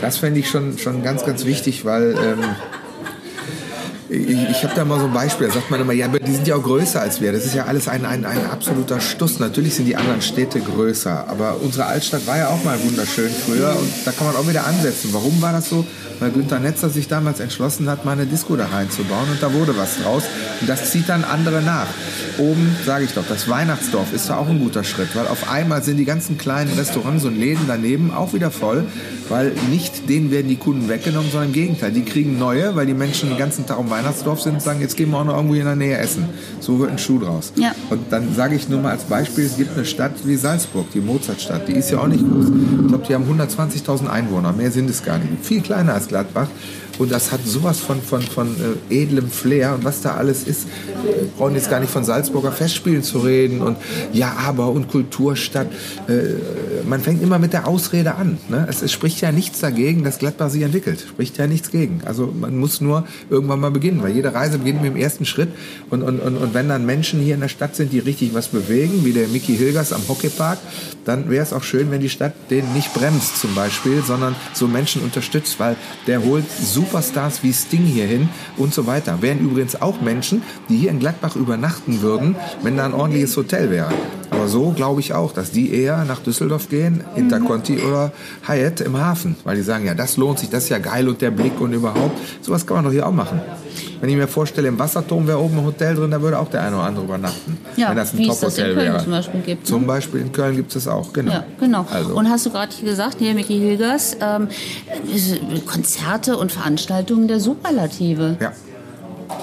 Das 0.00 0.18
fände 0.18 0.40
ich 0.40 0.48
schon, 0.48 0.78
schon 0.78 1.02
ganz, 1.02 1.24
ganz 1.24 1.44
wichtig, 1.44 1.84
weil... 1.84 2.12
Ähm, 2.12 2.38
ich, 4.12 4.50
ich 4.50 4.62
habe 4.62 4.74
da 4.74 4.84
mal 4.84 5.00
so 5.00 5.06
ein 5.06 5.12
Beispiel, 5.12 5.46
da 5.46 5.54
sagt 5.54 5.70
man 5.70 5.80
immer, 5.80 5.92
ja, 5.92 6.06
aber 6.06 6.20
die 6.20 6.32
sind 6.32 6.46
ja 6.46 6.56
auch 6.56 6.62
größer 6.62 7.00
als 7.00 7.20
wir. 7.20 7.32
Das 7.32 7.46
ist 7.46 7.54
ja 7.54 7.64
alles 7.64 7.88
ein, 7.88 8.04
ein, 8.04 8.24
ein 8.24 8.46
absoluter 8.50 9.00
Stuss. 9.00 9.38
Natürlich 9.38 9.74
sind 9.74 9.86
die 9.86 9.96
anderen 9.96 10.20
Städte 10.20 10.60
größer, 10.60 11.28
aber 11.28 11.56
unsere 11.62 11.86
Altstadt 11.86 12.26
war 12.26 12.36
ja 12.36 12.48
auch 12.48 12.62
mal 12.62 12.78
wunderschön 12.84 13.30
früher 13.30 13.74
und 13.78 13.90
da 14.04 14.12
kann 14.12 14.26
man 14.26 14.36
auch 14.36 14.46
wieder 14.46 14.66
ansetzen. 14.66 15.10
Warum 15.12 15.40
war 15.40 15.52
das 15.52 15.70
so? 15.70 15.86
Weil 16.20 16.30
Günter 16.30 16.60
Netzer 16.60 16.90
sich 16.90 17.08
damals 17.08 17.40
entschlossen 17.40 17.88
hat, 17.88 18.04
mal 18.04 18.12
eine 18.12 18.26
Disco 18.26 18.54
da 18.54 18.66
reinzubauen 18.66 19.28
und 19.30 19.42
da 19.42 19.52
wurde 19.54 19.76
was 19.76 19.96
draus. 20.02 20.24
Und 20.60 20.68
das 20.68 20.90
zieht 20.90 21.08
dann 21.08 21.24
andere 21.24 21.62
nach. 21.62 21.88
Oben, 22.38 22.76
sage 22.84 23.04
ich 23.04 23.12
doch, 23.12 23.24
das 23.28 23.48
Weihnachtsdorf 23.48 24.12
ist 24.12 24.28
da 24.28 24.36
auch 24.36 24.48
ein 24.48 24.60
guter 24.60 24.84
Schritt, 24.84 25.16
weil 25.16 25.26
auf 25.26 25.50
einmal 25.50 25.82
sind 25.82 25.96
die 25.96 26.04
ganzen 26.04 26.38
kleinen 26.38 26.72
Restaurants 26.78 27.24
und 27.24 27.36
Läden 27.36 27.64
daneben 27.66 28.12
auch 28.12 28.34
wieder 28.34 28.50
voll, 28.50 28.84
weil 29.28 29.52
nicht 29.70 30.08
denen 30.08 30.30
werden 30.30 30.48
die 30.48 30.56
Kunden 30.56 30.88
weggenommen, 30.88 31.30
sondern 31.30 31.48
im 31.48 31.54
Gegenteil, 31.54 31.92
die 31.92 32.04
kriegen 32.04 32.38
neue, 32.38 32.76
weil 32.76 32.86
die 32.86 32.94
Menschen 32.94 33.28
den 33.30 33.38
ganzen 33.38 33.66
Tag 33.66 33.78
um 33.78 33.90
Weihnachten 33.90 34.01
Weihnachtsdorf 34.02 34.40
sind 34.40 34.54
und 34.54 34.62
sagen, 34.62 34.80
jetzt 34.80 34.96
gehen 34.96 35.10
wir 35.10 35.18
auch 35.18 35.24
noch 35.24 35.36
irgendwo 35.36 35.54
in 35.54 35.64
der 35.64 35.76
Nähe 35.76 35.96
essen. 35.96 36.28
So 36.60 36.78
wird 36.78 36.90
ein 36.90 36.98
Schuh 36.98 37.18
draus. 37.18 37.52
Ja. 37.56 37.74
Und 37.90 38.00
dann 38.10 38.34
sage 38.34 38.56
ich 38.56 38.68
nur 38.68 38.80
mal 38.80 38.92
als 38.92 39.04
Beispiel, 39.04 39.44
es 39.44 39.56
gibt 39.56 39.76
eine 39.76 39.84
Stadt 39.84 40.12
wie 40.24 40.36
Salzburg, 40.36 40.86
die 40.92 41.00
Mozartstadt, 41.00 41.68
die 41.68 41.72
ist 41.72 41.90
ja 41.90 41.98
auch 41.98 42.08
nicht 42.08 42.24
groß. 42.28 42.46
Ich 42.82 42.88
glaube, 42.88 43.04
die 43.08 43.14
haben 43.14 43.24
120.000 43.24 44.08
Einwohner, 44.08 44.52
mehr 44.52 44.70
sind 44.70 44.90
es 44.90 45.02
gar 45.02 45.18
nicht. 45.18 45.28
Viel 45.42 45.60
kleiner 45.62 45.94
als 45.94 46.08
Gladbach. 46.08 46.48
Und 46.98 47.10
das 47.10 47.32
hat 47.32 47.40
sowas 47.44 47.78
von, 47.78 48.00
von, 48.00 48.22
von 48.22 48.54
äh, 48.90 49.02
edlem 49.02 49.30
Flair 49.30 49.74
und 49.74 49.84
was 49.84 50.02
da 50.02 50.14
alles 50.14 50.44
ist. 50.44 50.66
Wir 51.02 51.28
brauchen 51.36 51.54
jetzt 51.54 51.70
gar 51.70 51.80
nicht 51.80 51.90
von 51.90 52.04
Salzburger 52.04 52.52
Festspielen 52.52 53.02
zu 53.02 53.20
reden 53.20 53.62
und 53.62 53.76
ja, 54.12 54.34
aber 54.46 54.68
und 54.68 54.88
Kulturstadt. 54.88 55.68
Äh, 56.08 56.84
man 56.86 57.00
fängt 57.00 57.22
immer 57.22 57.38
mit 57.38 57.52
der 57.52 57.66
Ausrede 57.66 58.14
an. 58.14 58.38
Ne? 58.48 58.66
Es, 58.68 58.82
es, 58.82 58.92
spricht 58.92 59.20
ja 59.20 59.32
nichts 59.32 59.60
dagegen, 59.60 60.04
dass 60.04 60.18
Gladbach 60.18 60.50
sich 60.50 60.62
entwickelt. 60.62 61.04
Spricht 61.08 61.38
ja 61.38 61.46
nichts 61.46 61.70
gegen. 61.70 62.02
Also 62.04 62.32
man 62.38 62.58
muss 62.58 62.80
nur 62.80 63.04
irgendwann 63.30 63.60
mal 63.60 63.70
beginnen, 63.70 64.02
weil 64.02 64.12
jede 64.12 64.34
Reise 64.34 64.58
beginnt 64.58 64.82
mit 64.82 64.92
dem 64.92 65.00
ersten 65.00 65.24
Schritt. 65.24 65.48
Und, 65.90 66.02
und, 66.02 66.20
und, 66.20 66.36
und 66.36 66.54
wenn 66.54 66.68
dann 66.68 66.84
Menschen 66.84 67.20
hier 67.20 67.34
in 67.34 67.40
der 67.40 67.48
Stadt 67.48 67.74
sind, 67.74 67.92
die 67.92 68.00
richtig 68.00 68.34
was 68.34 68.48
bewegen, 68.48 69.04
wie 69.04 69.12
der 69.12 69.28
Mickey 69.28 69.56
Hilgers 69.56 69.92
am 69.92 70.02
Hockeypark, 70.08 70.58
dann 71.04 71.30
wäre 71.30 71.42
es 71.42 71.52
auch 71.52 71.62
schön, 71.62 71.90
wenn 71.90 72.00
die 72.00 72.10
Stadt 72.10 72.34
den 72.50 72.72
nicht 72.74 72.92
bremst 72.94 73.40
zum 73.40 73.54
Beispiel, 73.54 74.02
sondern 74.06 74.36
so 74.52 74.68
Menschen 74.68 75.02
unterstützt, 75.02 75.58
weil 75.58 75.76
der 76.06 76.22
holt 76.22 76.44
super 76.62 76.81
Superstars 76.82 77.44
wie 77.44 77.52
Sting 77.52 77.84
hierhin 77.84 78.28
und 78.56 78.74
so 78.74 78.88
weiter. 78.88 79.22
Wären 79.22 79.38
übrigens 79.38 79.80
auch 79.80 80.00
Menschen, 80.00 80.42
die 80.68 80.76
hier 80.76 80.90
in 80.90 80.98
Gladbach 80.98 81.36
übernachten 81.36 82.02
würden, 82.02 82.34
wenn 82.62 82.76
da 82.76 82.84
ein 82.84 82.92
ordentliches 82.92 83.36
Hotel 83.36 83.70
wäre. 83.70 83.92
Aber 84.30 84.48
so 84.48 84.72
glaube 84.72 84.98
ich 84.98 85.14
auch, 85.14 85.32
dass 85.32 85.52
die 85.52 85.72
eher 85.72 86.04
nach 86.04 86.18
Düsseldorf 86.20 86.68
gehen, 86.68 87.04
Interconti 87.14 87.78
oder 87.78 88.10
Hyatt 88.48 88.80
im 88.80 88.96
Hafen, 88.96 89.36
weil 89.44 89.56
die 89.56 89.62
sagen, 89.62 89.86
ja, 89.86 89.94
das 89.94 90.16
lohnt 90.16 90.40
sich, 90.40 90.50
das 90.50 90.64
ist 90.64 90.70
ja 90.70 90.78
geil 90.78 91.08
und 91.08 91.20
der 91.20 91.30
Blick 91.30 91.60
und 91.60 91.72
überhaupt. 91.72 92.18
Sowas 92.40 92.66
kann 92.66 92.78
man 92.78 92.84
doch 92.86 92.92
hier 92.92 93.06
auch 93.06 93.12
machen. 93.12 93.40
Wenn 94.02 94.10
ich 94.10 94.16
mir 94.16 94.26
vorstelle, 94.26 94.66
im 94.66 94.76
Wasserturm 94.80 95.28
wäre 95.28 95.38
oben 95.38 95.58
ein 95.58 95.64
Hotel 95.64 95.94
drin, 95.94 96.10
da 96.10 96.20
würde 96.20 96.36
auch 96.36 96.48
der 96.48 96.62
eine 96.62 96.74
oder 96.74 96.86
andere 96.86 97.04
übernachten. 97.04 97.56
Ja, 97.76 97.90
wenn 97.90 97.96
das 97.96 98.12
ein 98.12 98.26
Top-Hotel 98.26 98.74
wäre. 98.74 98.98
Zum 98.98 99.12
Beispiel 99.12 99.40
gibt. 99.42 99.64
Zum 99.64 99.82
ne? 99.82 99.86
Beispiel 99.86 100.20
in 100.22 100.32
Köln 100.32 100.56
gibt 100.56 100.74
es 100.74 100.88
auch, 100.88 101.12
genau. 101.12 101.30
Ja, 101.30 101.44
genau. 101.60 101.86
Also. 101.88 102.16
Und 102.16 102.28
hast 102.28 102.44
du 102.44 102.50
gerade 102.50 102.74
gesagt, 102.84 103.18
hier 103.20 103.32
Micky 103.32 103.56
Hilgers, 103.60 104.16
ähm, 104.20 104.48
Konzerte 105.66 106.36
und 106.36 106.50
Veranstaltungen 106.50 107.28
der 107.28 107.38
Superlative. 107.38 108.38
Ja 108.40 108.52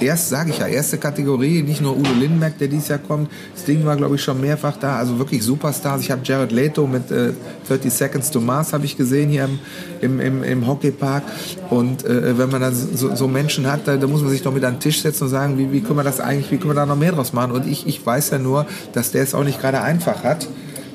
erst, 0.01 0.29
sage 0.29 0.51
ich 0.51 0.59
ja, 0.59 0.67
erste 0.67 0.97
Kategorie, 0.97 1.62
nicht 1.62 1.81
nur 1.81 1.97
Udo 1.97 2.12
Lindenberg, 2.12 2.57
der 2.57 2.67
dieses 2.67 2.88
Jahr 2.88 2.99
kommt. 2.99 3.29
Das 3.53 3.65
Ding 3.65 3.85
war, 3.85 3.95
glaube 3.95 4.15
ich, 4.15 4.23
schon 4.23 4.39
mehrfach 4.39 4.77
da. 4.77 4.97
Also 4.97 5.17
wirklich 5.17 5.43
Superstars. 5.43 6.01
Ich 6.01 6.12
habe 6.12 6.21
Jared 6.23 6.51
Leto 6.51 6.88
mit 6.88 7.12
äh, 7.12 7.33
30 7.67 7.91
Seconds 7.91 8.31
to 8.31 8.41
Mars 8.41 8.73
habe 8.73 8.85
ich 8.85 8.97
gesehen 8.97 9.29
hier 9.29 9.45
im, 9.45 9.59
im, 10.01 10.19
im, 10.19 10.43
im 10.43 10.67
Hockeypark. 10.67 11.23
Und 11.69 12.05
äh, 12.05 12.38
wenn 12.38 12.49
man 12.49 12.62
da 12.62 12.71
so, 12.71 13.15
so 13.15 13.27
Menschen 13.27 13.71
hat, 13.71 13.88
da, 13.88 13.97
da, 13.97 14.07
muss 14.07 14.21
man 14.21 14.29
sich 14.29 14.41
doch 14.41 14.53
mit 14.53 14.63
an 14.63 14.75
den 14.75 14.79
Tisch 14.79 15.01
setzen 15.01 15.23
und 15.25 15.29
sagen, 15.29 15.57
wie, 15.57 15.71
wie 15.71 15.81
können 15.81 15.97
wir 15.97 16.03
das 16.03 16.19
eigentlich, 16.19 16.51
wie 16.51 16.57
können 16.57 16.71
wir 16.71 16.75
da 16.75 16.85
noch 16.85 16.97
mehr 16.97 17.12
draus 17.12 17.33
machen? 17.33 17.51
Und 17.51 17.67
ich, 17.67 17.88
ich 17.88 18.05
weiß 18.05 18.31
ja 18.31 18.39
nur, 18.39 18.65
dass 18.93 19.12
der 19.12 19.23
es 19.23 19.33
auch 19.33 19.43
nicht 19.43 19.62
gerade 19.62 19.81
einfach 19.81 20.23
hat 20.23 20.47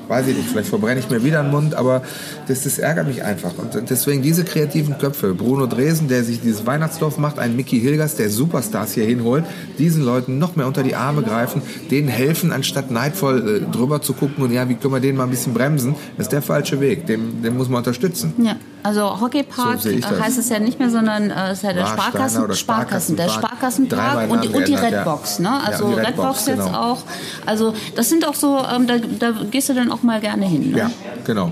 weiß 0.07 0.27
ich 0.27 0.37
nicht, 0.37 0.49
vielleicht 0.49 0.69
verbrenne 0.69 0.99
ich 0.99 1.09
mir 1.09 1.23
wieder 1.23 1.41
den 1.41 1.51
Mund, 1.51 1.75
aber 1.75 2.01
das, 2.47 2.63
das 2.63 2.77
ärgert 2.77 3.07
mich 3.07 3.23
einfach. 3.23 3.53
Und 3.57 3.89
deswegen 3.89 4.21
diese 4.21 4.43
kreativen 4.43 4.97
Köpfe, 4.97 5.33
Bruno 5.33 5.65
Dresen, 5.67 6.07
der 6.07 6.23
sich 6.23 6.41
dieses 6.41 6.65
Weihnachtsdorf 6.65 7.17
macht, 7.17 7.39
ein 7.39 7.55
Mickey 7.55 7.79
Hilgers, 7.79 8.15
der 8.15 8.29
Superstars 8.29 8.93
hier 8.93 9.05
hinholt, 9.05 9.45
diesen 9.77 10.03
Leuten 10.03 10.37
noch 10.37 10.55
mehr 10.55 10.67
unter 10.67 10.83
die 10.83 10.95
Arme 10.95 11.21
greifen, 11.21 11.61
denen 11.91 12.07
helfen, 12.07 12.51
anstatt 12.51 12.91
neidvoll 12.91 13.63
äh, 13.63 13.71
drüber 13.71 14.01
zu 14.01 14.13
gucken 14.13 14.43
und 14.43 14.51
ja, 14.51 14.67
wie 14.69 14.75
können 14.75 14.93
wir 14.93 14.99
den 14.99 15.15
mal 15.15 15.23
ein 15.23 15.29
bisschen 15.29 15.53
bremsen, 15.53 15.95
das 16.17 16.27
ist 16.27 16.31
der 16.31 16.41
falsche 16.41 16.79
Weg, 16.79 17.05
den, 17.07 17.41
den 17.41 17.57
muss 17.57 17.69
man 17.69 17.79
unterstützen. 17.79 18.33
Ja. 18.37 18.55
Also 18.85 19.19
Hockeypark 19.19 19.81
so 19.81 19.89
heißt 19.89 20.37
es 20.37 20.49
ja 20.49 20.59
nicht 20.59 20.77
mehr, 20.77 20.91
sondern 20.91 21.31
äh, 21.31 21.49
es 21.49 21.57
ist 21.57 21.63
ja 21.63 21.73
der 21.73 21.87
Sparkassen, 21.87 22.53
Sparkassen, 22.53 23.15
der 23.15 23.29
Sparkassenpark 23.29 24.29
und, 24.29 24.43
die, 24.43 24.49
und 24.49 24.67
die 24.67 24.75
Redbox. 24.75 25.39
Ne? 25.39 25.49
Also 25.65 25.89
ja, 25.89 25.95
Redbox, 25.95 26.07
Redbox 26.07 26.45
jetzt 26.45 26.65
genau. 26.67 26.91
auch. 26.91 27.03
Also 27.47 27.73
das 27.95 28.09
sind 28.09 28.27
auch 28.27 28.35
so, 28.35 28.59
ähm, 28.59 28.85
da, 28.85 28.97
da, 28.99 29.31
gehst 29.49 29.69
du 29.69 29.73
dann 29.73 29.91
auch 29.91 29.94
mal 30.03 30.19
gerne 30.21 30.45
hin. 30.47 30.71
Ne? 30.71 30.77
Ja, 30.77 30.91
genau. 31.23 31.51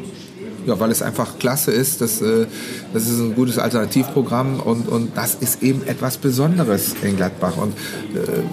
Ja, 0.65 0.79
weil 0.79 0.91
es 0.91 1.01
einfach 1.01 1.39
klasse 1.39 1.71
ist. 1.71 2.01
Das, 2.01 2.21
äh, 2.21 2.47
das 2.93 3.03
ist 3.03 3.19
ein 3.19 3.35
gutes 3.35 3.57
Alternativprogramm 3.57 4.59
und, 4.59 4.87
und 4.87 5.17
das 5.17 5.35
ist 5.35 5.63
eben 5.63 5.85
etwas 5.87 6.17
Besonderes 6.17 6.95
in 7.01 7.17
Gladbach. 7.17 7.57
Und 7.57 7.73
äh, 8.15 8.43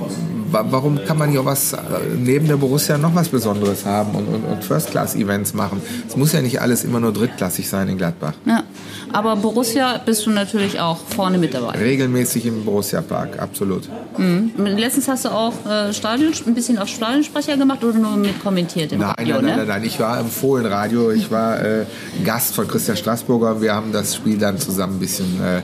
warum 0.51 0.99
kann 1.05 1.19
man 1.19 1.31
hier 1.31 1.45
was 1.45 1.73
äh, 1.73 1.77
neben 2.19 2.49
der 2.49 2.57
Borussia 2.57 2.99
noch 2.99 3.15
was 3.15 3.29
Besonderes 3.29 3.85
haben 3.85 4.15
und, 4.15 4.27
und, 4.27 4.45
und 4.45 4.65
First-Class-Events 4.65 5.55
machen? 5.55 5.81
Es 6.09 6.17
muss 6.17 6.33
ja 6.33 6.43
nicht 6.43 6.61
alles 6.61 6.85
immer 6.85 7.01
nur 7.01 7.13
drittklassig 7.13 7.69
sein 7.69 7.89
in 7.89 7.99
Gladbach. 7.99 8.35
Ja, 8.45 8.65
aber 9.13 9.37
Borussia 9.37 9.99
bist 10.05 10.27
du 10.27 10.31
natürlich 10.31 10.81
auch 10.81 10.99
vorne 10.99 11.39
mit 11.39 11.55
dabei. 11.55 11.79
Regelmäßig 11.79 12.47
im 12.47 12.65
Borussia-Park, 12.65 13.41
absolut. 13.41 13.89
Mhm. 14.17 14.53
Letztens 14.57 15.09
hast 15.09 15.25
du 15.25 15.31
auch 15.31 15.53
äh, 15.67 15.93
Stadion, 15.93 16.33
ein 16.47 16.55
bisschen 16.55 16.79
auf 16.79 16.89
Stadionsprecher 16.89 17.57
gemacht 17.57 17.83
oder 17.85 17.99
nur 17.99 18.17
mit 18.17 18.43
kommentiert 18.43 18.93
im 18.93 19.01
nein, 19.01 19.11
Radio? 19.11 19.37
Nein, 19.37 19.45
nein, 19.45 19.51
ne? 19.51 19.57
nein, 19.59 19.69
nein, 19.69 19.85
ich 19.85 19.99
war 20.01 20.21
im 20.21 20.29
Fohlenradio, 20.29 21.11
ich 21.11 21.31
war 21.31 21.61
äh, 21.61 21.87
Gast 22.25 22.55
von 22.55 22.67
Christian 22.69 22.97
Straßburger. 22.97 23.61
Wir 23.61 23.75
haben 23.75 23.93
das 23.93 24.15
Spiel 24.17 24.39
dann 24.39 24.59
zusammen 24.59 24.97
ein 24.97 25.01
bisschen 25.01 25.41
äh, 25.43 25.63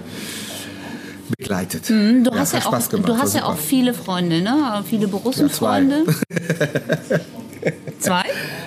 begleitet. 1.39 1.91
Mhm, 1.91 2.25
du 2.25 2.31
Ja, 2.31 2.39
hast, 2.39 2.53
ja 2.55 2.61
auch, 2.67 2.87
du 2.89 3.17
hast 3.19 3.35
ja 3.35 3.45
auch 3.45 3.57
viele 3.59 3.95
Freunde, 3.95 4.41
ne? 4.41 4.85
Viele 4.89 5.09
Borussenfreunde. 5.09 6.05
Zwei? 7.99 8.23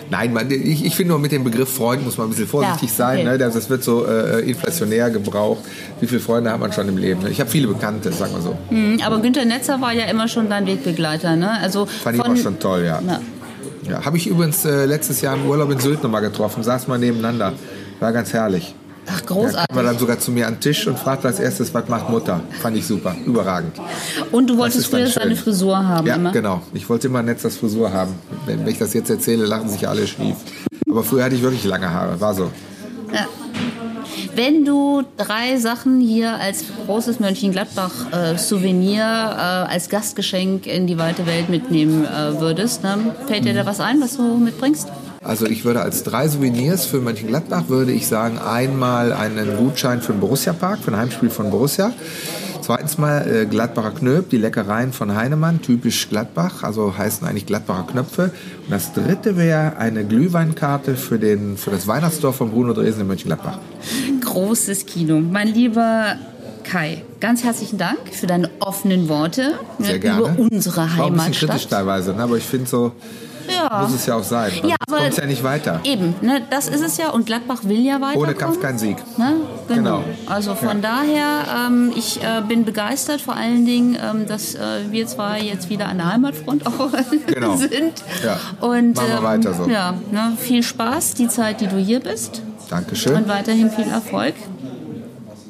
Nein, 0.09 0.33
man, 0.33 0.49
ich, 0.51 0.83
ich 0.83 0.95
finde 0.95 1.11
nur 1.11 1.19
mit 1.19 1.31
dem 1.31 1.43
Begriff 1.43 1.73
Freund 1.73 2.03
muss 2.03 2.17
man 2.17 2.27
ein 2.27 2.31
bisschen 2.31 2.47
vorsichtig 2.47 2.89
Ja, 2.89 2.95
sein. 2.95 3.19
okay. 3.19 3.27
Ne? 3.29 3.37
Das, 3.37 3.69
wird 3.69 3.83
so 3.83 4.05
äh, 4.05 4.41
inflationär 4.41 5.09
gebraucht. 5.09 5.63
Wie 6.01 6.07
viele 6.07 6.19
Freunde 6.19 6.51
hat 6.51 6.59
man 6.59 6.73
schon 6.73 6.89
im 6.89 6.97
Leben? 6.97 7.21
Ne? 7.23 7.29
Ich 7.29 7.39
habe 7.39 7.49
viele 7.49 7.67
Bekannte, 7.67 8.11
sagen 8.11 8.33
wir 8.33 8.41
so. 8.41 8.57
Mhm, 8.69 8.99
aber 9.01 9.19
Günter 9.19 9.45
Netzer 9.45 9.79
war 9.79 9.93
ja 9.93 10.05
immer 10.05 10.27
schon 10.27 10.49
dein 10.49 10.65
Wegbegleiter, 10.65 11.35
ne? 11.35 11.51
Also 11.61 11.85
Fand 11.85 12.17
ich 12.17 12.21
von, 12.23 12.33
immer 12.33 12.43
schon 12.43 12.59
toll, 12.59 12.83
ja. 12.85 12.99
Ja. 13.05 13.21
Ja 13.89 14.05
habe 14.05 14.17
ich 14.17 14.27
übrigens 14.27 14.63
äh, 14.65 14.85
letztes 14.85 15.21
Jahr 15.21 15.35
im 15.35 15.45
Urlaub 15.45 15.71
in 15.71 15.79
Sylt 15.79 16.03
nochmal 16.03 16.21
getroffen. 16.21 16.63
Saß 16.63 16.87
mal 16.87 16.97
nebeneinander. 16.99 17.53
War 17.99 18.11
ganz 18.13 18.31
herrlich. 18.33 18.75
Ach, 19.11 19.21
Da 19.21 19.25
großartig. 19.33 19.67
kam 19.69 19.77
er 19.77 19.83
dann 19.83 19.97
sogar 19.97 20.19
zu 20.19 20.31
mir 20.31 20.45
an 20.47 20.55
den 20.55 20.59
Tisch 20.59 20.85
und 20.87 20.99
fragte 20.99 21.27
als 21.27 21.39
erstes, 21.39 21.73
was 21.73 21.87
macht 21.89 22.09
Mutter? 22.11 22.41
Fand 22.61 22.77
ich 22.77 22.85
super, 22.85 23.15
überragend. 23.25 23.75
Und 24.31 24.47
du 24.47 24.53
Das 24.53 24.61
wolltest 24.61 24.87
früher 24.87 25.07
seine. 25.07 25.35
Frisur 25.35 25.75
haben, 25.77 26.05
Ja, 26.05 26.15
immer. 26.15 26.31
genau. 26.31 26.61
Ich 26.73 26.87
wollte 26.89 27.07
immer 27.07 27.23
Netzers 27.23 27.57
Frisur 27.57 27.91
haben. 27.91 28.13
Wenn, 28.45 28.59
wenn 28.61 28.67
ich 28.67 28.77
das 28.77 28.93
jetzt 28.93 29.09
erzähle, 29.09 29.45
lachen 29.45 29.67
sich 29.67 29.87
alle 29.87 30.05
schief. 30.05 30.35
Aber 30.89 31.03
früher 31.03 31.23
hatte 31.23 31.35
ich 31.35 31.41
wirklich 31.41 31.63
lange 31.63 31.89
Haare, 31.91 32.21
war 32.21 32.35
so. 32.35 32.51
Ja. 33.11 33.25
Wenn 34.35 34.65
du 34.65 35.03
drei 35.17 35.57
Sachen 35.57 35.99
hier 35.99 36.35
als 36.35 36.63
großes 36.85 37.19
Mönchengladbach-Souvenir, 37.19 39.01
äh, 39.01 39.71
als 39.71 39.89
Gastgeschenk 39.89 40.67
in 40.67 40.87
die 40.87 40.97
weite 40.97 41.25
Welt 41.25 41.49
mitnehmen 41.49 42.05
äh, 42.05 42.39
würdest, 42.39 42.83
ne? 42.83 43.15
fällt 43.27 43.45
dir 43.45 43.53
da 43.53 43.65
was 43.65 43.79
ein, 43.79 44.01
was 44.01 44.17
du 44.17 44.37
mitbringst? 44.37 44.87
Also 45.21 45.45
ich 45.45 45.65
würde 45.65 45.81
als 45.81 46.03
drei 46.03 46.27
Souvenirs 46.27 46.85
für 46.85 47.01
Mönchengladbach, 47.01 47.63
würde 47.67 47.91
ich 47.91 48.07
sagen, 48.07 48.39
einmal 48.39 49.11
einen 49.11 49.57
Gutschein 49.57 50.01
für 50.01 50.13
den 50.13 50.21
Borussia-Park, 50.21 50.79
für 50.79 50.91
ein 50.91 50.97
Heimspiel 50.97 51.29
von 51.29 51.51
Borussia. 51.51 51.91
Zweitens 52.69 52.99
mal 52.99 53.27
äh, 53.27 53.45
Gladbacher 53.47 53.89
Knöp, 53.89 54.29
die 54.29 54.37
Leckereien 54.37 54.93
von 54.93 55.15
Heinemann, 55.15 55.59
typisch 55.63 56.07
Gladbach, 56.07 56.61
also 56.61 56.95
heißen 56.95 57.27
eigentlich 57.27 57.47
Gladbacher 57.47 57.87
Knöpfe. 57.87 58.25
Und 58.25 58.69
das 58.69 58.93
dritte 58.93 59.37
wäre 59.37 59.77
eine 59.77 60.05
Glühweinkarte 60.05 60.95
für, 60.95 61.17
den, 61.17 61.57
für 61.57 61.71
das 61.71 61.87
Weihnachtsdorf 61.87 62.35
von 62.35 62.51
Bruno 62.51 62.73
Dresen 62.73 63.01
in 63.01 63.07
Mönchengladbach. 63.07 63.57
Großes 64.23 64.85
Kino. 64.85 65.19
Mein 65.19 65.47
lieber 65.47 66.15
Kai, 66.63 67.01
ganz 67.19 67.43
herzlichen 67.43 67.79
Dank 67.79 67.97
für 68.11 68.27
deine 68.27 68.51
offenen 68.59 69.09
Worte 69.09 69.55
Sehr 69.79 69.93
ne, 69.93 69.99
gerne. 69.99 70.19
über 70.19 70.35
unsere 70.37 70.77
War 70.77 70.83
ein 71.07 71.13
bisschen 71.13 71.31
kritisch 71.31 71.41
Heimatstadt. 71.41 71.69
teilweise, 71.71 72.13
ne? 72.13 72.21
aber 72.21 72.37
ich 72.37 72.43
finde 72.43 72.69
so, 72.69 72.91
Ja. 73.51 73.81
muss 73.81 73.93
es 73.95 74.05
ja 74.05 74.15
auch 74.15 74.23
sein. 74.23 74.51
Ja, 74.63 74.75
aber 74.87 74.97
kommt 75.01 75.17
ja 75.17 75.25
nicht 75.25 75.43
weiter. 75.43 75.79
Eben, 75.83 76.15
ne, 76.21 76.41
das 76.49 76.67
ist 76.67 76.81
es 76.81 76.97
ja. 76.97 77.09
Und 77.09 77.25
Gladbach 77.25 77.63
will 77.63 77.79
ja 77.85 77.95
weiterkommen. 78.01 78.17
Ohne 78.29 78.33
Kampf 78.35 78.61
kein 78.61 78.77
Sieg. 78.77 78.97
Ne? 79.17 79.35
Genau. 79.67 79.79
Genau. 79.99 80.03
Also 80.27 80.55
von 80.55 80.81
Ja. 80.81 80.89
daher, 81.03 81.67
ähm, 81.67 81.91
ich 81.95 82.21
äh, 82.23 82.41
bin 82.47 82.65
begeistert, 82.65 83.21
vor 83.21 83.35
allen 83.35 83.65
Dingen, 83.65 83.97
ähm, 84.01 84.25
dass 84.27 84.55
äh, 84.55 84.59
wir 84.91 85.07
zwei 85.07 85.41
jetzt 85.41 85.69
wieder 85.69 85.87
an 85.87 85.97
der 85.97 86.11
Heimatfront 86.13 86.65
auch 86.67 86.89
Genau. 87.27 87.55
sind. 87.55 88.03
Ja. 88.23 88.39
Und, 88.65 88.95
Machen 88.95 89.07
wir 89.09 89.23
weiter 89.23 89.53
so. 89.53 89.69
Ja, 89.69 89.93
ne, 90.11 90.33
viel 90.37 90.63
Spaß, 90.63 91.13
die 91.15 91.27
Zeit, 91.27 91.61
die 91.61 91.67
du 91.67 91.77
hier 91.77 91.99
bist. 91.99 92.41
Dankeschön. 92.69 93.15
Und 93.15 93.27
weiterhin 93.27 93.69
viel 93.71 93.87
Erfolg 93.87 94.35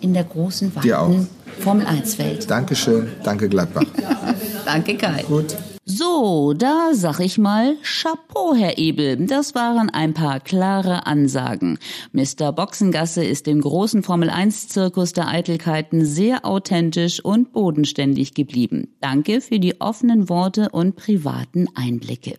in 0.02 0.14
der 0.14 0.24
großen, 0.24 0.72
Dir 0.82 1.02
auch. 1.02 1.10
weiten 1.10 1.28
Formel-1-Welt. 1.60 2.50
Dankeschön. 2.50 3.10
Danke 3.24 3.50
Gladbach. 3.50 3.84
Danke, 4.66 4.96
Kai. 4.96 5.24
Gut. 5.28 5.56
So, 5.92 6.54
da 6.54 6.94
sag 6.94 7.20
ich 7.20 7.40
mal 7.40 7.76
Chapeau, 7.82 8.54
Herr 8.54 8.78
Ebel. 8.78 9.26
Das 9.26 9.56
waren 9.56 9.90
ein 9.90 10.14
paar 10.14 10.40
klare 10.40 11.08
Ansagen. 11.08 11.80
Mr. 12.12 12.52
Boxengasse 12.52 13.26
ist 13.26 13.48
im 13.48 13.60
großen 13.60 14.04
Formel-1-Zirkus 14.04 15.14
der 15.14 15.30
Eitelkeiten 15.30 16.06
sehr 16.06 16.46
authentisch 16.46 17.26
und 17.26 17.54
bodenständig 17.54 18.36
geblieben. 18.36 18.94
Danke 19.02 19.42
für 19.42 19.58
die 19.58 19.82
offenen 19.82 20.30
Worte 20.30 20.70
und 20.70 20.96
privaten 20.96 21.66
Einblicke. 21.74 22.36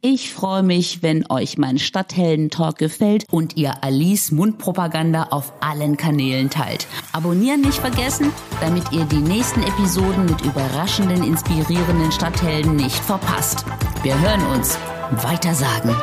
Ich 0.02 0.32
freue 0.32 0.62
mich, 0.62 1.02
wenn 1.02 1.30
euch 1.30 1.58
mein 1.58 1.78
Stadthelden-Talk 1.78 2.78
gefällt 2.78 3.26
und 3.30 3.58
ihr 3.58 3.84
Alice 3.84 4.30
Mundpropaganda 4.32 5.24
auf 5.24 5.52
allen 5.60 5.98
Kanälen 5.98 6.48
teilt. 6.48 6.86
Abonnieren 7.12 7.60
nicht 7.60 7.80
vergessen, 7.80 8.32
damit 8.62 8.92
ihr 8.92 9.04
die 9.04 9.16
nächsten 9.16 9.62
Episoden 9.62 10.24
mit 10.24 10.40
überraschenden, 10.40 11.22
inspirierenden 11.22 12.10
Stadthelden 12.12 12.76
nicht 12.76 12.96
verpasst. 12.96 13.66
Wir 14.02 14.18
hören 14.18 14.46
uns. 14.56 14.78
Weitersagen. 15.22 15.94